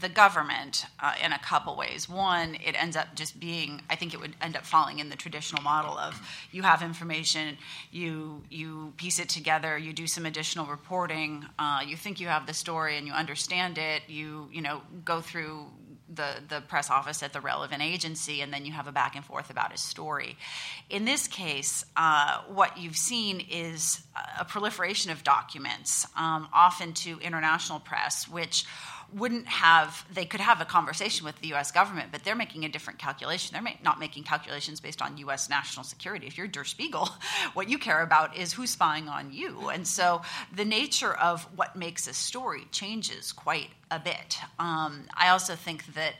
the 0.00 0.08
government 0.08 0.86
uh, 1.00 1.14
in 1.22 1.32
a 1.32 1.38
couple 1.38 1.76
ways. 1.76 2.08
One, 2.08 2.54
it 2.54 2.80
ends 2.80 2.96
up 2.96 3.14
just 3.14 3.40
being, 3.40 3.82
I 3.90 3.96
think 3.96 4.14
it 4.14 4.20
would 4.20 4.36
end 4.40 4.56
up 4.56 4.64
falling 4.64 4.98
in 4.98 5.08
the 5.08 5.16
traditional 5.16 5.62
model 5.62 5.98
of 5.98 6.20
you 6.52 6.62
have 6.62 6.82
information, 6.82 7.56
you, 7.90 8.42
you 8.50 8.92
piece 8.96 9.18
it 9.18 9.28
together, 9.28 9.76
you 9.76 9.92
do 9.92 10.06
some 10.06 10.26
additional 10.26 10.66
reporting, 10.66 11.44
uh, 11.58 11.80
you 11.86 11.96
think 11.96 12.20
you 12.20 12.28
have 12.28 12.46
the 12.46 12.54
story 12.54 12.96
and 12.96 13.06
you 13.06 13.12
understand 13.12 13.78
it, 13.78 14.02
you, 14.08 14.48
you 14.52 14.62
know, 14.62 14.82
go 15.04 15.20
through 15.20 15.66
the, 16.12 16.42
the 16.48 16.60
press 16.62 16.90
office 16.90 17.22
at 17.22 17.32
the 17.32 17.40
relevant 17.40 17.82
agency, 17.82 18.40
and 18.40 18.52
then 18.52 18.64
you 18.64 18.72
have 18.72 18.86
a 18.86 18.92
back 18.92 19.16
and 19.16 19.24
forth 19.24 19.50
about 19.50 19.72
his 19.72 19.80
story. 19.80 20.36
In 20.88 21.04
this 21.04 21.28
case, 21.28 21.84
uh, 21.96 22.42
what 22.48 22.78
you've 22.78 22.96
seen 22.96 23.44
is 23.50 24.02
a 24.38 24.44
proliferation 24.44 25.10
of 25.10 25.22
documents, 25.22 26.06
um, 26.16 26.48
often 26.52 26.92
to 26.94 27.18
international 27.20 27.80
press, 27.80 28.28
which 28.28 28.64
wouldn't 29.12 29.46
have 29.46 30.04
they 30.12 30.24
could 30.24 30.40
have 30.40 30.60
a 30.60 30.64
conversation 30.64 31.24
with 31.24 31.40
the 31.40 31.48
U.S. 31.48 31.70
government, 31.72 32.10
but 32.12 32.24
they're 32.24 32.36
making 32.36 32.64
a 32.64 32.68
different 32.68 32.98
calculation. 32.98 33.52
They're 33.52 33.74
not 33.82 33.98
making 33.98 34.24
calculations 34.24 34.80
based 34.80 35.00
on 35.00 35.16
U.S. 35.18 35.48
national 35.48 35.84
security. 35.84 36.26
If 36.26 36.36
you're 36.36 36.46
Der 36.46 36.64
Spiegel, 36.64 37.08
what 37.54 37.68
you 37.68 37.78
care 37.78 38.02
about 38.02 38.36
is 38.36 38.52
who's 38.52 38.70
spying 38.70 39.08
on 39.08 39.32
you, 39.32 39.68
and 39.68 39.86
so 39.86 40.22
the 40.54 40.64
nature 40.64 41.14
of 41.14 41.44
what 41.56 41.76
makes 41.76 42.06
a 42.06 42.14
story 42.14 42.66
changes 42.70 43.32
quite 43.32 43.70
a 43.90 43.98
bit. 43.98 44.38
Um, 44.58 45.04
I 45.16 45.28
also 45.30 45.54
think 45.54 45.94
that 45.94 46.14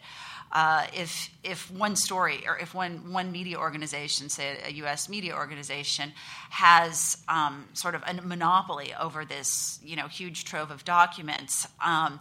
uh, 0.51 0.87
if 0.95 1.31
if 1.45 1.71
one 1.71 1.95
story 1.95 2.45
or 2.47 2.57
if 2.57 2.75
one 2.75 3.13
one 3.13 3.31
media 3.31 3.59
organization, 3.59 4.29
say 4.29 4.59
a 4.65 4.73
U.S. 4.73 5.09
media 5.09 5.35
organization, 5.35 6.13
has 6.51 7.19
um, 7.29 7.67
sort 7.75 7.95
of 7.95 8.03
a 8.07 8.15
monopoly 8.23 8.95
over 8.99 9.25
this 9.25 9.79
you 9.83 9.97
know 9.97 10.09
huge 10.09 10.45
trove 10.45 10.71
of 10.71 10.85
documents, 10.85 11.69
um, 11.85 12.19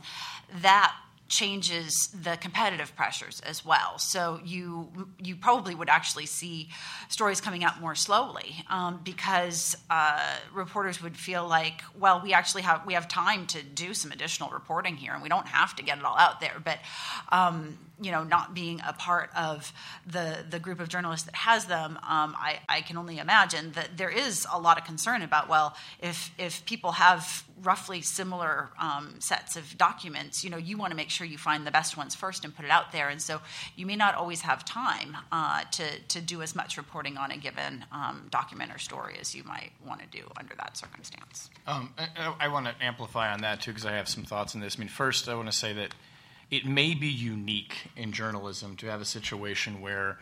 that 0.62 0.94
changes 1.30 2.08
the 2.08 2.38
competitive 2.38 2.96
pressures 2.96 3.42
as 3.42 3.66
well. 3.66 3.98
So 3.98 4.40
you 4.44 5.10
you 5.22 5.36
probably 5.36 5.76
would 5.76 5.90
actually 5.90 6.26
see 6.26 6.70
stories 7.10 7.42
coming 7.42 7.64
out 7.64 7.82
more 7.82 7.96
slowly 7.96 8.64
um, 8.70 9.02
because 9.04 9.76
uh, 9.90 10.38
reporters 10.54 11.02
would 11.02 11.18
feel 11.18 11.48
like, 11.48 11.82
well, 12.00 12.22
we 12.24 12.34
actually 12.34 12.62
have 12.62 12.86
we 12.86 12.94
have 12.94 13.08
time 13.08 13.46
to 13.48 13.62
do 13.62 13.94
some 13.94 14.12
additional 14.12 14.50
reporting 14.50 14.96
here, 14.96 15.14
and 15.14 15.22
we 15.22 15.30
don't 15.30 15.48
have 15.48 15.76
to 15.76 15.84
get 15.84 15.98
it 15.98 16.06
all 16.06 16.18
out 16.18 16.40
there. 16.40 16.62
But 16.64 16.80
um, 17.30 17.78
you 18.00 18.12
know, 18.12 18.24
not 18.24 18.54
being 18.54 18.82
a 18.88 18.94
part 18.94 19.30
of 19.36 19.74
the 20.06 20.46
the 20.50 20.60
group 20.60 20.80
of 20.80 20.88
journalists 20.88 21.26
that 21.26 21.36
has 21.36 21.66
them, 21.66 21.98
um, 22.04 22.36
I, 22.38 22.60
I 22.70 22.82
can 22.82 22.98
only 22.98 23.18
imagine 23.18 23.74
that 23.74 23.98
there 23.98 24.10
is 24.10 24.48
a 24.52 24.60
lot 24.60 24.78
of 24.78 24.86
concern 24.86 25.22
about 25.22 25.50
well, 25.50 25.76
if 26.00 26.32
if 26.38 26.66
people 26.66 26.94
have 26.94 27.44
roughly 27.64 28.02
similar 28.02 28.70
um, 28.80 29.16
sets 29.20 29.56
of 29.56 29.78
documents, 29.78 30.44
you 30.44 30.50
know, 30.50 30.58
you 30.58 30.78
want 30.78 30.92
to 30.92 30.96
make 30.96 31.10
sure 31.10 31.26
you 31.26 31.38
find 31.38 31.66
the 31.66 31.72
best 31.72 31.98
ones 31.98 32.16
first 32.16 32.46
and 32.46 32.56
put 32.56 32.66
it 32.66 32.72
out 32.72 32.92
there, 32.92 33.10
and 33.10 33.22
so 33.22 33.42
you 33.76 33.86
may 33.86 33.96
not 33.96 34.16
always 34.16 34.42
have 34.42 34.64
time 34.64 35.18
uh, 35.32 35.64
to 35.72 36.00
to 36.10 36.22
do 36.22 36.42
as 36.42 36.56
much 36.56 36.78
reporting 36.78 37.18
on 37.18 37.32
a 37.32 37.38
given 37.38 37.86
um, 37.92 38.28
document 38.30 38.72
or 38.74 38.78
story 38.78 39.18
as 39.20 39.34
you 39.34 39.44
might 39.44 39.72
want 39.86 40.02
to 40.02 40.08
do 40.08 40.24
under 40.38 40.56
that 40.56 40.78
circumstance. 40.78 41.50
Um, 41.66 41.94
I, 41.98 42.34
I 42.40 42.48
want 42.48 42.68
to 42.68 42.76
amplify 42.82 43.32
on 43.32 43.42
that 43.42 43.62
too 43.62 43.72
because 43.72 43.86
I 43.86 43.94
have 43.94 44.08
some 44.08 44.24
thoughts 44.24 44.56
on 44.56 44.62
this. 44.62 44.78
I 44.78 44.80
mean, 44.80 44.90
first, 44.90 45.28
I 45.28 45.36
want 45.36 45.50
to 45.50 45.58
say 45.58 45.74
that 45.74 45.94
it 46.50 46.66
may 46.66 46.94
be 46.94 47.08
unique 47.08 47.90
in 47.96 48.12
journalism 48.12 48.76
to 48.78 48.88
have 48.88 49.02
a 49.02 49.06
situation 49.06 49.82
where 49.82 50.18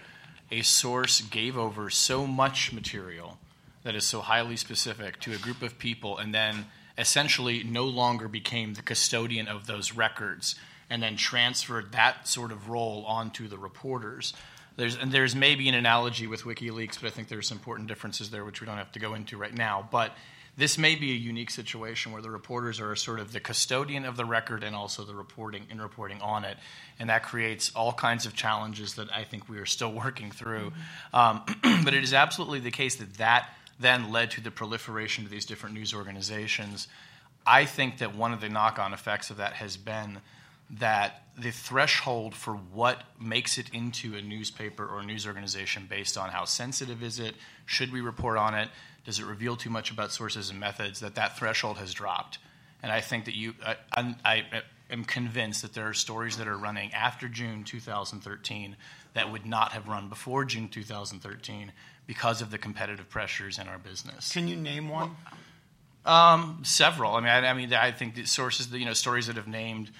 a 0.51 0.61
source 0.61 1.21
gave 1.21 1.57
over 1.57 1.89
so 1.89 2.25
much 2.25 2.71
material 2.71 3.37
that 3.83 3.95
is 3.95 4.05
so 4.05 4.21
highly 4.21 4.55
specific 4.55 5.19
to 5.19 5.33
a 5.33 5.37
group 5.37 5.61
of 5.61 5.77
people 5.77 6.17
and 6.17 6.33
then 6.33 6.65
essentially 6.97 7.63
no 7.63 7.85
longer 7.85 8.27
became 8.27 8.73
the 8.73 8.81
custodian 8.81 9.47
of 9.47 9.67
those 9.67 9.93
records 9.93 10.55
and 10.89 11.01
then 11.01 11.17
transferred 11.17 11.91
that 11.91 12.27
sort 12.27 12.51
of 12.51 12.69
role 12.69 13.03
onto 13.07 13.47
the 13.47 13.57
reporters. 13.57 14.33
There's, 14.77 14.95
and 14.95 15.11
there's 15.11 15.35
maybe 15.35 15.67
an 15.69 15.75
analogy 15.75 16.27
with 16.27 16.43
WikiLeaks, 16.43 17.01
but 17.01 17.07
I 17.07 17.09
think 17.09 17.27
there's 17.27 17.47
some 17.47 17.57
important 17.57 17.87
differences 17.87 18.29
there, 18.29 18.45
which 18.45 18.61
we 18.61 18.67
don't 18.67 18.77
have 18.77 18.91
to 18.93 18.99
go 18.99 19.13
into 19.13 19.37
right 19.37 19.53
now. 19.53 19.87
But 19.91 20.11
this 20.57 20.77
may 20.77 20.95
be 20.95 21.11
a 21.11 21.15
unique 21.15 21.49
situation 21.49 22.11
where 22.11 22.21
the 22.21 22.29
reporters 22.29 22.79
are 22.79 22.95
sort 22.95 23.19
of 23.19 23.33
the 23.33 23.39
custodian 23.39 24.05
of 24.05 24.15
the 24.15 24.25
record 24.25 24.63
and 24.63 24.75
also 24.75 25.03
the 25.03 25.15
reporting 25.15 25.65
and 25.69 25.81
reporting 25.81 26.21
on 26.21 26.45
it, 26.45 26.57
and 26.99 27.09
that 27.09 27.23
creates 27.23 27.71
all 27.75 27.91
kinds 27.91 28.25
of 28.25 28.35
challenges 28.35 28.95
that 28.95 29.11
I 29.13 29.23
think 29.23 29.49
we 29.49 29.57
are 29.57 29.65
still 29.65 29.91
working 30.05 30.31
through. 30.31 30.71
Um, 31.13 31.43
but 31.83 31.93
it 31.93 32.03
is 32.03 32.13
absolutely 32.13 32.59
the 32.59 32.71
case 32.71 32.95
that 32.97 33.15
that 33.15 33.49
then 33.79 34.11
led 34.11 34.31
to 34.31 34.41
the 34.41 34.51
proliferation 34.51 35.25
of 35.25 35.29
these 35.29 35.45
different 35.45 35.75
news 35.75 35.93
organizations. 35.93 36.87
I 37.45 37.65
think 37.65 37.97
that 37.99 38.15
one 38.15 38.33
of 38.33 38.41
the 38.41 38.49
knock-on 38.49 38.93
effects 38.93 39.29
of 39.29 39.37
that 39.37 39.53
has 39.53 39.77
been 39.77 40.19
that 40.79 41.23
the 41.37 41.51
threshold 41.51 42.33
for 42.33 42.53
what 42.53 43.03
makes 43.19 43.57
it 43.57 43.69
into 43.69 44.15
a 44.15 44.21
newspaper 44.21 44.85
or 44.85 44.99
a 44.99 45.05
news 45.05 45.27
organization 45.27 45.85
based 45.87 46.17
on 46.17 46.29
how 46.29 46.45
sensitive 46.45 47.03
is 47.03 47.19
it, 47.19 47.35
should 47.65 47.91
we 47.91 48.01
report 48.01 48.37
on 48.37 48.55
it, 48.55 48.69
does 49.05 49.19
it 49.19 49.25
reveal 49.25 49.55
too 49.55 49.69
much 49.69 49.91
about 49.91 50.11
sources 50.11 50.49
and 50.49 50.59
methods 50.59 50.99
that 50.99 51.15
that 51.15 51.37
threshold 51.37 51.77
has 51.77 51.93
dropped 51.93 52.39
and 52.83 52.91
i 52.91 52.99
think 52.99 53.25
that 53.25 53.35
you 53.35 53.53
I, 53.65 54.15
I, 54.25 54.43
am 54.89 55.05
convinced 55.05 55.61
that 55.61 55.73
there 55.73 55.87
are 55.87 55.93
stories 55.93 56.37
that 56.37 56.47
are 56.47 56.57
running 56.57 56.91
after 56.93 57.29
june 57.29 57.63
2013 57.63 58.75
that 59.13 59.31
would 59.31 59.45
not 59.45 59.71
have 59.71 59.87
run 59.87 60.09
before 60.09 60.43
june 60.43 60.67
2013 60.67 61.71
because 62.07 62.41
of 62.41 62.51
the 62.51 62.57
competitive 62.57 63.09
pressures 63.09 63.57
in 63.59 63.67
our 63.67 63.77
business 63.77 64.31
can 64.31 64.47
you 64.47 64.55
name 64.55 64.89
one 64.89 65.15
um, 66.05 66.59
several 66.63 67.15
i 67.15 67.19
mean 67.19 67.29
I, 67.29 67.47
I 67.47 67.53
mean 67.53 67.73
i 67.73 67.91
think 67.91 68.15
the 68.15 68.25
sources 68.25 68.71
you 68.71 68.85
know 68.85 68.93
stories 68.93 69.27
that 69.27 69.35
have 69.35 69.47
named 69.47 69.91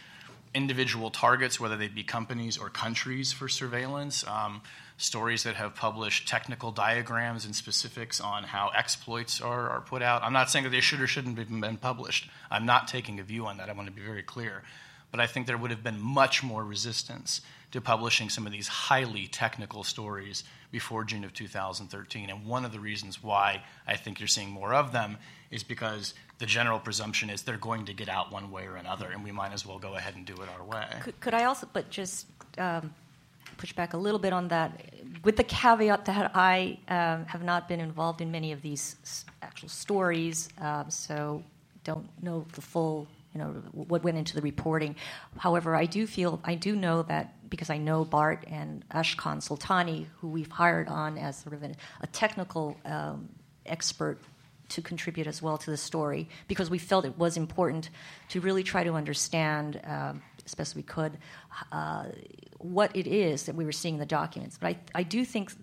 individual 0.54 1.10
targets 1.10 1.60
whether 1.60 1.76
they 1.76 1.88
be 1.88 2.04
companies 2.04 2.58
or 2.58 2.70
countries 2.70 3.34
for 3.34 3.48
surveillance 3.48 4.26
um, 4.28 4.62
stories 4.98 5.44
that 5.44 5.56
have 5.56 5.76
published 5.76 6.28
technical 6.28 6.72
diagrams 6.72 7.46
and 7.46 7.56
specifics 7.56 8.22
on 8.22 8.44
how 8.44 8.72
exploits 8.76 9.42
are, 9.42 9.70
are 9.70 9.82
put 9.82 10.02
out. 10.02 10.24
I'm 10.24 10.34
not 10.34 10.50
saying 10.50 10.64
that 10.64 10.70
they 10.70 10.82
should 10.82 11.02
or 11.02 11.08
shouldn't 11.08 11.38
have 11.38 11.50
been 11.50 11.78
published. 11.78 12.30
I'm 12.50 12.66
not 12.66 12.88
taking 12.88 13.20
a 13.20 13.24
view 13.24 13.46
on 13.46 13.58
that. 13.58 13.70
I 13.70 13.74
want 13.74 13.88
to 13.88 13.94
be 13.94 14.02
very 14.02 14.24
clear. 14.24 14.64
But 15.12 15.20
I 15.20 15.28
think 15.28 15.48
there 15.48 15.58
would 15.58 15.72
have 15.72 15.84
been 15.84 16.00
much 16.00 16.44
more 16.44 16.64
resistance 16.64 17.42
to 17.76 17.82
publishing 17.82 18.30
some 18.30 18.46
of 18.46 18.52
these 18.52 18.68
highly 18.68 19.28
technical 19.28 19.84
stories 19.84 20.44
before 20.72 21.04
June 21.04 21.24
of 21.24 21.34
2013. 21.34 22.30
And 22.30 22.46
one 22.46 22.64
of 22.66 22.72
the 22.72 22.80
reasons 22.80 23.22
why 23.22 23.64
I 23.86 23.98
think 23.98 24.20
you're 24.20 24.28
seeing 24.28 24.50
more 24.50 24.74
of 24.74 24.92
them 24.92 25.18
is 25.52 25.62
because 25.64 26.14
the 26.38 26.46
general 26.46 26.80
presumption 26.80 27.30
is 27.30 27.44
they're 27.44 27.58
going 27.58 27.86
to 27.86 27.94
get 27.94 28.10
out 28.10 28.32
one 28.32 28.50
way 28.50 28.66
or 28.66 28.76
another, 28.76 29.12
and 29.12 29.24
we 29.24 29.32
might 29.32 29.54
as 29.54 29.66
well 29.66 29.78
go 29.78 29.96
ahead 29.96 30.16
and 30.16 30.26
do 30.26 30.34
it 30.34 30.50
our 30.58 30.66
way. 30.66 30.86
Could, 31.02 31.20
could 31.20 31.34
I 31.34 31.44
also, 31.46 31.68
but 31.72 31.90
just 31.90 32.28
um, 32.58 32.94
push 33.58 33.74
back 33.74 33.94
a 33.94 33.98
little 33.98 34.20
bit 34.20 34.34
on 34.34 34.48
that, 34.50 34.82
with 35.24 35.36
the 35.36 35.44
caveat 35.44 36.06
that 36.06 36.32
I 36.34 36.80
um, 36.88 37.26
have 37.26 37.44
not 37.44 37.68
been 37.68 37.80
involved 37.80 38.22
in 38.22 38.32
many 38.32 38.52
of 38.52 38.62
these 38.62 39.26
actual 39.42 39.70
stories, 39.70 40.50
um, 40.60 40.90
so 40.90 41.44
don't 41.84 42.08
know 42.24 42.46
the 42.54 42.62
full, 42.62 43.08
you 43.34 43.40
know, 43.40 43.50
what 43.72 44.04
went 44.04 44.18
into 44.18 44.36
the 44.36 44.42
reporting. 44.42 44.96
However, 45.38 45.76
I 45.76 45.86
do 45.86 46.08
feel, 46.08 46.40
I 46.44 46.56
do 46.56 46.76
know 46.76 47.04
that 47.04 47.45
because 47.56 47.70
I 47.70 47.78
know 47.78 48.04
Bart 48.04 48.44
and 48.48 48.84
Ashkan 48.90 49.38
Soltani, 49.38 50.08
who 50.20 50.28
we've 50.28 50.52
hired 50.52 50.90
on 50.90 51.18
as 51.18 51.38
sort 51.38 51.54
of 51.54 51.64
an, 51.64 51.78
a 52.02 52.08
technical 52.08 52.76
um, 52.84 53.30
expert 53.66 54.20
to 54.68 54.82
contribute 54.82 55.26
as 55.26 55.42
well 55.42 55.58
to 55.58 55.72
the 55.72 55.78
story, 55.78 56.28
because 56.50 56.70
we 56.70 56.78
felt 56.78 57.06
it 57.06 57.18
was 57.18 57.38
important 57.38 57.90
to 58.30 58.42
really 58.42 58.62
try 58.62 58.84
to 58.84 58.94
understand, 58.94 59.80
um, 59.86 60.22
as 60.46 60.54
best 60.54 60.76
we 60.76 60.84
could, 60.84 61.18
uh, 61.72 62.08
what 62.58 62.94
it 62.94 63.08
is 63.08 63.44
that 63.44 63.56
we 63.56 63.64
were 63.64 63.72
seeing 63.72 63.96
in 63.96 64.00
the 64.02 64.06
documents. 64.06 64.58
But 64.60 64.68
I, 64.68 64.78
I 64.94 65.04
do 65.04 65.24
think 65.24 65.54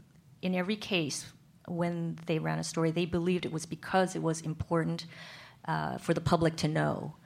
in 0.40 0.55
every 0.55 0.76
case, 0.76 1.26
when 1.68 2.18
they 2.24 2.38
ran 2.38 2.59
a 2.59 2.64
story, 2.64 2.90
they 2.90 3.05
believed 3.05 3.45
it 3.45 3.53
was 3.53 3.66
because 3.66 4.16
it 4.16 4.22
was 4.22 4.40
important 4.40 5.05
uh, 5.66 5.99
for 5.99 6.14
the 6.14 6.22
public 6.22 6.57
to 6.57 6.68
know. 6.68 7.16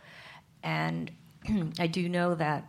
And 0.65 1.13
I 1.79 1.87
do 1.87 2.09
know 2.09 2.35
that 2.35 2.65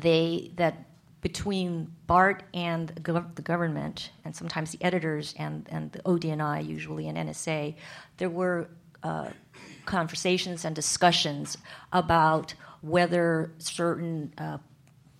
they 0.00 0.52
that 0.56 0.86
between 1.22 1.94
BART 2.08 2.42
and 2.52 2.88
the 2.88 3.42
government, 3.42 4.10
and 4.24 4.34
sometimes 4.34 4.72
the 4.72 4.82
editors 4.84 5.34
and, 5.38 5.66
and 5.70 5.92
the 5.92 6.00
ODNI, 6.00 6.66
usually, 6.66 7.06
and 7.06 7.16
NSA, 7.16 7.76
there 8.16 8.28
were 8.28 8.68
uh, 9.04 9.28
conversations 9.86 10.64
and 10.64 10.74
discussions 10.74 11.56
about 11.92 12.54
whether 12.80 13.52
certain 13.58 14.34
uh, 14.36 14.58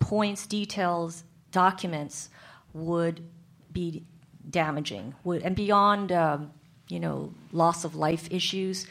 points, 0.00 0.46
details, 0.48 1.22
documents 1.52 2.30
would 2.72 3.24
be 3.72 4.04
damaging, 4.50 5.14
would, 5.22 5.42
and 5.42 5.54
beyond, 5.54 6.10
um, 6.10 6.50
you 6.88 6.98
know, 6.98 7.32
loss 7.52 7.84
of 7.84 7.94
life 7.94 8.26
issues. 8.30 8.88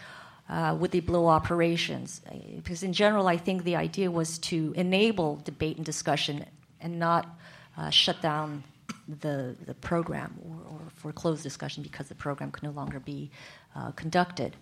Uh, 0.50 0.76
would 0.78 0.92
they 0.92 1.00
blow 1.00 1.28
operations? 1.28 2.22
Because 2.56 2.84
in 2.84 2.92
general, 2.92 3.28
I 3.28 3.38
think 3.38 3.64
the 3.64 3.78
idea 3.78 4.12
was 4.12 4.38
to 4.40 4.74
enable 4.76 5.38
debate 5.46 5.78
and 5.78 5.86
discussion 5.86 6.46
and 6.82 7.00
not 7.00 7.28
uh, 7.78 7.90
shut 7.90 8.22
down 8.22 8.64
the, 9.08 9.56
the 9.66 9.74
program 9.76 10.38
or, 10.44 10.74
or, 10.74 10.80
foreclose 10.96 11.42
discussion 11.42 11.84
because 11.84 12.08
the 12.08 12.16
program 12.16 12.52
could 12.52 12.64
no 12.64 12.72
longer 12.72 13.00
be 13.00 13.32
uh, 13.76 13.92
conducted. 13.92 14.56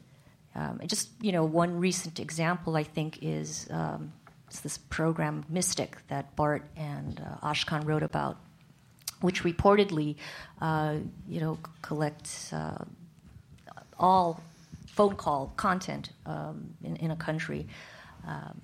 Um, 0.55 0.79
just 0.85 1.09
you 1.21 1.31
know, 1.31 1.43
one 1.43 1.79
recent 1.79 2.19
example 2.19 2.75
I 2.75 2.83
think 2.83 3.19
is 3.21 3.67
um, 3.71 4.13
this 4.63 4.77
program 4.77 5.45
Mystic 5.49 5.97
that 6.07 6.35
Bart 6.35 6.63
and 6.75 7.19
uh, 7.19 7.47
Ashkan 7.47 7.85
wrote 7.85 8.03
about, 8.03 8.37
which 9.21 9.43
reportedly, 9.43 10.15
uh, 10.61 10.95
you 11.27 11.39
know, 11.39 11.59
collects 11.81 12.51
uh, 12.53 12.83
all 13.99 14.41
phone 14.99 15.15
call 15.15 15.53
content 15.55 16.09
um, 16.25 16.75
in, 16.83 16.97
in, 16.97 17.09
a 17.09 17.15
country. 17.15 17.65
Um, 18.27 18.59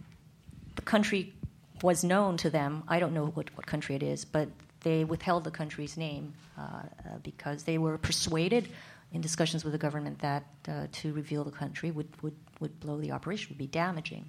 the 0.76 0.82
country 0.82 1.34
was 1.82 2.04
known 2.04 2.36
to 2.36 2.50
them. 2.50 2.84
I 2.90 3.00
don't 3.00 3.14
know 3.14 3.28
what, 3.28 3.56
what 3.56 3.66
country 3.66 3.96
it 3.96 4.04
is, 4.04 4.26
but 4.26 4.50
they 4.82 5.06
withheld 5.06 5.46
the 5.46 5.52
country's 5.52 5.96
name 5.96 6.34
uh, 6.58 6.62
uh, 6.62 6.84
because 7.24 7.64
they 7.64 7.78
were 7.78 7.98
persuaded 7.98 8.68
in 9.14 9.22
discussions 9.22 9.64
with 9.64 9.72
the 9.72 9.80
government 9.80 10.20
that 10.20 10.44
uh, 10.68 10.88
to 10.92 11.14
reveal 11.14 11.46
the 11.46 11.52
country 11.52 11.90
would, 11.90 12.10
would, 12.22 12.36
would 12.60 12.82
blow 12.82 12.98
the 13.00 13.14
operation, 13.14 13.48
would 13.52 13.58
be 13.58 13.68
damaging. 13.68 14.26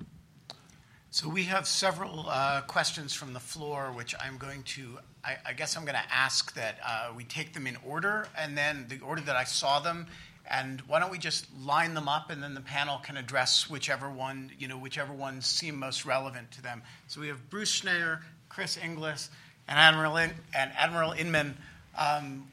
So 1.10 1.28
we 1.28 1.42
have 1.44 1.66
several 1.66 2.26
uh, 2.28 2.60
questions 2.68 3.14
from 3.14 3.32
the 3.32 3.40
floor, 3.40 3.90
which 3.90 4.14
I'm 4.20 4.38
going 4.38 4.62
to, 4.62 4.98
I, 5.24 5.38
I 5.44 5.52
guess 5.54 5.76
I'm 5.76 5.84
going 5.84 5.96
to 5.96 6.14
ask 6.14 6.54
that 6.54 6.78
uh, 6.86 7.08
we 7.16 7.24
take 7.24 7.52
them 7.52 7.66
in 7.66 7.76
order, 7.84 8.28
and 8.38 8.56
then 8.56 8.86
the 8.88 9.00
order 9.00 9.22
that 9.22 9.34
I 9.34 9.42
saw 9.42 9.80
them, 9.80 10.06
and 10.50 10.80
why 10.82 11.00
don't 11.00 11.10
we 11.10 11.18
just 11.18 11.46
line 11.64 11.94
them 11.94 12.08
up, 12.08 12.30
and 12.30 12.42
then 12.42 12.54
the 12.54 12.60
panel 12.60 12.98
can 12.98 13.16
address 13.16 13.68
whichever 13.68 14.08
one, 14.08 14.50
you 14.58 14.68
know, 14.68 14.78
whichever 14.78 15.12
ones 15.12 15.46
seem 15.46 15.78
most 15.78 16.04
relevant 16.04 16.50
to 16.52 16.62
them. 16.62 16.82
So 17.08 17.20
we 17.20 17.28
have 17.28 17.50
Bruce 17.50 17.80
Schneier, 17.80 18.20
Chris 18.48 18.76
Inglis, 18.76 19.30
and 19.68 19.78
Admiral, 19.78 20.16
in, 20.16 20.30
and 20.54 20.70
Admiral 20.76 21.12
Inman. 21.12 21.56
Um, 21.98 22.46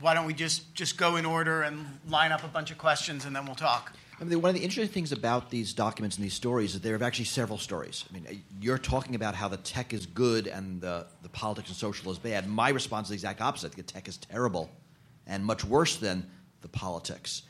why 0.00 0.14
don't 0.14 0.26
we 0.26 0.34
just, 0.34 0.74
just 0.74 0.96
go 0.96 1.16
in 1.16 1.26
order 1.26 1.62
and 1.62 1.86
line 2.08 2.32
up 2.32 2.42
a 2.42 2.48
bunch 2.48 2.70
of 2.70 2.78
questions, 2.78 3.24
and 3.24 3.36
then 3.36 3.46
we'll 3.46 3.54
talk. 3.54 3.92
I 4.20 4.24
mean, 4.24 4.42
one 4.42 4.50
of 4.50 4.54
the 4.54 4.62
interesting 4.62 4.92
things 4.92 5.12
about 5.12 5.48
these 5.48 5.72
documents 5.72 6.16
and 6.16 6.24
these 6.24 6.34
stories 6.34 6.74
is 6.74 6.82
there 6.82 6.94
are 6.94 7.02
actually 7.02 7.24
several 7.24 7.56
stories. 7.56 8.04
I 8.10 8.12
mean, 8.12 8.42
you're 8.60 8.76
talking 8.76 9.14
about 9.14 9.34
how 9.34 9.48
the 9.48 9.56
tech 9.56 9.94
is 9.94 10.04
good 10.04 10.46
and 10.46 10.78
the, 10.80 11.06
the 11.22 11.30
politics 11.30 11.68
and 11.68 11.76
social 11.76 12.12
is 12.12 12.18
bad. 12.18 12.46
My 12.46 12.68
response 12.68 13.06
is 13.06 13.10
the 13.10 13.14
exact 13.14 13.40
opposite. 13.40 13.72
The 13.72 13.82
tech 13.82 14.08
is 14.08 14.18
terrible 14.18 14.70
and 15.26 15.42
much 15.42 15.64
worse 15.64 15.96
than 15.96 16.28
the 16.62 16.68
politics. 16.68 17.42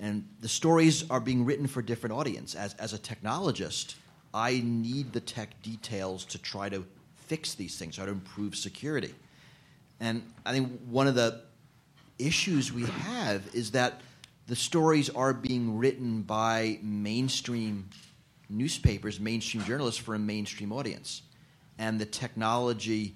And 0.00 0.28
the 0.40 0.48
stories 0.48 1.08
are 1.10 1.20
being 1.20 1.44
written 1.44 1.66
for 1.66 1.82
different 1.82 2.14
audience. 2.14 2.54
As, 2.54 2.74
as 2.74 2.92
a 2.92 2.98
technologist, 2.98 3.94
I 4.32 4.62
need 4.64 5.12
the 5.12 5.20
tech 5.20 5.60
details 5.62 6.24
to 6.26 6.38
try 6.38 6.68
to 6.68 6.84
fix 7.16 7.54
these 7.54 7.76
things, 7.76 7.96
try 7.96 8.06
to 8.06 8.12
improve 8.12 8.56
security. 8.56 9.14
And 10.00 10.22
I 10.46 10.52
think 10.52 10.80
one 10.88 11.08
of 11.08 11.14
the 11.14 11.42
issues 12.18 12.72
we 12.72 12.84
have 12.84 13.42
is 13.52 13.72
that 13.72 14.00
the 14.46 14.56
stories 14.56 15.10
are 15.10 15.34
being 15.34 15.76
written 15.76 16.22
by 16.22 16.78
mainstream 16.82 17.90
newspapers, 18.48 19.20
mainstream 19.20 19.62
journalists 19.64 20.00
for 20.00 20.14
a 20.14 20.18
mainstream 20.18 20.72
audience. 20.72 21.22
And 21.78 22.00
the 22.00 22.06
technology 22.06 23.14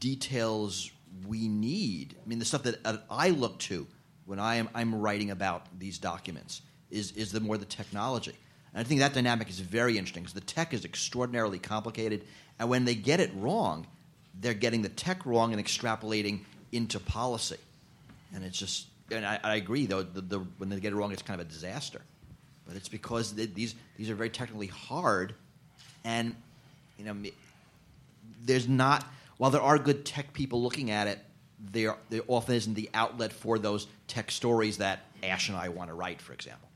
details 0.00 0.90
we 1.26 1.48
need, 1.48 2.16
I 2.24 2.28
mean, 2.28 2.38
the 2.38 2.44
stuff 2.44 2.62
that 2.64 2.80
I 3.10 3.30
look 3.30 3.58
to 3.60 3.86
when 4.26 4.38
I 4.38 4.56
am 4.56 4.68
I'm 4.74 4.94
writing 4.94 5.30
about 5.30 5.66
these 5.78 5.98
documents 5.98 6.62
is, 6.90 7.12
is 7.12 7.32
the 7.32 7.40
more 7.40 7.58
the 7.58 7.64
technology. 7.64 8.34
And 8.74 8.80
I 8.80 8.88
think 8.88 9.00
that 9.00 9.14
dynamic 9.14 9.48
is 9.50 9.60
very 9.60 9.98
interesting 9.98 10.22
because 10.22 10.34
the 10.34 10.40
tech 10.40 10.72
is 10.72 10.84
extraordinarily 10.84 11.58
complicated. 11.58 12.24
And 12.58 12.68
when 12.68 12.84
they 12.84 12.94
get 12.94 13.20
it 13.20 13.30
wrong, 13.34 13.86
they're 14.40 14.54
getting 14.54 14.82
the 14.82 14.88
tech 14.88 15.26
wrong 15.26 15.52
and 15.52 15.62
extrapolating 15.62 16.40
into 16.70 16.98
policy. 16.98 17.58
And 18.34 18.44
it's 18.44 18.58
just, 18.58 18.86
and 19.10 19.26
I, 19.26 19.38
I 19.42 19.56
agree, 19.56 19.86
though, 19.86 20.02
the, 20.02 20.20
the, 20.22 20.38
when 20.56 20.70
they 20.70 20.80
get 20.80 20.92
it 20.92 20.96
wrong, 20.96 21.12
it's 21.12 21.22
kind 21.22 21.40
of 21.40 21.46
a 21.46 21.50
disaster. 21.50 22.00
But 22.66 22.76
it's 22.76 22.88
because 22.88 23.34
they, 23.34 23.46
these, 23.46 23.74
these 23.96 24.08
are 24.08 24.14
very 24.14 24.30
technically 24.30 24.68
hard. 24.68 25.34
And, 26.04 26.34
you 26.98 27.04
know, 27.04 27.14
there's 28.44 28.68
not, 28.68 29.04
while 29.36 29.50
there 29.50 29.60
are 29.60 29.78
good 29.78 30.06
tech 30.06 30.32
people 30.32 30.62
looking 30.62 30.90
at 30.90 31.08
it, 31.08 31.18
there, 31.70 31.96
there 32.10 32.22
often 32.26 32.54
isn't 32.54 32.74
the 32.74 32.90
outlet 32.94 33.32
for 33.32 33.58
those 33.58 33.86
tech 34.08 34.30
stories 34.30 34.78
that 34.78 35.00
Ash 35.22 35.48
and 35.48 35.56
I 35.56 35.68
want 35.68 35.90
to 35.90 35.94
write, 35.94 36.20
for 36.20 36.32
example. 36.32 36.68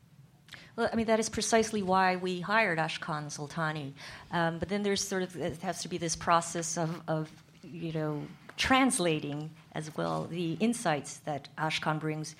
Well, 0.76 0.90
I 0.92 0.96
mean, 0.96 1.06
that 1.06 1.18
is 1.18 1.28
precisely 1.28 1.82
why 1.82 2.16
we 2.16 2.40
hired 2.40 2.78
Ashkan 2.78 3.26
Soltani. 3.26 3.92
Um, 4.30 4.58
but 4.58 4.68
then 4.68 4.82
there's 4.82 5.02
sort 5.02 5.22
of, 5.22 5.34
it 5.36 5.56
has 5.62 5.82
to 5.82 5.88
be 5.88 5.96
this 5.96 6.14
process 6.14 6.76
of, 6.76 7.00
of, 7.08 7.30
you 7.62 7.92
know, 7.92 8.22
translating 8.58 9.50
as 9.72 9.94
well 9.96 10.26
the 10.30 10.52
insights 10.60 11.18
that 11.18 11.48
Ashkan 11.58 11.98
brings 11.98 12.36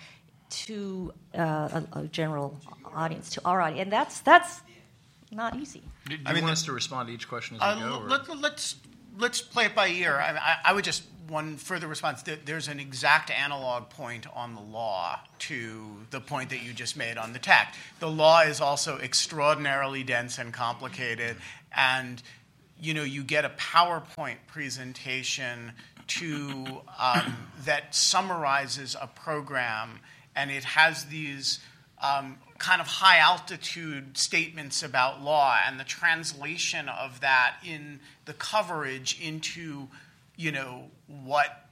to 0.49 1.13
uh, 1.37 1.83
a, 1.93 2.01
a, 2.01 2.03
general 2.09 2.59
audience, 2.95 3.31
to 3.31 3.43
our 3.45 3.61
audience. 3.61 3.83
And 3.83 3.93
that's, 3.93 4.21
that's 4.21 4.61
not 5.33 5.57
easy. 5.57 5.83
Do, 6.09 6.17
do 6.17 6.23
I 6.27 6.35
mean, 6.35 6.43
want 6.43 6.53
us 6.53 6.63
to 6.65 6.73
respond 6.73 7.09
to 7.09 7.15
each 7.15 7.29
question 7.29 7.57
as 7.57 7.63
uh, 7.63 7.75
we 7.77 7.89
go? 7.89 8.05
Let, 8.07 8.21
us 8.21 8.37
let's, 8.41 8.77
let's 9.19 9.41
play 9.41 9.65
it 9.65 9.75
by 9.75 9.89
ear. 9.89 10.15
I, 10.15 10.37
I, 10.37 10.57
I 10.67 10.73
would 10.75 10.85
just 10.85 11.05
one 11.29 11.57
further 11.57 11.87
response 11.87 12.23
there's 12.45 12.69
an 12.69 12.81
exact 12.81 13.31
analog 13.31 13.91
point 13.91 14.27
on 14.35 14.55
the 14.55 14.61
law 14.61 15.21
to 15.39 15.97
the 16.11 16.21
point 16.21 16.51
that 16.51 16.63
you 16.63 16.73
just 16.73 16.97
made 16.97 17.19
on 17.19 17.33
the 17.33 17.39
tech. 17.39 17.75
The 18.01 18.11
law 18.11 18.43
is 18.43 18.61
also 18.61 18.99
extraordinarily 18.99 20.03
dense 20.03 20.39
and 20.39 20.53
complicated, 20.53 21.37
and 21.75 22.23
you 22.81 22.95
know 22.95 23.05
you 23.05 23.23
get 23.23 23.45
a 23.45 23.51
PowerPoint 23.51 24.37
presentation 24.47 25.73
to 26.09 26.81
um, 26.99 27.37
that 27.65 27.95
summarizes 27.95 28.97
a 29.01 29.07
program, 29.07 30.01
and 30.35 30.51
it 30.51 30.65
has 30.65 31.07
these. 31.07 31.61
Um, 32.03 32.39
kind 32.59 32.81
of 32.81 32.87
high 32.87 33.19
altitude 33.19 34.17
statements 34.17 34.83
about 34.83 35.23
law 35.23 35.59
and 35.67 35.79
the 35.79 35.85
translation 35.85 36.89
of 36.89 37.21
that 37.21 37.57
in 37.65 38.01
the 38.25 38.33
coverage 38.33 39.19
into 39.21 39.89
you 40.37 40.53
know 40.53 40.91
what 41.07 41.67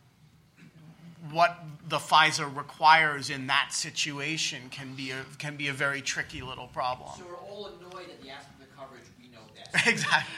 what 1.30 1.58
the 1.88 1.98
FISA 1.98 2.54
requires 2.54 3.30
in 3.30 3.46
that 3.46 3.72
situation 3.72 4.68
can 4.70 4.94
be 4.94 5.10
a 5.10 5.24
can 5.38 5.56
be 5.56 5.68
a 5.68 5.72
very 5.72 6.02
tricky 6.02 6.42
little 6.42 6.66
problem. 6.68 7.10
So 7.16 7.24
we're 7.26 7.36
all 7.36 7.66
annoyed 7.66 8.10
at 8.10 8.22
the 8.22 8.30
aspect 8.30 8.60
of 8.60 8.68
the 8.68 8.76
coverage 8.76 9.02
we 9.20 9.28
know 9.28 9.40
best. 9.54 9.86
exactly. 9.86 10.34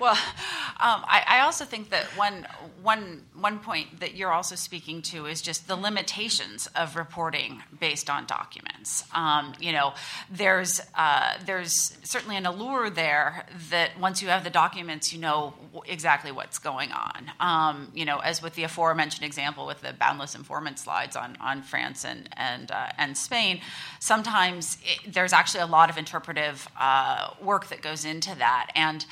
Well, 0.00 0.12
um, 0.12 1.04
I, 1.06 1.24
I, 1.26 1.40
also 1.40 1.66
think 1.66 1.90
that 1.90 2.06
one, 2.16 2.46
one, 2.82 3.22
one 3.38 3.58
point 3.58 4.00
that 4.00 4.14
you're 4.14 4.32
also 4.32 4.54
speaking 4.54 5.02
to 5.02 5.26
is 5.26 5.42
just 5.42 5.68
the 5.68 5.76
limitations 5.76 6.68
of 6.68 6.96
reporting 6.96 7.62
based 7.78 8.08
on 8.08 8.24
documents. 8.24 9.04
Um, 9.14 9.52
you 9.60 9.72
know, 9.72 9.92
there's, 10.30 10.80
uh, 10.94 11.34
there's 11.44 11.98
certainly 12.02 12.38
an 12.38 12.46
allure 12.46 12.88
there 12.88 13.44
that 13.68 14.00
once 14.00 14.22
you 14.22 14.28
have 14.28 14.42
the 14.42 14.48
documents, 14.48 15.12
you 15.12 15.20
know 15.20 15.52
exactly 15.86 16.32
what's 16.32 16.58
going 16.58 16.92
on. 16.92 17.30
Um, 17.38 17.92
you 17.94 18.06
know, 18.06 18.20
as 18.20 18.42
with 18.42 18.54
the 18.54 18.62
aforementioned 18.64 19.26
example 19.26 19.66
with 19.66 19.82
the 19.82 19.92
boundless 19.92 20.34
informant 20.34 20.78
slides 20.78 21.14
on, 21.14 21.36
on 21.42 21.62
France 21.62 22.06
and, 22.06 22.26
and, 22.38 22.70
uh, 22.70 22.88
and 22.96 23.18
Spain, 23.18 23.60
sometimes 23.98 24.78
it, 24.82 25.12
there's 25.12 25.34
actually 25.34 25.60
a 25.60 25.66
lot 25.66 25.90
of 25.90 25.98
interpretive 25.98 26.66
uh, 26.80 27.34
work 27.42 27.68
that 27.68 27.82
goes 27.82 28.06
into 28.06 28.34
that. 28.36 28.70
And 28.74 29.04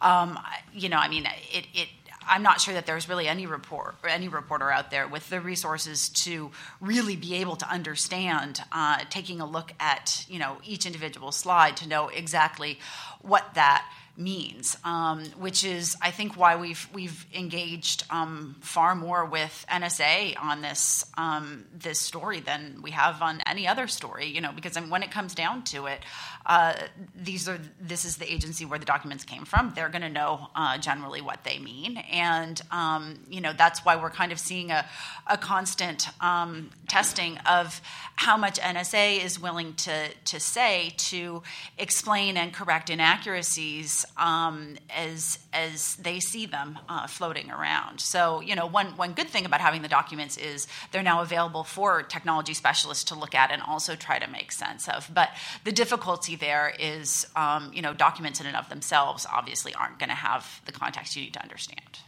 um, 0.00 0.38
you 0.72 0.88
know, 0.88 0.96
I 0.96 1.08
mean, 1.08 1.26
it, 1.52 1.66
it 1.74 1.88
I'm 2.26 2.42
not 2.42 2.60
sure 2.60 2.74
that 2.74 2.86
there's 2.86 3.08
really 3.08 3.28
any 3.28 3.46
report 3.46 3.96
any 4.08 4.28
reporter 4.28 4.70
out 4.70 4.90
there 4.90 5.06
with 5.06 5.28
the 5.30 5.40
resources 5.40 6.08
to 6.10 6.50
really 6.80 7.16
be 7.16 7.36
able 7.36 7.56
to 7.56 7.68
understand, 7.70 8.62
uh, 8.72 8.98
taking 9.10 9.40
a 9.40 9.46
look 9.46 9.72
at 9.80 10.24
you 10.28 10.38
know 10.38 10.58
each 10.64 10.86
individual 10.86 11.32
slide 11.32 11.76
to 11.78 11.88
know 11.88 12.08
exactly 12.08 12.78
what 13.20 13.54
that 13.54 13.86
means, 14.16 14.76
um, 14.84 15.24
which 15.38 15.64
is, 15.64 15.96
I 16.00 16.10
think, 16.10 16.36
why 16.36 16.56
we've 16.56 16.88
we've 16.92 17.26
engaged 17.34 18.04
um, 18.10 18.56
far 18.60 18.94
more 18.94 19.24
with 19.24 19.64
NSA 19.70 20.40
on 20.40 20.62
this 20.62 21.04
um, 21.16 21.64
this 21.76 22.00
story 22.00 22.40
than 22.40 22.80
we 22.82 22.92
have 22.92 23.22
on 23.22 23.40
any 23.46 23.66
other 23.66 23.86
story. 23.86 24.26
You 24.26 24.40
know, 24.40 24.52
because 24.52 24.76
when 24.76 25.02
it 25.02 25.10
comes 25.10 25.34
down 25.34 25.64
to 25.64 25.86
it, 25.86 26.00
uh, 26.46 26.74
these 27.14 27.48
are 27.48 27.58
this 27.80 28.04
is 28.04 28.16
the 28.16 28.32
agency 28.32 28.64
where 28.64 28.78
the 28.78 28.84
documents 28.84 29.24
came 29.24 29.44
from. 29.44 29.72
They're 29.74 29.88
going 29.88 30.02
to 30.02 30.08
know 30.08 30.48
uh, 30.54 30.78
generally 30.78 31.20
what 31.20 31.42
they 31.44 31.58
mean, 31.58 31.96
and 31.96 32.60
um, 32.70 33.20
you 33.28 33.40
know 33.40 33.52
that's 33.52 33.84
why 33.84 33.96
we're 33.96 34.10
kind 34.10 34.30
of 34.30 34.38
seeing 34.38 34.70
a 34.70 34.86
a 35.26 35.36
constant 35.38 36.08
um, 36.22 36.70
testing 36.88 37.38
of 37.38 37.80
how 38.16 38.36
much 38.36 38.60
NSA 38.60 39.24
is 39.24 39.40
willing 39.40 39.74
to 39.74 40.08
to 40.26 40.38
say 40.38 40.94
to 40.96 41.42
explain 41.78 42.36
and 42.36 42.52
correct 42.52 42.90
inaccuracies 42.90 44.03
um, 44.16 44.76
as 44.94 45.38
as 45.52 45.96
they 45.96 46.20
see 46.20 46.46
them 46.46 46.78
uh, 46.88 47.06
floating 47.06 47.50
around. 47.50 48.00
So 48.00 48.40
you 48.40 48.54
know, 48.54 48.66
one 48.66 48.96
one 48.96 49.12
good 49.12 49.28
thing 49.28 49.46
about 49.46 49.60
having 49.60 49.82
the 49.82 49.88
documents 49.88 50.36
is 50.36 50.66
they're 50.92 51.02
now 51.02 51.22
available 51.22 51.64
for 51.64 52.02
technology 52.02 52.54
specialists 52.54 53.04
to 53.04 53.14
look 53.14 53.34
at 53.34 53.50
and 53.50 53.62
also 53.62 53.94
try 53.94 54.18
to 54.18 54.30
make 54.30 54.52
sense 54.52 54.88
of. 54.88 55.10
But 55.12 55.30
the 55.64 55.72
difficulty 55.72 56.36
there 56.36 56.74
is, 56.78 57.26
um, 57.36 57.70
you 57.74 57.82
know, 57.82 57.94
documents 57.94 58.40
in 58.40 58.46
and 58.46 58.56
of 58.56 58.68
themselves 58.68 59.26
obviously 59.32 59.74
aren't 59.74 59.98
going 59.98 60.10
to 60.10 60.14
have 60.14 60.60
the 60.66 60.72
context 60.72 61.16
you 61.16 61.22
need 61.22 61.34
to 61.34 61.42
understand. 61.42 61.98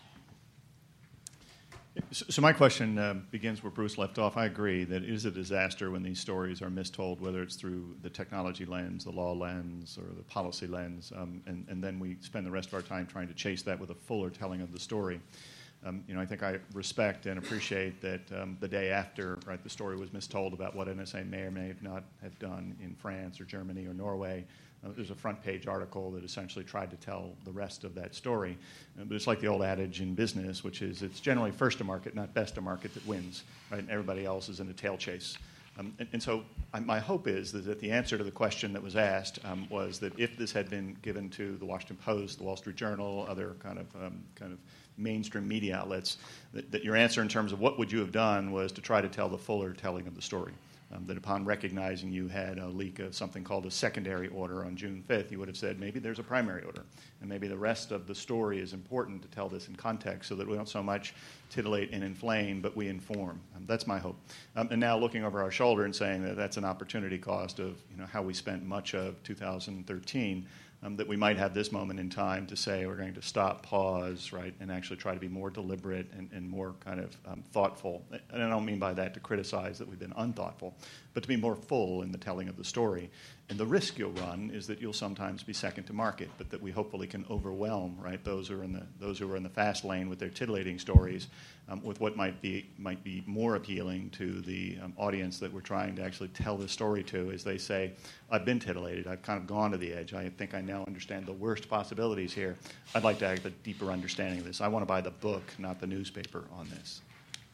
So 2.12 2.42
my 2.42 2.52
question 2.52 2.98
uh, 2.98 3.14
begins 3.30 3.62
where 3.62 3.70
Bruce 3.70 3.96
left 3.96 4.18
off. 4.18 4.36
I 4.36 4.46
agree 4.46 4.84
that 4.84 5.02
it 5.02 5.08
is 5.08 5.24
a 5.24 5.30
disaster 5.30 5.90
when 5.90 6.02
these 6.02 6.20
stories 6.20 6.60
are 6.60 6.68
mistold, 6.68 7.20
whether 7.20 7.42
it's 7.42 7.56
through 7.56 7.96
the 8.02 8.10
technology 8.10 8.64
lens, 8.64 9.04
the 9.04 9.10
law 9.10 9.32
lens, 9.32 9.98
or 9.98 10.14
the 10.14 10.22
policy 10.22 10.66
lens, 10.66 11.12
um, 11.16 11.42
and, 11.46 11.66
and, 11.68 11.82
then 11.82 11.98
we 11.98 12.16
spend 12.20 12.46
the 12.46 12.50
rest 12.50 12.68
of 12.68 12.74
our 12.74 12.82
time 12.82 13.06
trying 13.06 13.28
to 13.28 13.34
chase 13.34 13.62
that 13.62 13.78
with 13.78 13.90
a 13.90 13.94
fuller 13.94 14.30
telling 14.30 14.60
of 14.60 14.72
the 14.72 14.80
story. 14.80 15.20
Um, 15.86 16.02
you 16.08 16.14
know, 16.14 16.20
I 16.20 16.26
think 16.26 16.42
I 16.42 16.58
respect 16.74 17.26
and 17.26 17.38
appreciate 17.38 18.00
that 18.00 18.20
um, 18.32 18.56
the 18.58 18.66
day 18.66 18.90
after, 18.90 19.38
right, 19.46 19.62
the 19.62 19.70
story 19.70 19.96
was 19.96 20.12
mistold 20.12 20.52
about 20.52 20.74
what 20.74 20.88
NSA 20.88 21.28
may 21.28 21.42
or 21.42 21.52
may 21.52 21.74
not 21.80 22.02
have 22.22 22.36
done 22.40 22.74
in 22.82 22.94
France 22.96 23.40
or 23.40 23.44
Germany 23.44 23.86
or 23.86 23.94
Norway. 23.94 24.44
Uh, 24.84 24.88
there's 24.96 25.12
a 25.12 25.14
front 25.14 25.40
page 25.44 25.68
article 25.68 26.10
that 26.10 26.24
essentially 26.24 26.64
tried 26.64 26.90
to 26.90 26.96
tell 26.96 27.34
the 27.44 27.52
rest 27.52 27.84
of 27.84 27.94
that 27.94 28.16
story. 28.16 28.58
Uh, 29.00 29.04
but 29.04 29.14
it's 29.14 29.28
like 29.28 29.40
the 29.40 29.46
old 29.46 29.62
adage 29.62 30.00
in 30.00 30.14
business, 30.14 30.64
which 30.64 30.82
is 30.82 31.02
it's 31.02 31.20
generally 31.20 31.52
first 31.52 31.78
to 31.78 31.84
market, 31.84 32.16
not 32.16 32.34
best 32.34 32.56
to 32.56 32.60
market, 32.60 32.92
that 32.94 33.06
wins, 33.06 33.44
right? 33.70 33.78
And 33.78 33.90
everybody 33.90 34.24
else 34.24 34.48
is 34.48 34.58
in 34.58 34.68
a 34.68 34.74
tail 34.74 34.96
chase. 34.96 35.38
Um, 35.78 35.94
and, 35.98 36.08
and, 36.14 36.22
so 36.22 36.42
I, 36.72 36.80
my 36.80 36.98
hope 36.98 37.28
is 37.28 37.52
that 37.52 37.80
the 37.80 37.90
answer 37.90 38.16
to 38.16 38.24
the 38.24 38.30
question 38.30 38.72
that 38.72 38.82
was 38.82 38.96
asked 38.96 39.38
um, 39.44 39.66
was 39.68 39.98
that 40.00 40.18
if 40.18 40.36
this 40.36 40.50
had 40.50 40.70
been 40.70 40.96
given 41.02 41.28
to 41.30 41.56
the 41.58 41.66
Washington 41.66 41.98
Post, 42.02 42.38
the 42.38 42.44
Wall 42.44 42.56
Street 42.56 42.76
Journal, 42.76 43.26
other 43.28 43.56
kind 43.60 43.78
of 43.78 43.86
um, 43.96 44.24
kind 44.34 44.52
of 44.52 44.58
mainstream 44.98 45.46
media 45.46 45.76
outlets, 45.76 46.18
that, 46.52 46.70
that, 46.72 46.84
your 46.84 46.96
answer 46.96 47.22
in 47.22 47.28
terms 47.28 47.52
of 47.52 47.60
what 47.60 47.78
would 47.78 47.92
you 47.92 47.98
have 48.00 48.12
done 48.12 48.52
was 48.52 48.72
to 48.72 48.80
try 48.80 49.00
to 49.00 49.08
tell 49.08 49.28
the 49.28 49.38
fuller 49.38 49.72
telling 49.72 50.06
of 50.06 50.14
the 50.14 50.22
story 50.22 50.52
um, 50.92 51.04
that 51.06 51.16
upon 51.16 51.44
recognizing 51.44 52.12
you 52.12 52.28
had 52.28 52.58
a 52.58 52.68
leak 52.68 53.00
of 53.00 53.14
something 53.14 53.42
called 53.42 53.66
a 53.66 53.70
secondary 53.70 54.28
order 54.28 54.64
on 54.64 54.76
June 54.76 55.02
5th, 55.08 55.30
you 55.30 55.38
would 55.38 55.48
have 55.48 55.56
said 55.56 55.80
maybe 55.80 55.98
there's 55.98 56.20
a 56.20 56.22
primary 56.22 56.62
order, 56.62 56.84
and 57.20 57.28
maybe 57.28 57.48
the 57.48 57.56
rest 57.56 57.90
of 57.90 58.06
the 58.06 58.14
story 58.14 58.60
is 58.60 58.72
important 58.72 59.20
to 59.22 59.28
tell 59.28 59.48
this 59.48 59.68
in 59.68 59.74
context 59.74 60.28
so 60.28 60.36
that 60.36 60.46
we 60.46 60.54
don't 60.54 60.68
so 60.68 60.82
much 60.82 61.14
titillate 61.50 61.90
and 61.92 62.04
inflame, 62.04 62.60
but 62.60 62.76
we 62.76 62.88
inform. 62.88 63.40
Um, 63.56 63.64
that's 63.66 63.86
my 63.86 63.98
hope. 63.98 64.16
Um, 64.54 64.68
and 64.70 64.80
now 64.80 64.96
looking 64.96 65.24
over 65.24 65.42
our 65.42 65.50
shoulder 65.50 65.84
and 65.84 65.94
saying 65.94 66.22
that 66.22 66.36
that's 66.36 66.56
an 66.56 66.64
opportunity 66.64 67.18
cost 67.18 67.58
of 67.58 67.78
you 67.90 67.96
know, 67.96 68.06
how 68.06 68.22
we 68.22 68.32
spent 68.32 68.64
much 68.64 68.94
of 68.94 69.20
2013 69.24 70.46
um, 70.82 70.96
that 70.96 71.08
we 71.08 71.16
might 71.16 71.36
have 71.36 71.54
this 71.54 71.72
moment 71.72 71.98
in 71.98 72.10
time 72.10 72.46
to 72.46 72.56
say 72.56 72.86
we're 72.86 72.96
going 72.96 73.14
to 73.14 73.22
stop, 73.22 73.62
pause, 73.62 74.32
right, 74.32 74.54
and 74.60 74.70
actually 74.70 74.96
try 74.96 75.14
to 75.14 75.20
be 75.20 75.28
more 75.28 75.50
deliberate 75.50 76.10
and, 76.12 76.30
and 76.32 76.48
more 76.48 76.74
kind 76.80 77.00
of 77.00 77.16
um, 77.26 77.42
thoughtful. 77.52 78.04
And 78.30 78.42
I 78.42 78.48
don't 78.48 78.64
mean 78.64 78.78
by 78.78 78.92
that 78.94 79.14
to 79.14 79.20
criticize 79.20 79.78
that 79.78 79.88
we've 79.88 79.98
been 79.98 80.12
unthoughtful, 80.16 80.74
but 81.14 81.22
to 81.22 81.28
be 81.28 81.36
more 81.36 81.56
full 81.56 82.02
in 82.02 82.12
the 82.12 82.18
telling 82.18 82.48
of 82.48 82.56
the 82.56 82.64
story. 82.64 83.10
And 83.48 83.58
the 83.60 83.66
risk 83.66 83.96
you'll 83.96 84.10
run 84.10 84.50
is 84.52 84.66
that 84.66 84.80
you'll 84.80 84.92
sometimes 84.92 85.44
be 85.44 85.52
second 85.52 85.84
to 85.84 85.92
market, 85.92 86.28
but 86.36 86.50
that 86.50 86.60
we 86.60 86.72
hopefully 86.72 87.06
can 87.06 87.24
overwhelm 87.30 87.96
right 88.00 88.22
those 88.24 88.48
who 88.48 88.58
are 88.58 88.64
in 88.64 88.72
the 88.72 88.82
those 88.98 89.20
who 89.20 89.30
are 89.32 89.36
in 89.36 89.44
the 89.44 89.48
fast 89.48 89.84
lane 89.84 90.08
with 90.08 90.18
their 90.18 90.30
titillating 90.30 90.80
stories, 90.80 91.28
um, 91.68 91.80
with 91.84 92.00
what 92.00 92.16
might 92.16 92.42
be 92.42 92.68
might 92.76 93.04
be 93.04 93.22
more 93.24 93.54
appealing 93.54 94.10
to 94.10 94.40
the 94.40 94.76
um, 94.82 94.92
audience 94.96 95.38
that 95.38 95.52
we're 95.52 95.60
trying 95.60 95.94
to 95.94 96.02
actually 96.02 96.28
tell 96.28 96.56
this 96.56 96.72
story 96.72 97.04
to. 97.04 97.30
As 97.30 97.44
they 97.44 97.56
say, 97.56 97.92
I've 98.32 98.44
been 98.44 98.58
titillated. 98.58 99.06
I've 99.06 99.22
kind 99.22 99.40
of 99.40 99.46
gone 99.46 99.70
to 99.70 99.76
the 99.76 99.92
edge. 99.92 100.12
I 100.12 100.28
think 100.28 100.52
I 100.52 100.60
now 100.60 100.82
understand 100.88 101.24
the 101.24 101.32
worst 101.32 101.68
possibilities 101.68 102.32
here. 102.32 102.56
I'd 102.96 103.04
like 103.04 103.20
to 103.20 103.28
have 103.28 103.46
a 103.46 103.50
deeper 103.50 103.92
understanding 103.92 104.40
of 104.40 104.44
this. 104.44 104.60
I 104.60 104.66
want 104.66 104.82
to 104.82 104.86
buy 104.86 105.02
the 105.02 105.12
book, 105.12 105.44
not 105.56 105.78
the 105.78 105.86
newspaper, 105.86 106.42
on 106.52 106.68
this. 106.70 107.00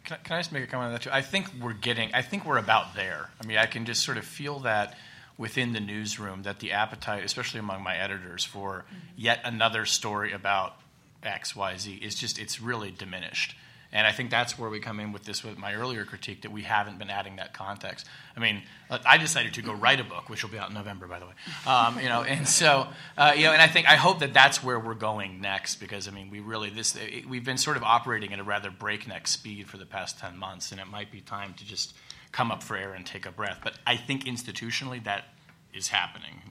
Can 0.04 0.16
can 0.24 0.36
I 0.36 0.38
just 0.38 0.52
make 0.52 0.64
a 0.64 0.66
comment 0.66 0.86
on 0.86 0.92
that 0.94 1.02
too? 1.02 1.10
I 1.12 1.20
think 1.20 1.50
we're 1.60 1.74
getting. 1.74 2.14
I 2.14 2.22
think 2.22 2.46
we're 2.46 2.56
about 2.56 2.94
there. 2.94 3.28
I 3.38 3.46
mean, 3.46 3.58
I 3.58 3.66
can 3.66 3.84
just 3.84 4.02
sort 4.02 4.16
of 4.16 4.24
feel 4.24 4.60
that 4.60 4.96
within 5.42 5.72
the 5.72 5.80
newsroom 5.80 6.44
that 6.44 6.60
the 6.60 6.70
appetite, 6.70 7.24
especially 7.24 7.58
among 7.58 7.82
my 7.82 7.96
editors, 7.96 8.44
for 8.44 8.84
yet 9.16 9.40
another 9.44 9.84
story 9.84 10.30
about 10.32 10.76
X, 11.24 11.56
Y, 11.56 11.76
Z 11.78 11.94
is 11.94 12.14
just 12.14 12.38
it's 12.38 12.60
really 12.60 12.92
diminished. 12.92 13.56
And 13.90 14.06
I 14.06 14.12
think 14.12 14.30
that's 14.30 14.56
where 14.56 14.70
we 14.70 14.78
come 14.78 15.00
in 15.00 15.10
with 15.10 15.24
this 15.24 15.42
with 15.42 15.58
my 15.58 15.74
earlier 15.74 16.04
critique 16.04 16.42
that 16.42 16.52
we 16.52 16.62
haven't 16.62 17.00
been 17.00 17.10
adding 17.10 17.36
that 17.36 17.52
context. 17.54 18.06
I 18.36 18.40
mean, 18.40 18.62
I 18.88 19.18
decided 19.18 19.54
to 19.54 19.62
go 19.62 19.72
write 19.72 19.98
a 19.98 20.04
book, 20.04 20.28
which 20.28 20.44
will 20.44 20.50
be 20.50 20.58
out 20.58 20.68
in 20.68 20.74
November, 20.74 21.08
by 21.08 21.18
the 21.18 21.26
way. 21.26 21.32
Um, 21.66 21.98
you 21.98 22.08
know, 22.08 22.22
and 22.34 22.46
so 22.46 22.86
uh, 23.18 23.32
you 23.34 23.46
know, 23.46 23.52
and 23.52 23.60
I 23.60 23.66
think 23.66 23.88
I 23.88 23.96
hope 23.96 24.20
that 24.20 24.32
that's 24.32 24.62
where 24.62 24.78
we're 24.78 24.94
going 24.94 25.40
next 25.40 25.80
because 25.80 26.06
I 26.06 26.12
mean, 26.12 26.30
we 26.30 26.38
really 26.38 26.70
this 26.70 26.94
it, 26.94 27.28
we've 27.28 27.44
been 27.44 27.58
sort 27.58 27.76
of 27.76 27.82
operating 27.82 28.32
at 28.32 28.38
a 28.38 28.44
rather 28.44 28.70
breakneck 28.70 29.26
speed 29.26 29.66
for 29.66 29.76
the 29.76 29.86
past 29.86 30.20
ten 30.20 30.38
months, 30.38 30.70
and 30.70 30.80
it 30.80 30.86
might 30.86 31.10
be 31.10 31.20
time 31.20 31.54
to 31.54 31.64
just 31.64 31.96
come 32.32 32.50
up 32.50 32.62
for 32.62 32.76
air 32.76 32.92
and 32.94 33.06
take 33.06 33.26
a 33.26 33.30
breath. 33.30 33.60
But 33.62 33.74
I 33.86 33.96
think 33.96 34.24
institutionally 34.24 35.02
that 35.04 35.24
is 35.72 35.88
happening. 35.88 36.42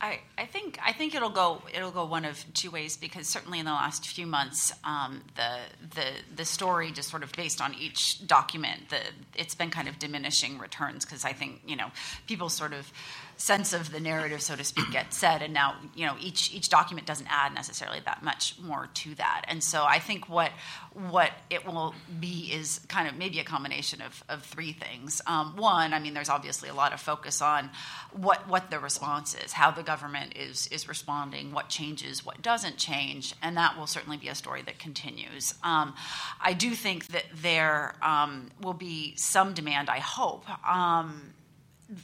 I, 0.00 0.20
I 0.36 0.46
think 0.46 0.78
I 0.84 0.92
think 0.92 1.16
it'll 1.16 1.30
go 1.30 1.60
it'll 1.74 1.90
go 1.90 2.04
one 2.04 2.24
of 2.24 2.44
two 2.54 2.70
ways 2.70 2.96
because 2.96 3.26
certainly 3.26 3.58
in 3.58 3.64
the 3.64 3.72
last 3.72 4.06
few 4.06 4.26
months 4.26 4.72
um, 4.84 5.22
the 5.34 5.58
the 5.94 6.06
the 6.36 6.44
story 6.44 6.92
just 6.92 7.10
sort 7.10 7.24
of 7.24 7.32
based 7.32 7.60
on 7.60 7.74
each 7.74 8.24
document 8.24 8.90
the 8.90 9.00
it's 9.34 9.56
been 9.56 9.70
kind 9.70 9.88
of 9.88 9.98
diminishing 9.98 10.58
returns 10.58 11.04
because 11.04 11.24
I 11.24 11.32
think 11.32 11.62
you 11.66 11.74
know 11.74 11.90
people 12.28 12.48
sort 12.48 12.74
of 12.74 12.92
sense 13.38 13.72
of 13.72 13.92
the 13.92 14.00
narrative, 14.00 14.42
so 14.42 14.56
to 14.56 14.64
speak, 14.64 14.90
gets 14.90 15.16
said, 15.16 15.42
and 15.42 15.54
now 15.54 15.76
you 15.94 16.04
know 16.04 16.16
each 16.20 16.52
each 16.52 16.68
document 16.68 17.06
doesn't 17.06 17.28
add 17.30 17.54
necessarily 17.54 18.00
that 18.04 18.22
much 18.22 18.58
more 18.60 18.88
to 18.94 19.14
that. 19.14 19.44
And 19.48 19.62
so 19.62 19.84
I 19.84 20.00
think 20.00 20.28
what 20.28 20.50
what 20.92 21.30
it 21.48 21.64
will 21.64 21.94
be 22.18 22.50
is 22.52 22.80
kind 22.88 23.08
of 23.08 23.16
maybe 23.16 23.38
a 23.38 23.44
combination 23.44 24.02
of, 24.02 24.24
of 24.28 24.42
three 24.42 24.72
things. 24.72 25.22
Um, 25.26 25.56
one, 25.56 25.94
I 25.94 26.00
mean, 26.00 26.14
there's 26.14 26.28
obviously 26.28 26.68
a 26.68 26.74
lot 26.74 26.92
of 26.92 27.00
focus 27.00 27.40
on 27.40 27.70
what 28.12 28.48
what 28.48 28.70
the 28.70 28.80
response 28.80 29.36
is, 29.36 29.52
how 29.52 29.70
the 29.70 29.84
government 29.84 30.36
is 30.36 30.66
is 30.68 30.88
responding, 30.88 31.52
what 31.52 31.68
changes, 31.68 32.26
what 32.26 32.42
doesn't 32.42 32.76
change, 32.76 33.34
and 33.40 33.56
that 33.56 33.78
will 33.78 33.86
certainly 33.86 34.16
be 34.16 34.28
a 34.28 34.34
story 34.34 34.62
that 34.62 34.80
continues. 34.80 35.54
Um, 35.62 35.94
I 36.40 36.54
do 36.54 36.72
think 36.72 37.06
that 37.08 37.24
there 37.32 37.94
um, 38.02 38.50
will 38.60 38.74
be 38.74 39.14
some 39.16 39.54
demand. 39.54 39.88
I 39.88 40.00
hope 40.00 40.44
um, 40.68 41.34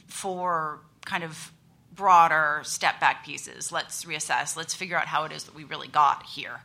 for 0.07 0.79
kind 1.05 1.23
of 1.23 1.51
broader 1.95 2.59
step 2.63 2.99
back 2.99 3.25
pieces. 3.25 3.71
Let's 3.71 4.03
reassess. 4.05 4.57
Let's 4.57 4.73
figure 4.73 4.97
out 4.97 5.07
how 5.07 5.23
it 5.23 5.31
is 5.31 5.45
that 5.45 5.55
we 5.55 5.63
really 5.63 5.87
got 5.87 6.25
here, 6.25 6.59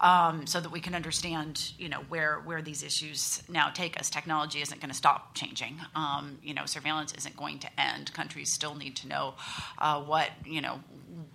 um, 0.00 0.46
so 0.46 0.60
that 0.60 0.70
we 0.70 0.80
can 0.80 0.94
understand, 0.94 1.72
you 1.78 1.88
know, 1.88 2.00
where 2.08 2.40
where 2.40 2.62
these 2.62 2.82
issues 2.82 3.42
now 3.48 3.70
take 3.70 3.98
us. 3.98 4.10
Technology 4.10 4.60
isn't 4.60 4.80
going 4.80 4.90
to 4.90 4.96
stop 4.96 5.34
changing. 5.34 5.80
Um, 5.94 6.38
you 6.42 6.54
know, 6.54 6.66
surveillance 6.66 7.14
isn't 7.14 7.36
going 7.36 7.60
to 7.60 7.80
end. 7.80 8.12
Countries 8.12 8.52
still 8.52 8.74
need 8.74 8.96
to 8.96 9.08
know 9.08 9.34
uh, 9.78 10.00
what 10.02 10.30
you 10.44 10.60
know 10.60 10.80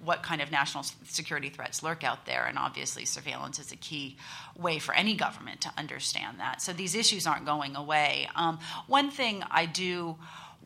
what 0.04 0.24
kind 0.24 0.42
of 0.42 0.52
national 0.52 0.84
security 1.06 1.50
threats 1.50 1.82
lurk 1.82 2.04
out 2.04 2.26
there, 2.26 2.46
and 2.46 2.58
obviously 2.58 3.06
surveillance 3.06 3.60
is 3.60 3.72
a 3.72 3.78
key 3.78 4.18
way 4.58 4.78
for 4.80 4.94
any 4.94 5.16
government 5.16 5.62
to 5.62 5.72
understand 5.78 6.40
that. 6.40 6.62
So 6.62 6.74
these 6.74 6.96
issues 6.96 7.26
aren't 7.26 7.46
going 7.46 7.76
away. 7.76 8.30
Um, 8.36 8.60
one 8.88 9.10
thing 9.10 9.44
I 9.50 9.66
do 9.66 10.18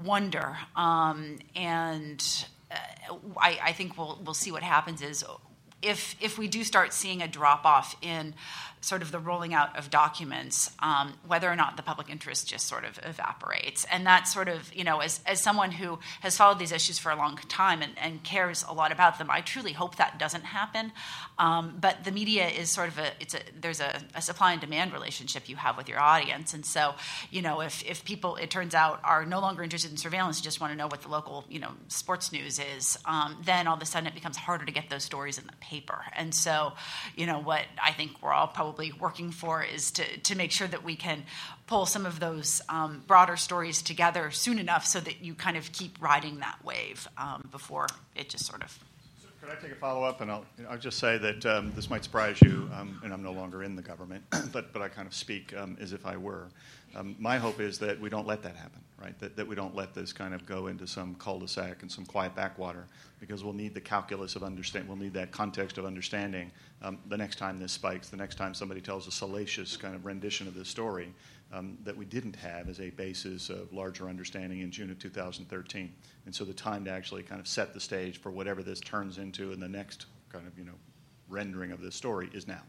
wonder. 0.02 0.58
Um, 0.76 1.40
and 1.56 2.46
uh, 2.72 3.16
I, 3.38 3.60
I, 3.64 3.72
think 3.74 3.98
we'll 3.98 4.20
we'll 4.24 4.34
see 4.34 4.52
what 4.52 4.64
happens 4.64 5.02
is 5.02 5.24
if 5.82 6.16
if 6.22 6.38
we 6.38 6.48
do 6.48 6.64
start 6.64 6.94
seeing 6.94 7.22
a 7.22 7.28
drop 7.28 7.66
off 7.66 7.96
in 8.02 8.34
sort 8.84 9.02
of 9.02 9.12
the 9.12 9.20
rolling 9.20 9.54
out 9.54 9.78
of 9.78 9.90
documents, 9.90 10.70
um, 10.80 11.14
whether 11.26 11.50
or 11.50 11.56
not 11.56 11.78
the 11.78 11.84
public 11.84 12.10
interest 12.10 12.48
just 12.50 12.68
sort 12.68 12.84
of 12.84 13.00
evaporates. 13.04 13.86
And 13.90 14.06
that 14.06 14.28
sort 14.28 14.50
of, 14.50 14.74
you 14.74 14.84
know, 14.84 15.00
as, 15.00 15.22
as 15.26 15.40
someone 15.40 15.72
who 15.72 16.00
has 16.20 16.36
followed 16.36 16.60
these 16.60 16.74
issues 16.74 17.00
for 17.00 17.10
a 17.10 17.16
long 17.16 17.38
time 17.48 17.82
and, 17.82 17.94
and 17.98 18.22
cares 18.24 18.66
a 18.68 18.74
lot 18.74 18.92
about 18.92 19.20
them, 19.20 19.32
I 19.32 19.40
truly 19.40 19.72
hope 19.72 19.96
that 19.96 20.20
doesn't 20.20 20.44
happen. 20.44 20.92
Um, 21.40 21.78
but 21.80 22.04
the 22.04 22.12
media 22.12 22.48
is 22.48 22.70
sort 22.70 22.90
of 22.90 23.00
a, 23.00 23.12
it's 23.22 23.34
a, 23.34 23.40
there's 23.60 23.80
a, 23.80 24.02
a, 24.14 24.22
supply 24.22 24.52
and 24.52 24.62
demand 24.62 24.94
relationship 24.94 25.48
you 25.50 25.56
have 25.56 25.78
with 25.78 25.88
your 25.90 26.00
audience. 26.00 26.54
And 26.54 26.66
so, 26.66 26.94
you 27.32 27.42
know, 27.42 27.62
if, 27.62 27.84
if 27.86 28.04
people, 28.04 28.36
it 28.36 28.52
turns 28.52 28.76
out, 28.76 29.00
are 29.04 29.26
no 29.26 29.40
longer 29.40 29.64
interested 29.64 29.92
in 29.92 29.98
surveillance, 29.98 30.42
just 30.42 30.60
want 30.60 30.74
to 30.74 30.78
know 30.78 30.88
what 30.88 31.02
the 31.02 31.10
local, 31.10 31.46
you 31.50 31.60
know, 31.60 31.72
sports 31.88 32.32
news 32.32 32.60
is, 32.60 32.98
um, 33.06 33.38
then 33.46 33.66
all 33.66 33.76
of 33.76 33.82
a 33.82 33.86
sudden 33.86 34.08
it 34.08 34.14
becomes 34.14 34.38
harder 34.38 34.66
to 34.66 34.72
get 34.72 34.90
those 34.90 35.04
stories 35.04 35.38
in 35.38 35.46
the 35.48 35.54
paper. 35.62 36.02
And 36.16 36.36
so, 36.36 36.74
you 37.16 37.26
know, 37.26 37.40
what 37.40 37.62
I 37.82 37.94
think 37.94 38.22
we're 38.22 38.34
all 38.34 38.48
probably 38.48 38.73
probably 38.74 38.92
working 39.00 39.30
for 39.30 39.64
is 39.64 39.92
to, 39.92 40.04
to 40.22 40.36
make 40.36 40.52
sure 40.52 40.68
that 40.68 40.84
we 40.84 40.96
can 40.96 41.24
pull 41.68 41.86
some 41.86 42.08
of 42.08 42.20
those 42.20 42.60
um, 42.70 43.04
broader 43.06 43.38
stories 43.38 43.84
together 43.84 44.32
soon 44.32 44.58
enough 44.58 44.84
so 44.84 45.00
that 45.00 45.24
you 45.24 45.36
kind 45.36 45.58
of 45.58 45.72
keep 45.72 45.96
riding 46.02 46.40
that 46.40 46.58
wave 46.64 47.08
um, 47.20 47.48
before 47.52 47.86
it 48.16 48.30
just 48.30 48.48
sort 48.48 48.64
of. 48.64 48.80
could 49.40 49.52
I 49.52 49.62
take 49.62 49.74
a 49.74 49.76
follow 49.76 50.02
up? 50.02 50.22
And 50.22 50.32
I'll, 50.32 50.44
I'll 50.68 50.80
just 50.80 50.98
say 50.98 51.20
that 51.20 51.46
um, 51.46 51.72
this 51.76 51.88
might 51.88 52.04
surprise 52.04 52.42
you, 52.42 52.68
um, 52.74 53.00
and 53.04 53.14
I'm 53.14 53.22
no 53.22 53.32
longer 53.32 53.62
in 53.62 53.76
the 53.76 53.84
government, 53.84 54.24
but, 54.52 54.74
but 54.74 54.82
I 54.82 54.88
kind 54.88 55.08
of 55.08 55.14
speak 55.14 55.56
um, 55.56 55.78
as 55.80 55.94
if 55.94 56.08
I 56.08 56.18
were. 56.18 56.48
Um, 56.96 57.16
my 57.20 57.38
hope 57.38 57.60
is 57.60 57.80
that 57.80 58.00
we 58.00 58.10
don't 58.10 58.28
let 58.28 58.44
that 58.44 58.56
happen 58.56 58.84
right? 59.04 59.20
That, 59.20 59.36
that 59.36 59.48
we 59.48 59.56
don't 59.56 59.76
let 59.76 59.94
this 59.94 60.14
kind 60.14 60.34
of 60.34 60.46
go 60.46 60.68
into 60.68 60.88
some 60.88 61.16
cul-de-sac 61.16 61.82
and 61.82 61.92
some 61.92 62.06
quiet 62.06 62.36
backwater 62.36 62.88
because 63.20 63.44
we'll 63.44 63.54
need 63.54 63.74
the 63.74 63.82
calculus 63.82 64.36
of 64.36 64.44
understanding, 64.44 64.88
we'll 64.88 64.98
need 64.98 65.14
that 65.14 65.32
context 65.32 65.78
of 65.78 65.86
understanding 65.86 66.52
um, 66.82 66.98
the 67.08 67.18
next 67.18 67.38
time 67.38 67.60
this 67.60 67.74
spikes, 67.74 68.10
the 68.10 68.18
next 68.18 68.36
time 68.36 68.54
somebody 68.54 68.80
tells 68.80 69.08
a 69.08 69.12
salacious 69.12 69.76
kind 69.76 69.94
of 69.94 70.06
rendition 70.06 70.48
of 70.48 70.56
this 70.56 70.70
story 70.70 71.14
um, 71.52 71.78
that 71.84 71.96
we 71.96 72.06
didn't 72.06 72.36
have 72.36 72.70
as 72.70 72.80
a 72.80 72.90
basis 72.92 73.50
of 73.50 73.72
larger 73.74 74.08
understanding 74.08 74.62
in 74.62 74.72
June 74.72 74.90
of 74.90 74.98
2013. 75.00 75.94
And 76.26 76.34
so 76.34 76.46
the 76.46 76.54
time 76.54 76.86
to 76.86 76.92
actually 76.92 77.24
kind 77.24 77.42
of 77.42 77.48
set 77.48 77.74
the 77.74 77.80
stage 77.80 78.20
for 78.22 78.32
whatever 78.32 78.64
this 78.64 78.80
turns 78.80 79.18
into 79.18 79.52
in 79.52 79.60
the 79.60 79.70
next 79.70 80.06
kind 80.32 80.48
of, 80.48 80.58
you 80.58 80.66
know, 80.66 80.74
rendering 81.30 81.72
of 81.72 81.82
this 81.82 81.96
story 81.96 82.30
is 82.34 82.48
now. 82.48 82.62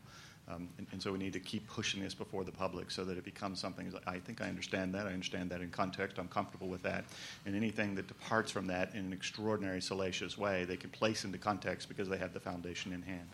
Um, 0.46 0.68
and, 0.76 0.86
and, 0.92 1.02
so 1.02 1.10
we 1.10 1.18
need 1.18 1.32
to 1.32 1.40
keep 1.40 1.66
pushing 1.66 2.02
this 2.02 2.12
before 2.12 2.44
the 2.44 2.52
public 2.52 2.90
so 2.90 3.02
that 3.04 3.16
it 3.16 3.24
becomes 3.24 3.58
something. 3.58 3.90
I 4.06 4.18
think 4.18 4.42
I 4.42 4.48
understand 4.48 4.94
that. 4.94 5.06
I 5.06 5.12
understand 5.12 5.48
that 5.50 5.62
in 5.62 5.70
context. 5.70 6.18
I'm 6.18 6.28
comfortable 6.28 6.68
with 6.68 6.82
that. 6.82 7.04
And 7.46 7.56
anything 7.56 7.94
that 7.94 8.08
departs 8.08 8.50
from 8.50 8.66
that 8.66 8.94
in 8.94 9.06
an 9.06 9.12
extraordinary, 9.14 9.80
salacious 9.80 10.36
way, 10.36 10.64
they 10.64 10.76
can 10.76 10.90
place 10.90 11.24
into 11.24 11.38
context 11.38 11.88
because 11.88 12.10
they 12.10 12.18
have 12.18 12.34
the 12.34 12.40
foundation 12.40 12.92
in 12.92 13.00
hand. 13.00 13.28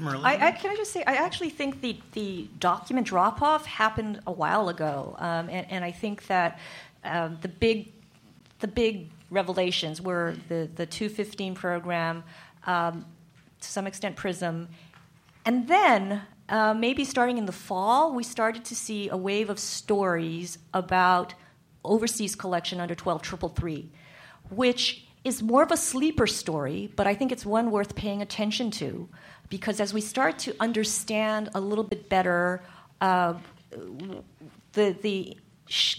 I, 0.00 0.48
I, 0.48 0.52
can 0.52 0.70
I 0.70 0.76
just 0.76 0.92
say, 0.92 1.04
I 1.06 1.14
actually 1.14 1.50
think 1.50 1.80
the, 1.80 1.96
the 2.12 2.48
document 2.58 3.06
drop 3.06 3.40
off 3.40 3.64
happened 3.66 4.20
a 4.26 4.32
while 4.32 4.68
ago. 4.68 5.14
Um, 5.18 5.48
and, 5.48 5.66
and, 5.70 5.84
I 5.84 5.92
think 5.92 6.26
that 6.26 6.58
um, 7.04 7.38
the, 7.40 7.48
big, 7.48 7.92
the 8.58 8.68
big 8.68 9.08
revelations 9.30 10.00
were 10.00 10.34
the, 10.48 10.68
the 10.74 10.86
215 10.86 11.54
program, 11.54 12.24
um, 12.66 13.06
to 13.60 13.68
some 13.68 13.86
extent, 13.86 14.16
PRISM 14.16 14.68
and 15.50 15.66
then, 15.66 16.22
uh, 16.48 16.74
maybe 16.74 17.04
starting 17.04 17.36
in 17.36 17.46
the 17.46 17.50
fall, 17.50 18.14
we 18.14 18.22
started 18.22 18.64
to 18.66 18.76
see 18.76 19.08
a 19.08 19.16
wave 19.16 19.50
of 19.50 19.58
stories 19.58 20.58
about 20.72 21.34
overseas 21.84 22.36
collection 22.36 22.78
under 22.78 22.94
12333, 22.94 23.90
which 24.50 25.08
is 25.24 25.42
more 25.42 25.64
of 25.64 25.72
a 25.72 25.76
sleeper 25.76 26.28
story, 26.28 26.92
but 26.94 27.08
I 27.08 27.16
think 27.16 27.32
it's 27.32 27.44
one 27.44 27.72
worth 27.72 27.96
paying 27.96 28.22
attention 28.22 28.70
to 28.82 29.08
because 29.48 29.80
as 29.80 29.92
we 29.92 30.00
start 30.00 30.38
to 30.46 30.54
understand 30.60 31.48
a 31.52 31.60
little 31.60 31.82
bit 31.82 32.08
better 32.08 32.62
uh, 33.00 33.34
the, 34.74 34.96
the, 35.02 35.36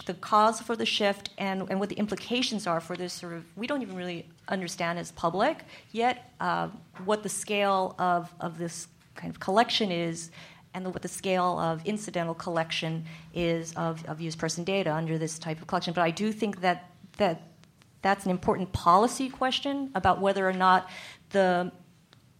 the 0.06 0.14
cause 0.14 0.62
for 0.62 0.76
the 0.76 0.86
shift 0.86 1.28
and, 1.36 1.68
and 1.68 1.78
what 1.78 1.90
the 1.90 1.96
implications 1.96 2.66
are 2.66 2.80
for 2.80 2.96
this 2.96 3.12
sort 3.12 3.34
of, 3.34 3.44
we 3.54 3.66
don't 3.66 3.82
even 3.82 3.96
really 3.96 4.26
understand 4.48 4.98
as 4.98 5.12
public 5.12 5.58
yet 5.90 6.32
uh, 6.40 6.68
what 7.04 7.22
the 7.22 7.28
scale 7.28 7.94
of, 7.98 8.32
of 8.40 8.56
this 8.56 8.88
kind 9.14 9.30
of 9.30 9.40
collection 9.40 9.90
is 9.90 10.30
and 10.74 10.86
the, 10.86 10.90
what 10.90 11.02
the 11.02 11.08
scale 11.08 11.58
of 11.58 11.84
incidental 11.84 12.34
collection 12.34 13.04
is 13.34 13.72
of, 13.74 14.04
of 14.06 14.20
U.S. 14.20 14.36
person 14.36 14.64
data 14.64 14.92
under 14.92 15.18
this 15.18 15.38
type 15.38 15.60
of 15.60 15.66
collection. 15.66 15.92
But 15.92 16.02
I 16.02 16.10
do 16.10 16.32
think 16.32 16.60
that, 16.62 16.90
that 17.18 17.42
that's 18.00 18.24
an 18.24 18.30
important 18.30 18.72
policy 18.72 19.28
question 19.28 19.90
about 19.94 20.20
whether 20.20 20.48
or 20.48 20.52
not 20.52 20.88
the, 21.30 21.70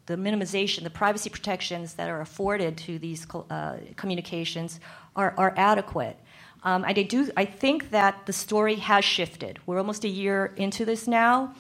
the 0.07 0.17
minimization, 0.17 0.83
the 0.83 0.91
privacy 0.91 1.31
protections 1.31 1.95
that 1.95 2.09
are 2.09 2.21
afforded 2.21 2.77
to 2.79 2.99
these 2.99 3.27
uh, 3.51 3.77
communications 3.97 4.81
are, 5.15 5.35
are 5.37 5.55
adequate. 5.57 6.17
Um, 6.65 6.85
I, 6.85 6.93
do, 6.93 7.31
I 7.37 7.45
think 7.45 7.91
that 7.91 8.25
the 8.27 8.33
story 8.33 8.77
has 8.77 9.05
shifted. 9.05 9.59
We're 9.67 9.79
almost 9.79 10.05
a 10.05 10.09
year 10.09 10.53
into 10.57 10.85
this 10.85 11.09
now 11.09 11.55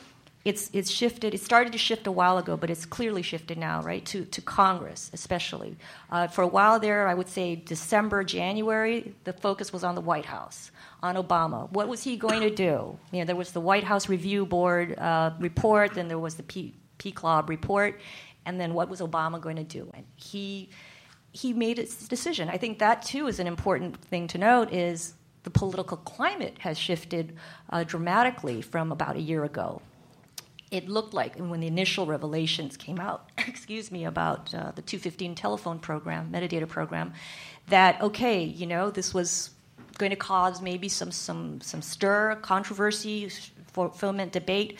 it's, 0.44 0.70
it's 0.72 0.90
shifted. 0.90 1.34
It 1.34 1.40
started 1.40 1.72
to 1.72 1.78
shift 1.78 2.06
a 2.06 2.12
while 2.12 2.36
ago, 2.38 2.56
but 2.56 2.68
it's 2.68 2.84
clearly 2.84 3.22
shifted 3.22 3.58
now, 3.58 3.80
right, 3.82 4.04
to, 4.06 4.24
to 4.24 4.40
Congress 4.40 5.10
especially. 5.12 5.76
Uh, 6.10 6.26
for 6.26 6.42
a 6.42 6.46
while 6.46 6.80
there, 6.80 7.06
I 7.06 7.14
would 7.14 7.28
say 7.28 7.56
December, 7.56 8.24
January, 8.24 9.14
the 9.24 9.32
focus 9.32 9.72
was 9.72 9.84
on 9.84 9.94
the 9.94 10.00
White 10.00 10.26
House, 10.26 10.72
on 11.02 11.14
Obama. 11.14 11.70
What 11.70 11.86
was 11.86 12.02
he 12.02 12.16
going 12.16 12.40
to 12.40 12.50
do? 12.50 12.98
You 13.12 13.20
know, 13.20 13.24
there 13.24 13.36
was 13.36 13.52
the 13.52 13.60
White 13.60 13.84
House 13.84 14.08
Review 14.08 14.44
Board 14.44 14.98
uh, 14.98 15.32
report, 15.38 15.94
then 15.94 16.08
there 16.08 16.18
was 16.18 16.34
the 16.34 16.42
P- 16.42 16.74
PCLOB 16.98 17.48
report, 17.48 18.00
and 18.44 18.60
then 18.60 18.74
what 18.74 18.88
was 18.88 19.00
Obama 19.00 19.40
going 19.40 19.56
to 19.56 19.64
do? 19.64 19.90
And 19.94 20.04
he, 20.16 20.70
he 21.30 21.52
made 21.52 21.78
his 21.78 22.08
decision. 22.08 22.48
I 22.48 22.58
think 22.58 22.80
that, 22.80 23.02
too, 23.02 23.28
is 23.28 23.38
an 23.38 23.46
important 23.46 24.02
thing 24.06 24.26
to 24.28 24.38
note 24.38 24.72
is 24.72 25.14
the 25.44 25.50
political 25.50 25.98
climate 25.98 26.56
has 26.58 26.76
shifted 26.76 27.36
uh, 27.70 27.84
dramatically 27.84 28.60
from 28.60 28.90
about 28.90 29.14
a 29.14 29.20
year 29.20 29.44
ago 29.44 29.80
it 30.72 30.88
looked 30.88 31.12
like 31.12 31.36
when 31.36 31.60
the 31.60 31.66
initial 31.66 32.06
revelations 32.06 32.76
came 32.78 32.98
out, 32.98 33.28
excuse 33.46 33.92
me, 33.92 34.06
about 34.06 34.52
uh, 34.54 34.72
the 34.74 34.82
215 34.82 35.34
telephone 35.36 35.78
program, 35.78 36.32
metadata 36.32 36.66
program, 36.66 37.12
that 37.68 38.00
okay, 38.00 38.42
you 38.42 38.66
know, 38.66 38.90
this 38.90 39.14
was 39.14 39.50
going 39.98 40.10
to 40.10 40.16
cause 40.16 40.60
maybe 40.60 40.88
some 40.88 41.12
some 41.12 41.60
some 41.60 41.82
stir, 41.82 42.36
controversy, 42.36 43.28
fulfillment, 43.72 44.32
debate, 44.32 44.78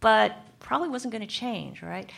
but 0.00 0.36
probably 0.58 0.88
wasn't 0.88 1.12
going 1.12 1.26
to 1.26 1.34
change, 1.34 1.82
right? 1.82 2.10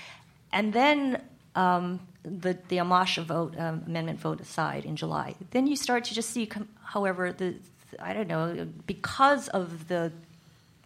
And 0.51 0.73
then 0.73 1.23
um, 1.55 2.01
the 2.23 2.59
the 2.69 2.79
Amash 2.79 3.23
vote 3.23 3.55
um, 3.59 3.83
amendment 3.87 4.19
vote 4.19 4.41
aside 4.41 4.87
in 4.87 4.97
July, 4.97 5.37
then 5.51 5.67
you 5.67 5.77
start 5.77 6.05
to 6.05 6.15
just 6.15 6.31
see, 6.31 6.51
however, 6.83 7.33
the 7.33 7.57
I 8.01 8.15
don't 8.15 8.29
know 8.29 8.67
because 8.87 9.49
of 9.49 9.89
the 9.89 10.11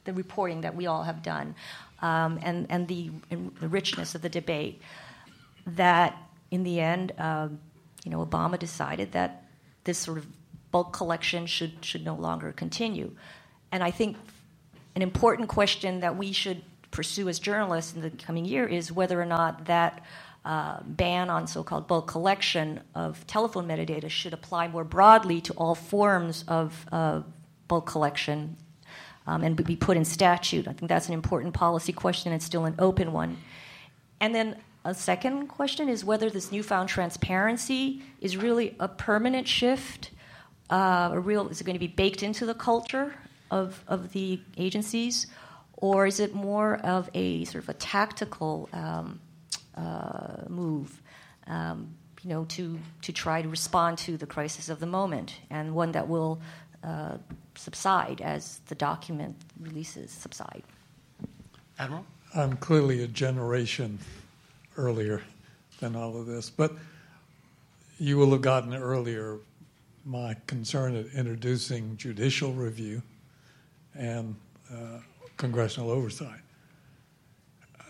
the 0.04 0.12
reporting 0.12 0.62
that 0.62 0.74
we 0.74 0.86
all 0.86 1.04
have 1.04 1.22
done 1.22 1.54
um, 2.00 2.38
and, 2.42 2.66
and 2.70 2.88
the, 2.88 3.10
the, 3.30 3.68
richness 3.68 4.14
of 4.14 4.22
the 4.22 4.28
debate, 4.28 4.80
that 5.66 6.16
in 6.50 6.62
the 6.62 6.80
end, 6.80 7.12
um, 7.18 7.58
you 8.04 8.10
know, 8.10 8.24
Obama 8.24 8.58
decided 8.58 9.12
that 9.12 9.44
this 9.84 9.98
sort 9.98 10.18
of 10.18 10.26
bulk 10.70 10.92
collection 10.92 11.46
should, 11.46 11.84
should 11.84 12.04
no 12.04 12.14
longer 12.14 12.52
continue. 12.52 13.10
And 13.72 13.82
I 13.82 13.90
think 13.90 14.16
an 14.94 15.02
important 15.02 15.48
question 15.48 16.00
that 16.00 16.16
we 16.16 16.32
should 16.32 16.62
pursue 16.90 17.28
as 17.28 17.38
journalists 17.38 17.94
in 17.94 18.00
the 18.00 18.10
coming 18.10 18.44
year 18.44 18.66
is 18.66 18.92
whether 18.92 19.20
or 19.20 19.26
not 19.26 19.66
that 19.66 20.04
uh, 20.44 20.78
ban 20.82 21.28
on 21.28 21.46
so 21.46 21.62
called 21.62 21.86
bulk 21.86 22.06
collection 22.06 22.80
of 22.94 23.26
telephone 23.26 23.66
metadata 23.66 24.08
should 24.08 24.32
apply 24.32 24.68
more 24.68 24.84
broadly 24.84 25.40
to 25.40 25.52
all 25.54 25.74
forms 25.74 26.44
of 26.48 26.86
uh, 26.90 27.20
bulk 27.66 27.86
collection 27.86 28.56
um, 29.28 29.44
and 29.44 29.62
be 29.62 29.76
put 29.76 29.96
in 29.96 30.04
statute. 30.04 30.66
I 30.66 30.72
think 30.72 30.88
that's 30.88 31.08
an 31.08 31.14
important 31.14 31.52
policy 31.52 31.92
question. 31.92 32.32
It's 32.32 32.46
still 32.46 32.64
an 32.64 32.74
open 32.78 33.12
one. 33.12 33.36
And 34.20 34.34
then 34.34 34.56
a 34.84 34.94
second 34.94 35.48
question 35.48 35.88
is 35.88 36.02
whether 36.02 36.30
this 36.30 36.50
newfound 36.50 36.88
transparency 36.88 38.02
is 38.22 38.38
really 38.38 38.74
a 38.80 38.88
permanent 38.88 39.46
shift. 39.46 40.12
Uh, 40.70 41.10
a 41.12 41.20
real 41.20 41.48
is 41.48 41.60
it 41.60 41.64
going 41.64 41.74
to 41.74 41.80
be 41.80 41.86
baked 41.86 42.22
into 42.22 42.46
the 42.46 42.54
culture 42.54 43.14
of, 43.50 43.84
of 43.86 44.12
the 44.12 44.40
agencies, 44.56 45.26
or 45.76 46.06
is 46.06 46.20
it 46.20 46.34
more 46.34 46.76
of 46.76 47.10
a 47.14 47.44
sort 47.44 47.64
of 47.64 47.68
a 47.68 47.74
tactical 47.74 48.68
um, 48.72 49.20
uh, 49.74 50.44
move? 50.48 51.02
Um, 51.46 51.94
you 52.22 52.30
know, 52.30 52.44
to, 52.46 52.78
to 53.02 53.12
try 53.12 53.42
to 53.42 53.48
respond 53.48 53.96
to 53.98 54.16
the 54.16 54.26
crisis 54.26 54.68
of 54.68 54.80
the 54.80 54.86
moment, 54.86 55.36
and 55.50 55.74
one 55.74 55.92
that 55.92 56.08
will 56.08 56.40
uh, 56.82 57.16
subside 57.58 58.20
as 58.20 58.60
the 58.66 58.74
document 58.74 59.36
releases 59.60 60.10
subside. 60.10 60.62
Admiral? 61.78 62.04
I'm 62.34 62.56
clearly 62.56 63.02
a 63.02 63.06
generation 63.08 63.98
earlier 64.76 65.22
than 65.80 65.96
all 65.96 66.18
of 66.18 66.26
this, 66.26 66.50
but 66.50 66.72
you 67.98 68.16
will 68.16 68.30
have 68.30 68.42
gotten 68.42 68.74
earlier 68.74 69.38
my 70.04 70.36
concern 70.46 70.96
at 70.96 71.06
introducing 71.14 71.96
judicial 71.96 72.52
review 72.52 73.02
and 73.94 74.34
uh, 74.72 74.98
congressional 75.36 75.90
oversight. 75.90 76.40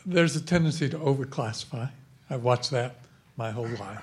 There's 0.06 0.34
a 0.36 0.40
tendency 0.40 0.88
to 0.88 0.98
overclassify. 0.98 1.90
I've 2.30 2.42
watched 2.42 2.70
that 2.70 2.96
my 3.36 3.50
whole 3.50 3.68
life 3.68 4.02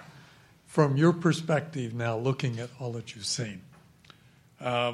from 0.75 0.97
your 0.97 1.13
perspective 1.13 1.93
now, 1.93 2.17
looking 2.17 2.59
at 2.59 2.69
all 2.81 2.91
that 2.91 3.15
you've 3.15 3.25
seen, 3.25 3.61
uh, 4.59 4.91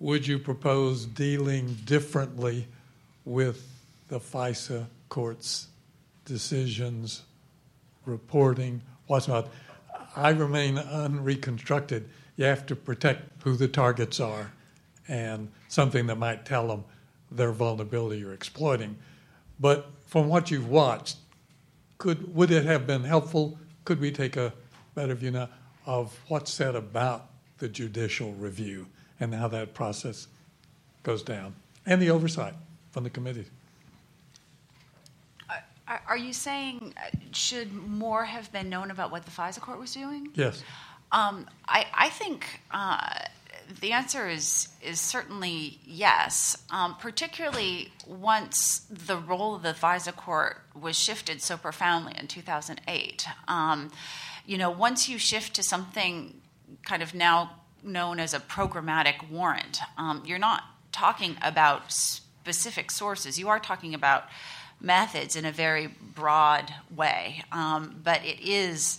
would 0.00 0.26
you 0.26 0.38
propose 0.38 1.04
dealing 1.04 1.74
differently 1.84 2.66
with 3.26 3.68
the 4.08 4.18
FISA 4.18 4.86
court's 5.10 5.68
decisions, 6.24 7.22
reporting, 8.06 8.80
what's 9.06 9.28
not? 9.28 9.48
I 10.16 10.30
remain 10.30 10.78
unreconstructed. 10.78 12.08
You 12.36 12.46
have 12.46 12.64
to 12.66 12.76
protect 12.76 13.42
who 13.44 13.56
the 13.56 13.68
targets 13.68 14.18
are 14.18 14.50
and 15.06 15.50
something 15.68 16.06
that 16.06 16.16
might 16.16 16.46
tell 16.46 16.66
them 16.68 16.84
their 17.30 17.52
vulnerability 17.52 18.20
you're 18.20 18.32
exploiting. 18.32 18.96
But 19.60 19.90
from 20.06 20.28
what 20.28 20.50
you've 20.50 20.68
watched, 20.68 21.18
could 21.98 22.34
would 22.34 22.50
it 22.50 22.64
have 22.64 22.86
been 22.86 23.04
helpful? 23.04 23.58
Could 23.84 24.00
we 24.00 24.10
take 24.10 24.36
a 24.36 24.54
better 24.94 25.14
view 25.14 25.32
now 25.32 25.50
of 25.84 26.18
what's 26.28 26.50
said 26.50 26.74
about 26.74 27.28
the 27.58 27.68
judicial 27.68 28.32
review 28.32 28.86
and 29.20 29.34
how 29.34 29.48
that 29.48 29.74
process 29.74 30.26
goes 31.02 31.22
down 31.22 31.54
and 31.86 32.00
the 32.00 32.10
oversight 32.10 32.54
from 32.90 33.04
the 33.04 33.10
committee? 33.10 33.46
Are 36.06 36.16
you 36.16 36.32
saying 36.32 36.94
uh, 36.96 37.16
should 37.32 37.72
more 37.72 38.24
have 38.24 38.52
been 38.52 38.68
known 38.68 38.92
about 38.92 39.10
what 39.10 39.24
the 39.24 39.30
FISA 39.30 39.60
court 39.60 39.80
was 39.80 39.92
doing? 39.92 40.28
Yes. 40.34 40.62
Um, 41.10 41.46
I, 41.66 41.86
I, 41.92 42.08
think 42.10 42.60
uh, 42.70 43.24
the 43.80 43.90
answer 43.90 44.28
is 44.28 44.68
is 44.80 45.00
certainly 45.00 45.80
yes, 45.84 46.56
um, 46.70 46.94
particularly 47.00 47.92
once 48.06 48.86
the 48.88 49.16
role 49.16 49.56
of 49.56 49.62
the 49.62 49.72
FISA 49.72 50.14
court 50.14 50.58
was 50.80 50.96
shifted 50.96 51.42
so 51.42 51.56
profoundly 51.56 52.14
in 52.16 52.28
2008. 52.28 53.26
Um, 53.48 53.90
you 54.46 54.58
know, 54.58 54.70
once 54.70 55.08
you 55.08 55.18
shift 55.18 55.54
to 55.54 55.62
something 55.64 56.40
kind 56.84 57.02
of 57.02 57.14
now 57.14 57.59
known 57.82 58.20
as 58.20 58.34
a 58.34 58.40
programmatic 58.40 59.28
warrant, 59.30 59.80
um, 59.96 60.22
you're 60.24 60.38
not 60.38 60.64
talking 60.92 61.36
about 61.42 61.92
specific 61.92 62.90
sources. 62.90 63.38
You 63.38 63.48
are 63.48 63.60
talking 63.60 63.94
about 63.94 64.24
methods 64.80 65.36
in 65.36 65.44
a 65.44 65.52
very 65.52 65.86
broad 65.86 66.72
way, 66.94 67.42
um, 67.52 68.00
but 68.02 68.24
it 68.24 68.40
is 68.40 68.98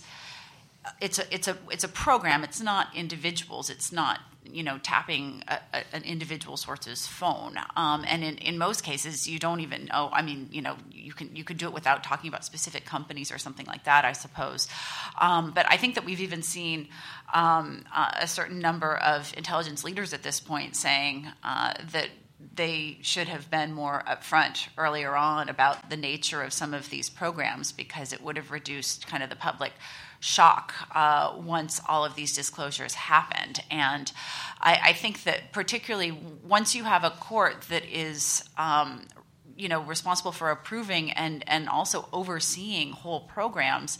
it's 1.00 1.18
a 1.18 1.34
it's 1.34 1.48
a 1.48 1.56
it's 1.70 1.84
a 1.84 1.88
program. 1.88 2.44
It's 2.44 2.60
not 2.60 2.88
individuals. 2.94 3.70
It's 3.70 3.92
not 3.92 4.20
you 4.44 4.62
know 4.62 4.78
tapping 4.78 5.42
a, 5.46 5.58
a, 5.72 5.82
an 5.92 6.02
individual 6.02 6.56
source's 6.56 7.06
phone. 7.06 7.56
Um, 7.76 8.04
and 8.06 8.24
in, 8.24 8.38
in 8.38 8.58
most 8.58 8.82
cases, 8.82 9.28
you 9.28 9.38
don't 9.38 9.60
even 9.60 9.86
know. 9.86 10.10
I 10.12 10.22
mean, 10.22 10.48
you 10.50 10.62
know, 10.62 10.76
you 10.90 11.12
can 11.12 11.34
you 11.36 11.44
could 11.44 11.58
do 11.58 11.66
it 11.66 11.72
without 11.72 12.02
talking 12.02 12.28
about 12.28 12.44
specific 12.44 12.84
companies 12.84 13.30
or 13.30 13.38
something 13.38 13.66
like 13.66 13.84
that. 13.84 14.04
I 14.04 14.12
suppose. 14.12 14.68
Um, 15.20 15.52
but 15.52 15.66
I 15.68 15.76
think 15.76 15.94
that 15.94 16.04
we've 16.04 16.20
even 16.20 16.42
seen 16.42 16.88
um, 17.32 17.84
uh, 17.94 18.12
a 18.20 18.26
certain 18.26 18.58
number 18.58 18.96
of 18.96 19.32
intelligence 19.36 19.84
leaders 19.84 20.12
at 20.12 20.22
this 20.22 20.40
point 20.40 20.74
saying 20.74 21.28
uh, 21.44 21.74
that 21.92 22.08
they 22.54 22.98
should 23.02 23.28
have 23.28 23.50
been 23.50 23.72
more 23.72 24.02
upfront 24.06 24.68
earlier 24.76 25.14
on 25.14 25.48
about 25.48 25.90
the 25.90 25.96
nature 25.96 26.42
of 26.42 26.52
some 26.52 26.74
of 26.74 26.90
these 26.90 27.08
programs 27.08 27.72
because 27.72 28.12
it 28.12 28.20
would 28.20 28.36
have 28.36 28.50
reduced 28.50 29.06
kind 29.06 29.22
of 29.22 29.30
the 29.30 29.36
public 29.36 29.72
shock 30.22 30.72
uh, 30.94 31.34
once 31.36 31.80
all 31.88 32.04
of 32.04 32.14
these 32.14 32.32
disclosures 32.32 32.94
happened. 32.94 33.60
And 33.72 34.10
I, 34.60 34.78
I, 34.84 34.92
think 34.92 35.24
that 35.24 35.50
particularly 35.50 36.16
once 36.44 36.76
you 36.76 36.84
have 36.84 37.02
a 37.02 37.10
court 37.10 37.62
that 37.62 37.84
is 37.84 38.48
um, 38.56 39.02
you 39.56 39.68
know 39.68 39.82
responsible 39.82 40.32
for 40.32 40.50
approving 40.50 41.10
and 41.12 41.44
and 41.46 41.68
also 41.68 42.08
overseeing 42.12 42.92
whole 42.92 43.20
programs 43.20 43.98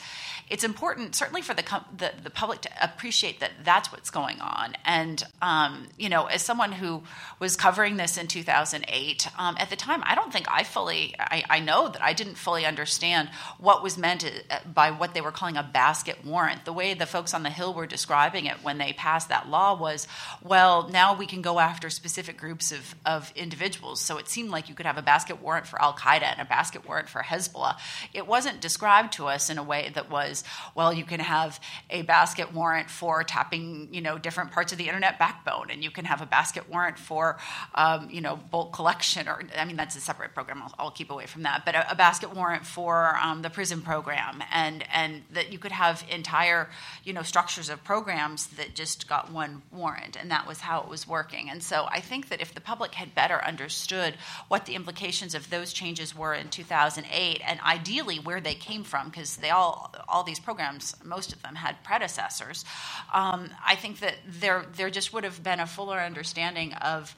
it's 0.48 0.64
important 0.64 1.14
certainly 1.14 1.42
for 1.42 1.55
the 1.55 1.62
the, 1.96 2.12
the 2.22 2.30
public 2.30 2.61
to 2.62 2.70
appreciate 2.82 3.40
that 3.40 3.53
that's 3.64 3.90
what's 3.90 4.11
going 4.11 4.40
on. 4.40 4.74
And 4.84 5.22
um, 5.40 5.88
you 5.98 6.09
know 6.09 6.26
as 6.26 6.42
someone 6.42 6.72
who 6.72 7.03
was 7.38 7.57
covering 7.57 7.96
this 7.96 8.16
in 8.16 8.26
2008 8.26 9.28
um, 9.38 9.57
at 9.59 9.70
the 9.70 9.76
time 9.76 10.03
i 10.05 10.14
don't 10.14 10.32
think 10.32 10.46
i 10.50 10.62
fully 10.62 11.14
I, 11.18 11.44
I, 11.48 11.61
know 11.61 11.88
that 11.88 12.03
i 12.03 12.12
didn't 12.12 12.34
fully 12.34 12.64
understand 12.64 13.28
what 13.59 13.82
was 13.82 13.98
meant 13.98 14.24
uh, 14.24 14.59
by 14.72 14.90
what 14.90 15.14
they 15.14 15.20
were 15.20 15.32
calling 15.32 15.57
a 15.57 15.62
basket 15.62 16.24
warrant. 16.24 16.64
The 16.64 16.72
way 16.72 16.94
the 16.94 17.07
folks 17.07 17.34
on 17.34 17.42
the 17.42 17.50
hill 17.50 17.74
were 17.74 17.86
describing 17.86 18.46
it 18.46 18.57
when 18.62 18.78
they 18.78 18.92
passed 18.92 19.28
that 19.28 19.48
law 19.48 19.78
was 19.78 20.07
well 20.42 20.88
now 20.88 21.14
we 21.14 21.26
can 21.26 21.42
go 21.42 21.59
after 21.59 21.90
specific 21.90 22.36
groups 22.36 22.72
of, 22.72 22.94
of 23.05 23.32
individuals. 23.36 24.00
So 24.00 24.18
it 24.18 24.28
seemed 24.28 24.50
like 24.50 24.68
you 24.68 24.74
could 24.74 24.86
have 24.86 24.98
a 24.98 25.03
basket 25.03 25.41
warrant 25.43 25.66
for 25.66 25.80
Al 25.82 25.95
Qaeda 25.95 26.22
and 26.22 26.40
a 26.40 26.45
basket 26.45 26.86
warrant 26.86 27.09
for 27.09 27.22
Hezbollah. 27.22 27.76
It 28.14 28.26
wasn't 28.26 28.61
described 28.61 29.12
to 29.14 29.26
us 29.26 29.51
in 29.51 29.59
a 29.59 29.62
way 29.62 29.90
that 29.95 30.11
was, 30.11 30.45
well, 30.74 30.93
you 30.93 31.05
can 31.05 31.20
have 31.20 31.61
a 31.90 32.03
basket 32.03 32.53
warrant 32.53 32.90
for 32.90 33.24
tapping, 33.24 33.88
you 33.93 34.01
know, 34.01 34.18
different 34.18 34.53
parts 34.53 34.72
of 34.72 34.78
the 34.78 34.86
internet 34.86 35.18
backbone, 35.18 35.70
and 35.70 35.82
you 35.82 35.90
can 35.90 36.05
have 36.05 36.22
a 36.22 36.26
basket 36.26 36.68
warrant 36.70 36.99
for, 36.99 37.38
um, 37.74 38.09
you 38.11 38.20
know, 38.20 38.36
bulk 38.51 38.72
collection, 38.72 39.28
or 39.28 39.43
I 39.57 39.64
mean, 39.64 39.76
that's 39.76 39.97
a 39.97 40.01
separate 40.01 40.34
program. 40.34 40.62
I'll, 40.62 40.74
I'll 40.78 40.90
keep 40.90 41.11
away 41.11 41.26
from 41.26 41.43
that. 41.43 41.64
But 41.64 41.74
a, 41.74 41.93
a 41.93 41.95
basket 41.95 42.34
warrant 42.34 42.66
for 42.66 43.16
um, 43.16 43.43
the 43.43 43.51
PRISM 43.51 43.82
program, 43.82 44.43
and 44.53 44.84
and 44.93 45.22
that 45.32 45.53
you 45.53 45.59
could 45.59 45.72
have 45.72 46.05
entire, 46.11 46.68
you 47.05 47.12
know, 47.12 47.22
structures 47.22 47.68
of 47.68 47.82
programs 47.84 48.47
that 48.49 48.74
just 48.74 49.09
got 49.09 49.32
one 49.32 49.62
warrant, 49.72 50.16
and 50.16 50.30
that 50.30 50.47
was 50.47 50.61
how 50.61 50.80
it 50.80 50.88
was 50.88 51.07
working. 51.07 51.51
And 51.51 51.62
so 51.62 51.86
I 51.90 52.01
think 52.01 52.28
that 52.28 52.40
if 52.40 52.55
the 52.55 52.61
public 52.61 52.95
had 52.95 53.14
better 53.14 53.43
understood 53.45 54.14
what 54.49 54.66
the 54.66 54.74
implications 54.74 55.32
of 55.35 55.51
those 55.51 55.72
changes 55.72 56.16
were 56.16 56.35
in 56.35 56.49
2008 56.49 57.41
and 57.47 57.61
ideally 57.61 58.18
where 58.18 58.41
they 58.41 58.55
came 58.55 58.85
from 58.85 59.09
because 59.09 59.37
they 59.37 59.51
all 59.51 59.95
all 60.09 60.22
these 60.22 60.41
programs 60.41 60.95
most 61.05 61.33
of 61.33 61.43
them 61.43 61.55
had 61.55 61.83
predecessors 61.85 62.64
um, 63.12 63.51
i 63.66 63.74
think 63.74 64.01
that 64.01 64.16
there 64.26 64.64
there 64.76 64.91
just 64.91 65.12
would 65.12 65.24
have 65.24 65.43
been 65.43 65.61
a 65.61 65.66
fuller 65.66 65.99
understanding 65.99 66.72
of 66.74 67.14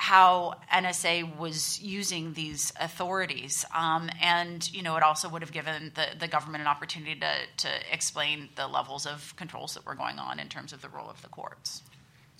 how 0.00 0.54
NSA 0.72 1.36
was 1.38 1.82
using 1.82 2.32
these 2.34 2.72
authorities. 2.78 3.64
Um, 3.74 4.08
and, 4.22 4.72
you 4.72 4.80
know, 4.80 4.96
it 4.96 5.02
also 5.02 5.28
would 5.28 5.42
have 5.42 5.50
given 5.50 5.90
the, 5.96 6.16
the 6.16 6.28
government 6.28 6.62
an 6.62 6.68
opportunity 6.68 7.18
to, 7.18 7.34
to 7.56 7.68
explain 7.92 8.48
the 8.54 8.68
levels 8.68 9.06
of 9.06 9.34
controls 9.34 9.74
that 9.74 9.84
were 9.84 9.96
going 9.96 10.20
on 10.20 10.38
in 10.38 10.48
terms 10.48 10.72
of 10.72 10.82
the 10.82 10.88
role 10.88 11.10
of 11.10 11.20
the 11.22 11.28
courts. 11.28 11.82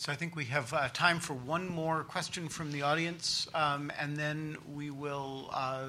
So 0.01 0.13
I 0.13 0.15
think 0.15 0.37
we 0.37 0.45
have 0.45 0.73
uh, 0.73 0.89
time 0.93 1.19
for 1.19 1.35
one 1.35 1.67
more 1.67 2.05
question 2.05 2.49
from 2.49 2.71
the 2.71 2.83
audience, 2.83 3.49
um, 3.53 3.91
and 3.99 4.17
then 4.17 4.57
we 4.73 4.91
will. 4.91 5.51
Uh, 5.53 5.87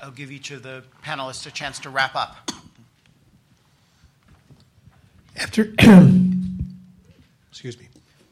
I'll 0.00 0.12
give 0.12 0.30
each 0.30 0.52
of 0.52 0.62
the 0.62 0.84
panelists 1.04 1.48
a 1.48 1.50
chance 1.50 1.80
to 1.80 1.90
wrap 1.90 2.14
up. 2.14 2.48
After, 5.36 5.62
excuse 7.50 7.76
me, 7.76 7.88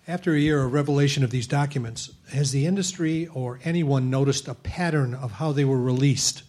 after 0.06 0.34
a 0.34 0.38
year 0.38 0.62
of 0.62 0.72
revelation 0.72 1.24
of 1.24 1.32
these 1.32 1.48
documents, 1.48 2.12
has 2.32 2.52
the 2.52 2.64
industry 2.64 3.26
or 3.34 3.58
anyone 3.64 4.08
noticed 4.08 4.46
a 4.46 4.54
pattern 4.54 5.14
of 5.14 5.32
how 5.32 5.50
they 5.50 5.64
were 5.64 5.80
released? 5.80 6.44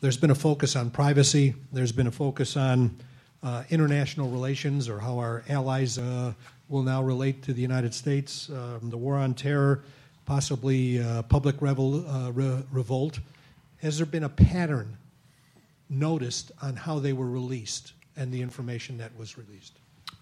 There's 0.00 0.16
been 0.16 0.32
a 0.32 0.34
focus 0.34 0.74
on 0.74 0.90
privacy. 0.90 1.54
There's 1.72 1.92
been 1.92 2.08
a 2.08 2.12
focus 2.12 2.56
on 2.56 2.98
uh, 3.44 3.62
international 3.70 4.30
relations 4.30 4.88
or 4.88 4.98
how 4.98 5.18
our 5.18 5.44
allies 5.48 5.96
uh, 5.96 6.32
will 6.70 6.82
now 6.82 7.02
relate 7.02 7.42
to 7.42 7.52
the 7.52 7.60
United 7.60 7.92
States, 7.92 8.48
um, 8.48 8.88
the 8.90 8.96
war 8.96 9.16
on 9.16 9.34
terror, 9.34 9.82
possibly 10.24 11.02
uh, 11.02 11.22
public 11.22 11.60
revel, 11.60 12.08
uh, 12.08 12.30
re- 12.30 12.62
revolt. 12.70 13.18
Has 13.78 13.96
there 13.96 14.06
been 14.06 14.24
a 14.24 14.28
pattern 14.28 14.96
noticed 15.88 16.52
on 16.62 16.76
how 16.76 17.00
they 17.00 17.12
were 17.12 17.28
released 17.28 17.92
and 18.16 18.32
the 18.32 18.40
information 18.40 18.98
that 18.98 19.16
was 19.18 19.36
released? 19.36 19.76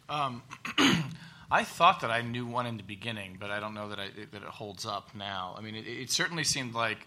Um, 0.08 0.42
I 1.50 1.64
thought 1.64 2.00
that 2.00 2.10
I 2.10 2.22
knew 2.22 2.46
one 2.46 2.66
in 2.66 2.78
the 2.78 2.82
beginning, 2.82 3.36
but 3.38 3.50
I 3.50 3.60
don't 3.60 3.74
know 3.74 3.90
that, 3.90 3.98
I, 3.98 4.08
that 4.32 4.42
it 4.42 4.48
holds 4.48 4.86
up 4.86 5.14
now. 5.14 5.54
I 5.58 5.60
mean, 5.60 5.74
it, 5.74 5.86
it 5.86 6.10
certainly 6.10 6.44
seemed 6.44 6.74
like 6.74 7.06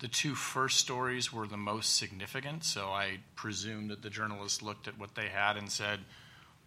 the 0.00 0.08
two 0.08 0.34
first 0.34 0.78
stories 0.78 1.32
were 1.32 1.46
the 1.46 1.56
most 1.56 1.96
significant, 1.96 2.64
so 2.64 2.88
I 2.88 3.20
presume 3.36 3.88
that 3.88 4.02
the 4.02 4.10
journalists 4.10 4.60
looked 4.60 4.88
at 4.88 4.98
what 4.98 5.14
they 5.14 5.28
had 5.28 5.56
and 5.56 5.70
said, 5.70 6.00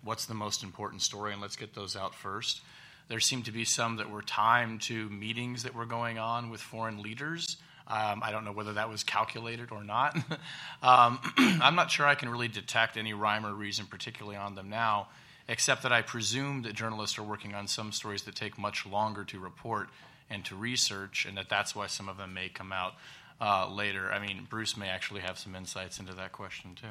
what's 0.03 0.25
the 0.25 0.33
most 0.33 0.63
important 0.63 1.01
story, 1.01 1.33
and 1.33 1.41
let's 1.41 1.55
get 1.55 1.73
those 1.73 1.95
out 1.95 2.15
first. 2.15 2.61
There 3.07 3.19
seemed 3.19 3.45
to 3.45 3.51
be 3.51 3.63
some 3.63 3.97
that 3.97 4.09
were 4.09 4.21
timed 4.21 4.81
to 4.83 5.09
meetings 5.09 5.63
that 5.63 5.73
were 5.73 5.85
going 5.85 6.19
on 6.19 6.49
with 6.49 6.59
foreign 6.59 7.01
leaders. 7.01 7.57
Um, 7.87 8.21
I 8.21 8.31
don't 8.31 8.43
know 8.43 8.51
whether 8.51 8.73
that 8.73 8.89
was 8.89 9.03
calculated 9.03 9.71
or 9.71 9.83
not. 9.83 10.15
um, 10.83 11.19
I'm 11.37 11.75
not 11.75 11.89
sure 11.89 12.05
I 12.05 12.15
can 12.15 12.29
really 12.29 12.49
detect 12.49 12.97
any 12.97 13.13
rhyme 13.13 13.45
or 13.45 13.53
reason, 13.53 13.85
particularly 13.85 14.35
on 14.35 14.55
them 14.55 14.69
now, 14.69 15.07
except 15.47 15.83
that 15.83 15.93
I 15.93 16.01
presume 16.01 16.63
that 16.63 16.73
journalists 16.73 17.17
are 17.17 17.23
working 17.23 17.53
on 17.53 17.67
some 17.67 17.93
stories 17.93 18.23
that 18.23 18.35
take 18.35 18.57
much 18.57 18.85
longer 18.85 19.23
to 19.25 19.39
report 19.39 19.87
and 20.29 20.43
to 20.45 20.55
research, 20.55 21.25
and 21.25 21.37
that 21.37 21.47
that's 21.49 21.73
why 21.73 21.87
some 21.87 22.09
of 22.09 22.17
them 22.17 22.33
may 22.33 22.49
come 22.49 22.73
out 22.73 22.95
uh, 23.39 23.71
later. 23.71 24.11
I 24.11 24.19
mean, 24.19 24.45
Bruce 24.49 24.75
may 24.75 24.89
actually 24.89 25.21
have 25.21 25.39
some 25.39 25.55
insights 25.55 25.97
into 25.97 26.13
that 26.15 26.33
question 26.33 26.75
too. 26.75 26.87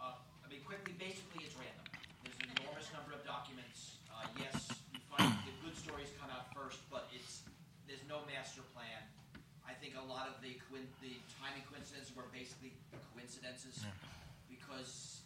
Uh, 0.00 0.12
I 0.46 0.50
mean, 0.50 0.60
quickly, 0.64 0.94
basically 0.98 1.44
coincidences 13.30 13.84
yeah. 13.84 13.90
because 14.48 15.20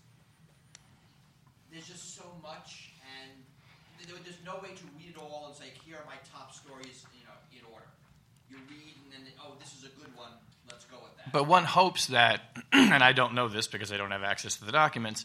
so 2.14 2.22
much, 2.44 2.92
and 3.00 3.32
there's 4.22 4.38
no 4.44 4.60
way 4.62 4.76
to 4.76 4.84
read 4.98 5.16
it 5.16 5.18
all 5.18 5.46
and 5.48 5.56
say, 5.56 5.72
here 5.84 5.96
are 5.96 6.06
my 6.06 6.20
top 6.30 6.54
stories, 6.54 7.04
you 7.16 7.24
know, 7.24 7.34
in 7.50 7.64
order. 7.72 7.88
You 8.50 8.56
read, 8.68 8.94
and 9.16 9.26
then, 9.26 9.32
oh, 9.42 9.56
this 9.58 9.72
is 9.72 9.84
a 9.84 9.92
good 9.98 10.14
one. 10.14 10.30
Let's 10.68 10.84
go 10.84 10.96
with 11.02 11.16
that. 11.16 11.32
But 11.32 11.48
one 11.48 11.64
hopes 11.64 12.08
that, 12.08 12.42
and 12.72 13.02
I 13.02 13.12
don't 13.12 13.34
know 13.34 13.48
this 13.48 13.66
because 13.66 13.90
I 13.90 13.96
don't 13.96 14.10
have 14.10 14.22
access 14.22 14.56
to 14.56 14.64
the 14.64 14.72
documents, 14.72 15.24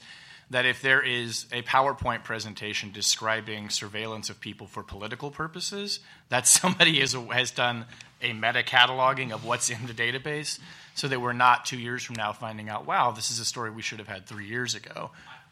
that 0.51 0.65
if 0.65 0.81
there 0.81 1.01
is 1.01 1.45
a 1.51 1.61
PowerPoint 1.61 2.23
presentation 2.23 2.91
describing 2.91 3.69
surveillance 3.69 4.29
of 4.29 4.39
people 4.39 4.65
for 4.65 4.81
political 4.81 5.29
purposes, 5.29 5.99
that 6.29 6.47
somebody 6.47 7.01
is, 7.01 7.13
has 7.31 7.51
done 7.51 7.85
a 8.21 8.33
meta 8.33 8.63
cataloging 8.63 9.31
of 9.31 9.45
what's 9.45 9.69
in 9.69 9.85
the 9.85 9.93
database 9.93 10.59
so 10.95 11.07
that 11.07 11.21
we're 11.21 11.33
not 11.33 11.65
two 11.65 11.77
years 11.77 12.03
from 12.03 12.15
now 12.15 12.33
finding 12.33 12.67
out, 12.67 12.85
wow, 12.85 13.11
this 13.11 13.31
is 13.31 13.39
a 13.39 13.45
story 13.45 13.69
we 13.69 13.81
should 13.81 13.99
have 13.99 14.07
had 14.07 14.25
three 14.25 14.45
years 14.45 14.75
ago. 14.75 15.11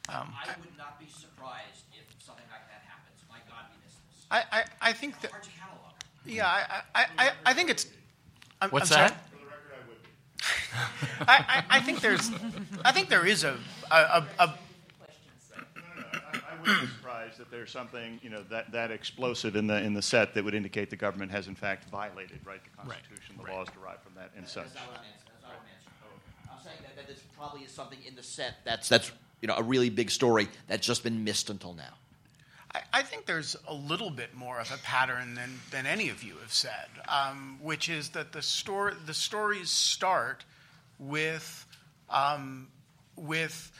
Um, 0.10 0.34
I, 0.34 0.48
would 0.60 0.78
not 0.78 1.00
be 1.00 1.08
surprised 1.08 1.84
if 1.92 2.06
something 2.24 2.46
like 2.50 2.68
that 2.70 2.82
happens. 2.88 3.20
My 3.30 3.40
God, 3.50 3.66
we 3.72 3.78
missed 3.86 4.00
this. 4.08 4.26
I, 4.32 4.44
I, 4.52 4.90
I 4.90 4.94
think 4.94 5.20
that. 5.22 5.32
Yeah, 6.26 6.48
I, 6.48 6.82
I, 6.94 7.06
I, 7.18 7.32
I 7.46 7.54
think 7.54 7.70
it's. 7.70 7.88
I'm, 8.62 8.70
What's 8.70 8.92
I'm 8.92 9.10
that? 9.10 9.24
I, 11.28 11.64
I, 11.70 11.78
I, 11.78 11.80
think 11.82 12.02
there's, 12.02 12.32
I 12.86 12.92
think 12.92 13.10
there 13.10 13.26
is 13.26 13.44
a, 13.44 13.58
a, 13.92 14.26
a 14.40 14.54
wouldn't 16.68 16.82
be 16.82 16.96
surprised 16.96 17.40
if 17.40 17.50
there's 17.50 17.72
something 17.72 18.20
you 18.22 18.30
know 18.30 18.44
that, 18.50 18.72
that 18.72 18.92
explosive 18.92 19.56
in 19.56 19.68
the 19.68 19.82
in 19.82 19.94
the 19.94 20.02
set 20.02 20.34
that 20.34 20.44
would 20.44 20.54
indicate 20.54 20.90
the 20.90 20.96
government 20.96 21.32
has 21.32 21.48
in 21.48 21.56
fact 21.56 21.90
violated 21.90 22.40
right 22.46 22.62
the 22.64 22.70
Constitution, 22.70 23.36
right. 23.38 23.38
the 23.38 23.44
right. 23.44 23.58
laws 23.58 23.68
derived 23.80 24.04
from 24.04 24.14
that, 24.16 24.32
and 24.36 24.44
that's 24.44 24.54
such. 24.54 24.66
I'm 24.66 26.64
saying 26.64 26.78
that, 26.82 26.96
that 26.96 27.08
there 27.08 27.16
probably 27.38 27.62
is 27.62 27.72
something 27.72 28.00
in 28.06 28.16
the 28.16 28.24
set 28.24 28.56
that's 28.66 28.90
that's 28.90 29.12
you 29.42 29.48
know 29.48 29.56
a 29.56 29.64
really 29.64 29.90
big 29.90 30.12
story 30.12 30.48
that's 30.68 30.86
just 30.86 31.04
been 31.04 31.24
missed 31.24 31.50
until 31.50 31.74
now. 31.74 31.94
I, 32.74 32.82
I 32.94 33.02
think 33.02 33.26
there's 33.26 33.56
a 33.68 33.74
little 33.74 34.10
bit 34.10 34.36
more 34.36 34.60
of 34.60 34.72
a 34.72 34.78
pattern 34.78 35.36
than 35.36 35.60
than 35.72 35.86
any 35.86 36.10
of 36.10 36.24
you 36.24 36.36
have 36.42 36.54
said, 36.54 36.88
um, 37.08 37.60
which 37.62 37.90
is 37.90 38.10
that 38.10 38.32
the 38.32 38.42
story 38.42 38.94
the 39.06 39.14
stories 39.14 39.70
start 39.70 40.46
with 41.00 41.66
um, 42.10 42.68
with 43.16 43.72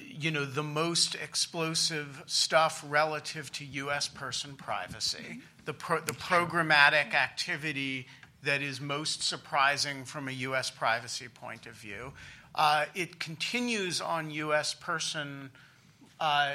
you 0.00 0.30
know, 0.30 0.44
the 0.44 0.62
most 0.62 1.14
explosive 1.14 2.22
stuff 2.26 2.84
relative 2.88 3.50
to 3.52 3.64
U.S. 3.64 4.08
person 4.08 4.54
privacy, 4.56 5.40
the, 5.64 5.72
pro- 5.72 6.00
the 6.00 6.12
programmatic 6.12 7.14
activity 7.14 8.06
that 8.42 8.62
is 8.62 8.80
most 8.80 9.22
surprising 9.22 10.04
from 10.04 10.28
a 10.28 10.32
U.S. 10.32 10.70
privacy 10.70 11.28
point 11.28 11.66
of 11.66 11.74
view. 11.74 12.12
Uh, 12.54 12.86
it 12.94 13.18
continues 13.18 14.00
on 14.00 14.30
U.S. 14.30 14.74
person 14.74 15.50
uh, 16.20 16.54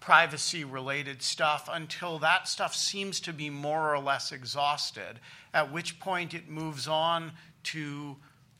privacy 0.00 0.64
related 0.64 1.22
stuff 1.22 1.68
until 1.70 2.18
that 2.18 2.48
stuff 2.48 2.74
seems 2.74 3.20
to 3.20 3.32
be 3.32 3.48
more 3.50 3.94
or 3.94 3.98
less 3.98 4.32
exhausted, 4.32 5.20
at 5.54 5.72
which 5.72 6.00
point 6.00 6.34
it 6.34 6.48
moves 6.48 6.88
on 6.88 7.32
to 7.62 8.16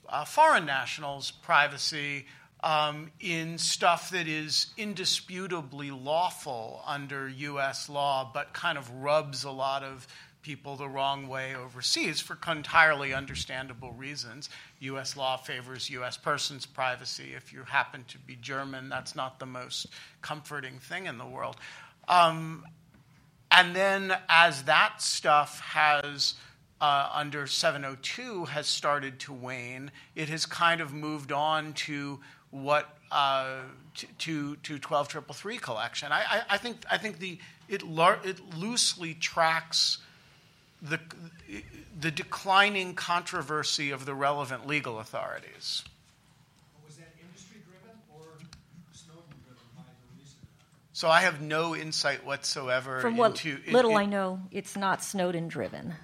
uh, 0.09 0.25
foreign 0.25 0.67
nationals' 0.67 1.31
privacy 1.31 2.27
um, 2.63 3.11
in 3.19 3.59
stuff 3.59 4.11
that 4.11 4.29
is 4.29 4.69
indisputably 4.77 5.91
lawful 5.91 6.83
under 6.87 7.29
US 7.29 7.89
law, 7.89 8.31
but 8.33 8.53
kind 8.53 8.79
of 8.79 8.89
rubs 8.91 9.43
a 9.43 9.51
lot 9.51 9.83
of 9.83 10.07
people 10.43 10.77
the 10.77 10.89
wrong 10.89 11.29
way 11.29 11.55
overseas 11.55 12.21
for 12.21 12.37
entirely 12.51 13.15
understandable 13.15 13.93
reasons. 13.93 14.51
US 14.81 15.17
law 15.17 15.37
favors 15.37 15.89
US 15.91 16.17
persons' 16.17 16.67
privacy. 16.67 17.33
If 17.35 17.53
you 17.53 17.63
happen 17.63 18.05
to 18.09 18.19
be 18.19 18.37
German, 18.37 18.89
that's 18.89 19.15
not 19.15 19.39
the 19.39 19.47
most 19.47 19.87
comforting 20.21 20.79
thing 20.79 21.07
in 21.07 21.19
the 21.19 21.27
world. 21.27 21.57
Um, 22.09 22.67
and 23.51 23.77
then 23.77 24.17
as 24.29 24.65
that 24.65 25.01
stuff 25.01 25.61
has 25.61 26.35
uh, 26.81 27.09
under 27.13 27.47
702 27.47 28.47
has 28.47 28.67
started 28.67 29.21
to 29.21 29.33
wane, 29.33 29.93
it 30.17 30.29
has 30.29 30.47
kind 30.47 30.81
of 30.81 30.93
moved 30.93 31.31
on 31.31 31.73
to 31.75 32.19
what 32.51 32.97
uh, 33.13 33.61
to 34.19 34.57
to 34.57 34.79
twelve 34.79 35.07
triple 35.07 35.35
three 35.35 35.59
collection. 35.59 36.11
I, 36.11 36.23
I, 36.23 36.43
I, 36.51 36.59
think 36.59 36.79
I 36.91 36.99
think 36.99 37.19
the 37.19 37.39
it 37.69 37.83
lar- 37.83 38.21
it 38.25 38.41
loosely 38.57 39.15
tracks 39.15 39.99
the 40.83 40.99
the 42.01 42.11
declining 42.11 42.95
controversy 42.95 43.91
of 43.91 44.05
the 44.05 44.15
relevant 44.15 44.67
legal 44.67 44.99
authorities. 44.99 45.85
Was 46.85 46.97
that 46.97 47.15
industry 47.23 47.61
driven 47.65 47.97
or 48.13 48.25
Snowden 48.93 49.23
driven 49.47 49.63
by 49.77 49.83
the 49.83 50.15
release 50.15 50.35
So 50.93 51.09
I 51.09 51.21
have 51.21 51.41
no 51.41 51.77
insight 51.77 52.27
whatsoever. 52.27 53.01
From 53.01 53.17
what 53.17 53.45
little 53.71 53.97
I 53.97 54.07
know, 54.07 54.41
it's 54.51 54.77
not 54.77 55.03
Snowden 55.05 55.49
driven. 55.49 55.95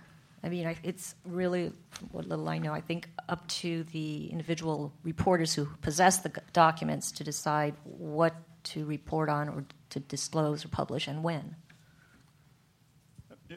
I 0.42 0.48
mean, 0.48 0.76
it's 0.84 1.16
really, 1.24 1.72
what 2.12 2.28
little 2.28 2.48
I 2.48 2.58
know, 2.58 2.72
I 2.72 2.80
think 2.80 3.08
up 3.28 3.46
to 3.48 3.82
the 3.84 4.28
individual 4.30 4.92
reporters 5.02 5.52
who 5.52 5.66
possess 5.82 6.18
the 6.18 6.30
documents 6.52 7.10
to 7.12 7.24
decide 7.24 7.74
what 7.82 8.36
to 8.64 8.84
report 8.84 9.28
on 9.28 9.48
or 9.48 9.64
to 9.90 10.00
disclose 10.00 10.64
or 10.64 10.68
publish 10.68 11.08
and 11.08 11.24
when. 11.24 11.56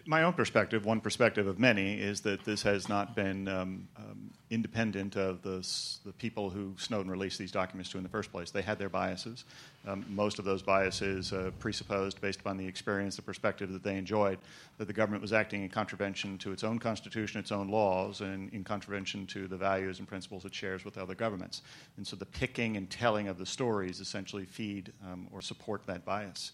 My 0.05 0.23
own 0.23 0.33
perspective, 0.33 0.85
one 0.85 1.01
perspective 1.01 1.47
of 1.47 1.59
many, 1.59 1.95
is 1.95 2.21
that 2.21 2.45
this 2.45 2.61
has 2.63 2.87
not 2.87 3.13
been 3.13 3.47
um, 3.49 3.87
um, 3.97 4.31
independent 4.49 5.17
of 5.17 5.41
the, 5.41 5.67
the 6.05 6.13
people 6.13 6.49
who 6.49 6.73
Snowden 6.77 7.11
released 7.11 7.37
these 7.37 7.51
documents 7.51 7.89
to 7.91 7.97
in 7.97 8.03
the 8.03 8.09
first 8.09 8.31
place. 8.31 8.51
They 8.51 8.61
had 8.61 8.79
their 8.79 8.89
biases. 8.89 9.43
Um, 9.85 10.05
most 10.07 10.39
of 10.39 10.45
those 10.45 10.61
biases 10.61 11.33
uh, 11.33 11.51
presupposed, 11.59 12.21
based 12.21 12.39
upon 12.39 12.55
the 12.55 12.65
experience, 12.65 13.17
the 13.17 13.21
perspective 13.21 13.71
that 13.73 13.83
they 13.83 13.97
enjoyed, 13.97 14.39
that 14.77 14.85
the 14.85 14.93
government 14.93 15.21
was 15.21 15.33
acting 15.33 15.63
in 15.63 15.69
contravention 15.69 16.37
to 16.37 16.53
its 16.53 16.63
own 16.63 16.79
constitution, 16.79 17.39
its 17.39 17.51
own 17.51 17.67
laws, 17.67 18.21
and 18.21 18.53
in 18.53 18.63
contravention 18.63 19.27
to 19.27 19.47
the 19.47 19.57
values 19.57 19.99
and 19.99 20.07
principles 20.07 20.45
it 20.45 20.55
shares 20.55 20.85
with 20.85 20.97
other 20.97 21.15
governments. 21.15 21.63
And 21.97 22.07
so 22.07 22.15
the 22.15 22.25
picking 22.25 22.77
and 22.77 22.89
telling 22.89 23.27
of 23.27 23.37
the 23.37 23.45
stories 23.45 23.99
essentially 23.99 24.45
feed 24.45 24.93
um, 25.05 25.27
or 25.31 25.41
support 25.41 25.85
that 25.87 26.05
bias. 26.05 26.53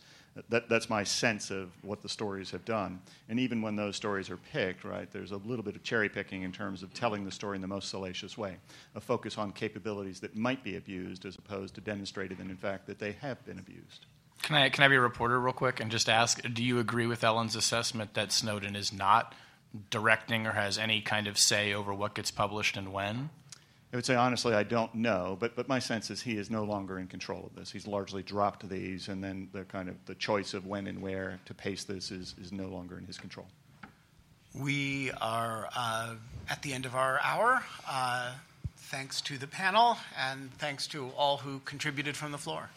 That, 0.49 0.69
that's 0.69 0.89
my 0.89 1.03
sense 1.03 1.51
of 1.51 1.71
what 1.81 2.01
the 2.01 2.09
stories 2.09 2.51
have 2.51 2.65
done. 2.65 3.01
And 3.29 3.39
even 3.39 3.61
when 3.61 3.75
those 3.75 3.95
stories 3.95 4.29
are 4.29 4.37
picked, 4.37 4.83
right, 4.83 5.09
there's 5.11 5.31
a 5.31 5.37
little 5.37 5.63
bit 5.63 5.75
of 5.75 5.83
cherry 5.83 6.09
picking 6.09 6.43
in 6.43 6.51
terms 6.51 6.83
of 6.83 6.93
telling 6.93 7.25
the 7.25 7.31
story 7.31 7.55
in 7.55 7.61
the 7.61 7.67
most 7.67 7.89
salacious 7.89 8.37
way, 8.37 8.57
a 8.95 9.01
focus 9.01 9.37
on 9.37 9.51
capabilities 9.51 10.19
that 10.19 10.35
might 10.35 10.63
be 10.63 10.75
abused 10.75 11.25
as 11.25 11.35
opposed 11.35 11.75
to 11.75 11.81
demonstrating 11.81 12.37
that, 12.37 12.47
in 12.47 12.57
fact, 12.57 12.87
that 12.87 12.99
they 12.99 13.13
have 13.13 13.43
been 13.45 13.59
abused. 13.59 14.05
Can 14.43 14.55
I, 14.55 14.69
can 14.69 14.83
I 14.83 14.87
be 14.87 14.95
a 14.95 15.01
reporter 15.01 15.39
real 15.39 15.53
quick 15.53 15.79
and 15.79 15.89
just 15.89 16.09
ask 16.09 16.41
do 16.53 16.63
you 16.63 16.79
agree 16.79 17.07
with 17.07 17.23
Ellen's 17.23 17.55
assessment 17.55 18.13
that 18.13 18.31
Snowden 18.31 18.75
is 18.75 18.93
not 18.93 19.33
directing 19.89 20.47
or 20.47 20.51
has 20.51 20.77
any 20.77 21.01
kind 21.01 21.27
of 21.27 21.37
say 21.37 21.73
over 21.73 21.93
what 21.93 22.13
gets 22.13 22.31
published 22.31 22.77
and 22.77 22.93
when? 22.93 23.29
I 23.93 23.95
would 23.95 24.05
say, 24.05 24.15
honestly, 24.15 24.53
I 24.53 24.63
don't 24.63 24.93
know, 24.95 25.37
but, 25.39 25.55
but 25.55 25.69
my 25.69 25.79
sense 25.79 26.11
is 26.11 26.21
he 26.21 26.37
is 26.37 26.49
no 26.49 26.65
longer 26.65 26.99
in 26.99 27.07
control 27.07 27.45
of 27.45 27.55
this. 27.55 27.71
He's 27.71 27.87
largely 27.87 28.21
dropped 28.21 28.67
these, 28.67 29.07
and 29.07 29.23
then 29.23 29.47
the 29.53 29.63
kind 29.63 29.87
of 29.87 29.95
the 30.05 30.15
choice 30.15 30.53
of 30.53 30.65
when 30.65 30.87
and 30.87 31.01
where 31.01 31.39
to 31.45 31.53
pace 31.53 31.85
this 31.85 32.11
is, 32.11 32.35
is 32.41 32.51
no 32.51 32.67
longer 32.67 32.97
in 32.97 33.05
his 33.05 33.17
control. 33.17 33.47
We 34.53 35.11
are 35.21 35.69
uh, 35.73 36.15
at 36.49 36.61
the 36.63 36.73
end 36.73 36.85
of 36.85 36.95
our 36.95 37.21
hour. 37.23 37.63
Uh, 37.89 38.33
thanks 38.75 39.21
to 39.21 39.37
the 39.37 39.47
panel, 39.47 39.97
and 40.17 40.51
thanks 40.57 40.87
to 40.87 41.09
all 41.17 41.37
who 41.37 41.59
contributed 41.59 42.17
from 42.17 42.33
the 42.33 42.37
floor. 42.37 42.69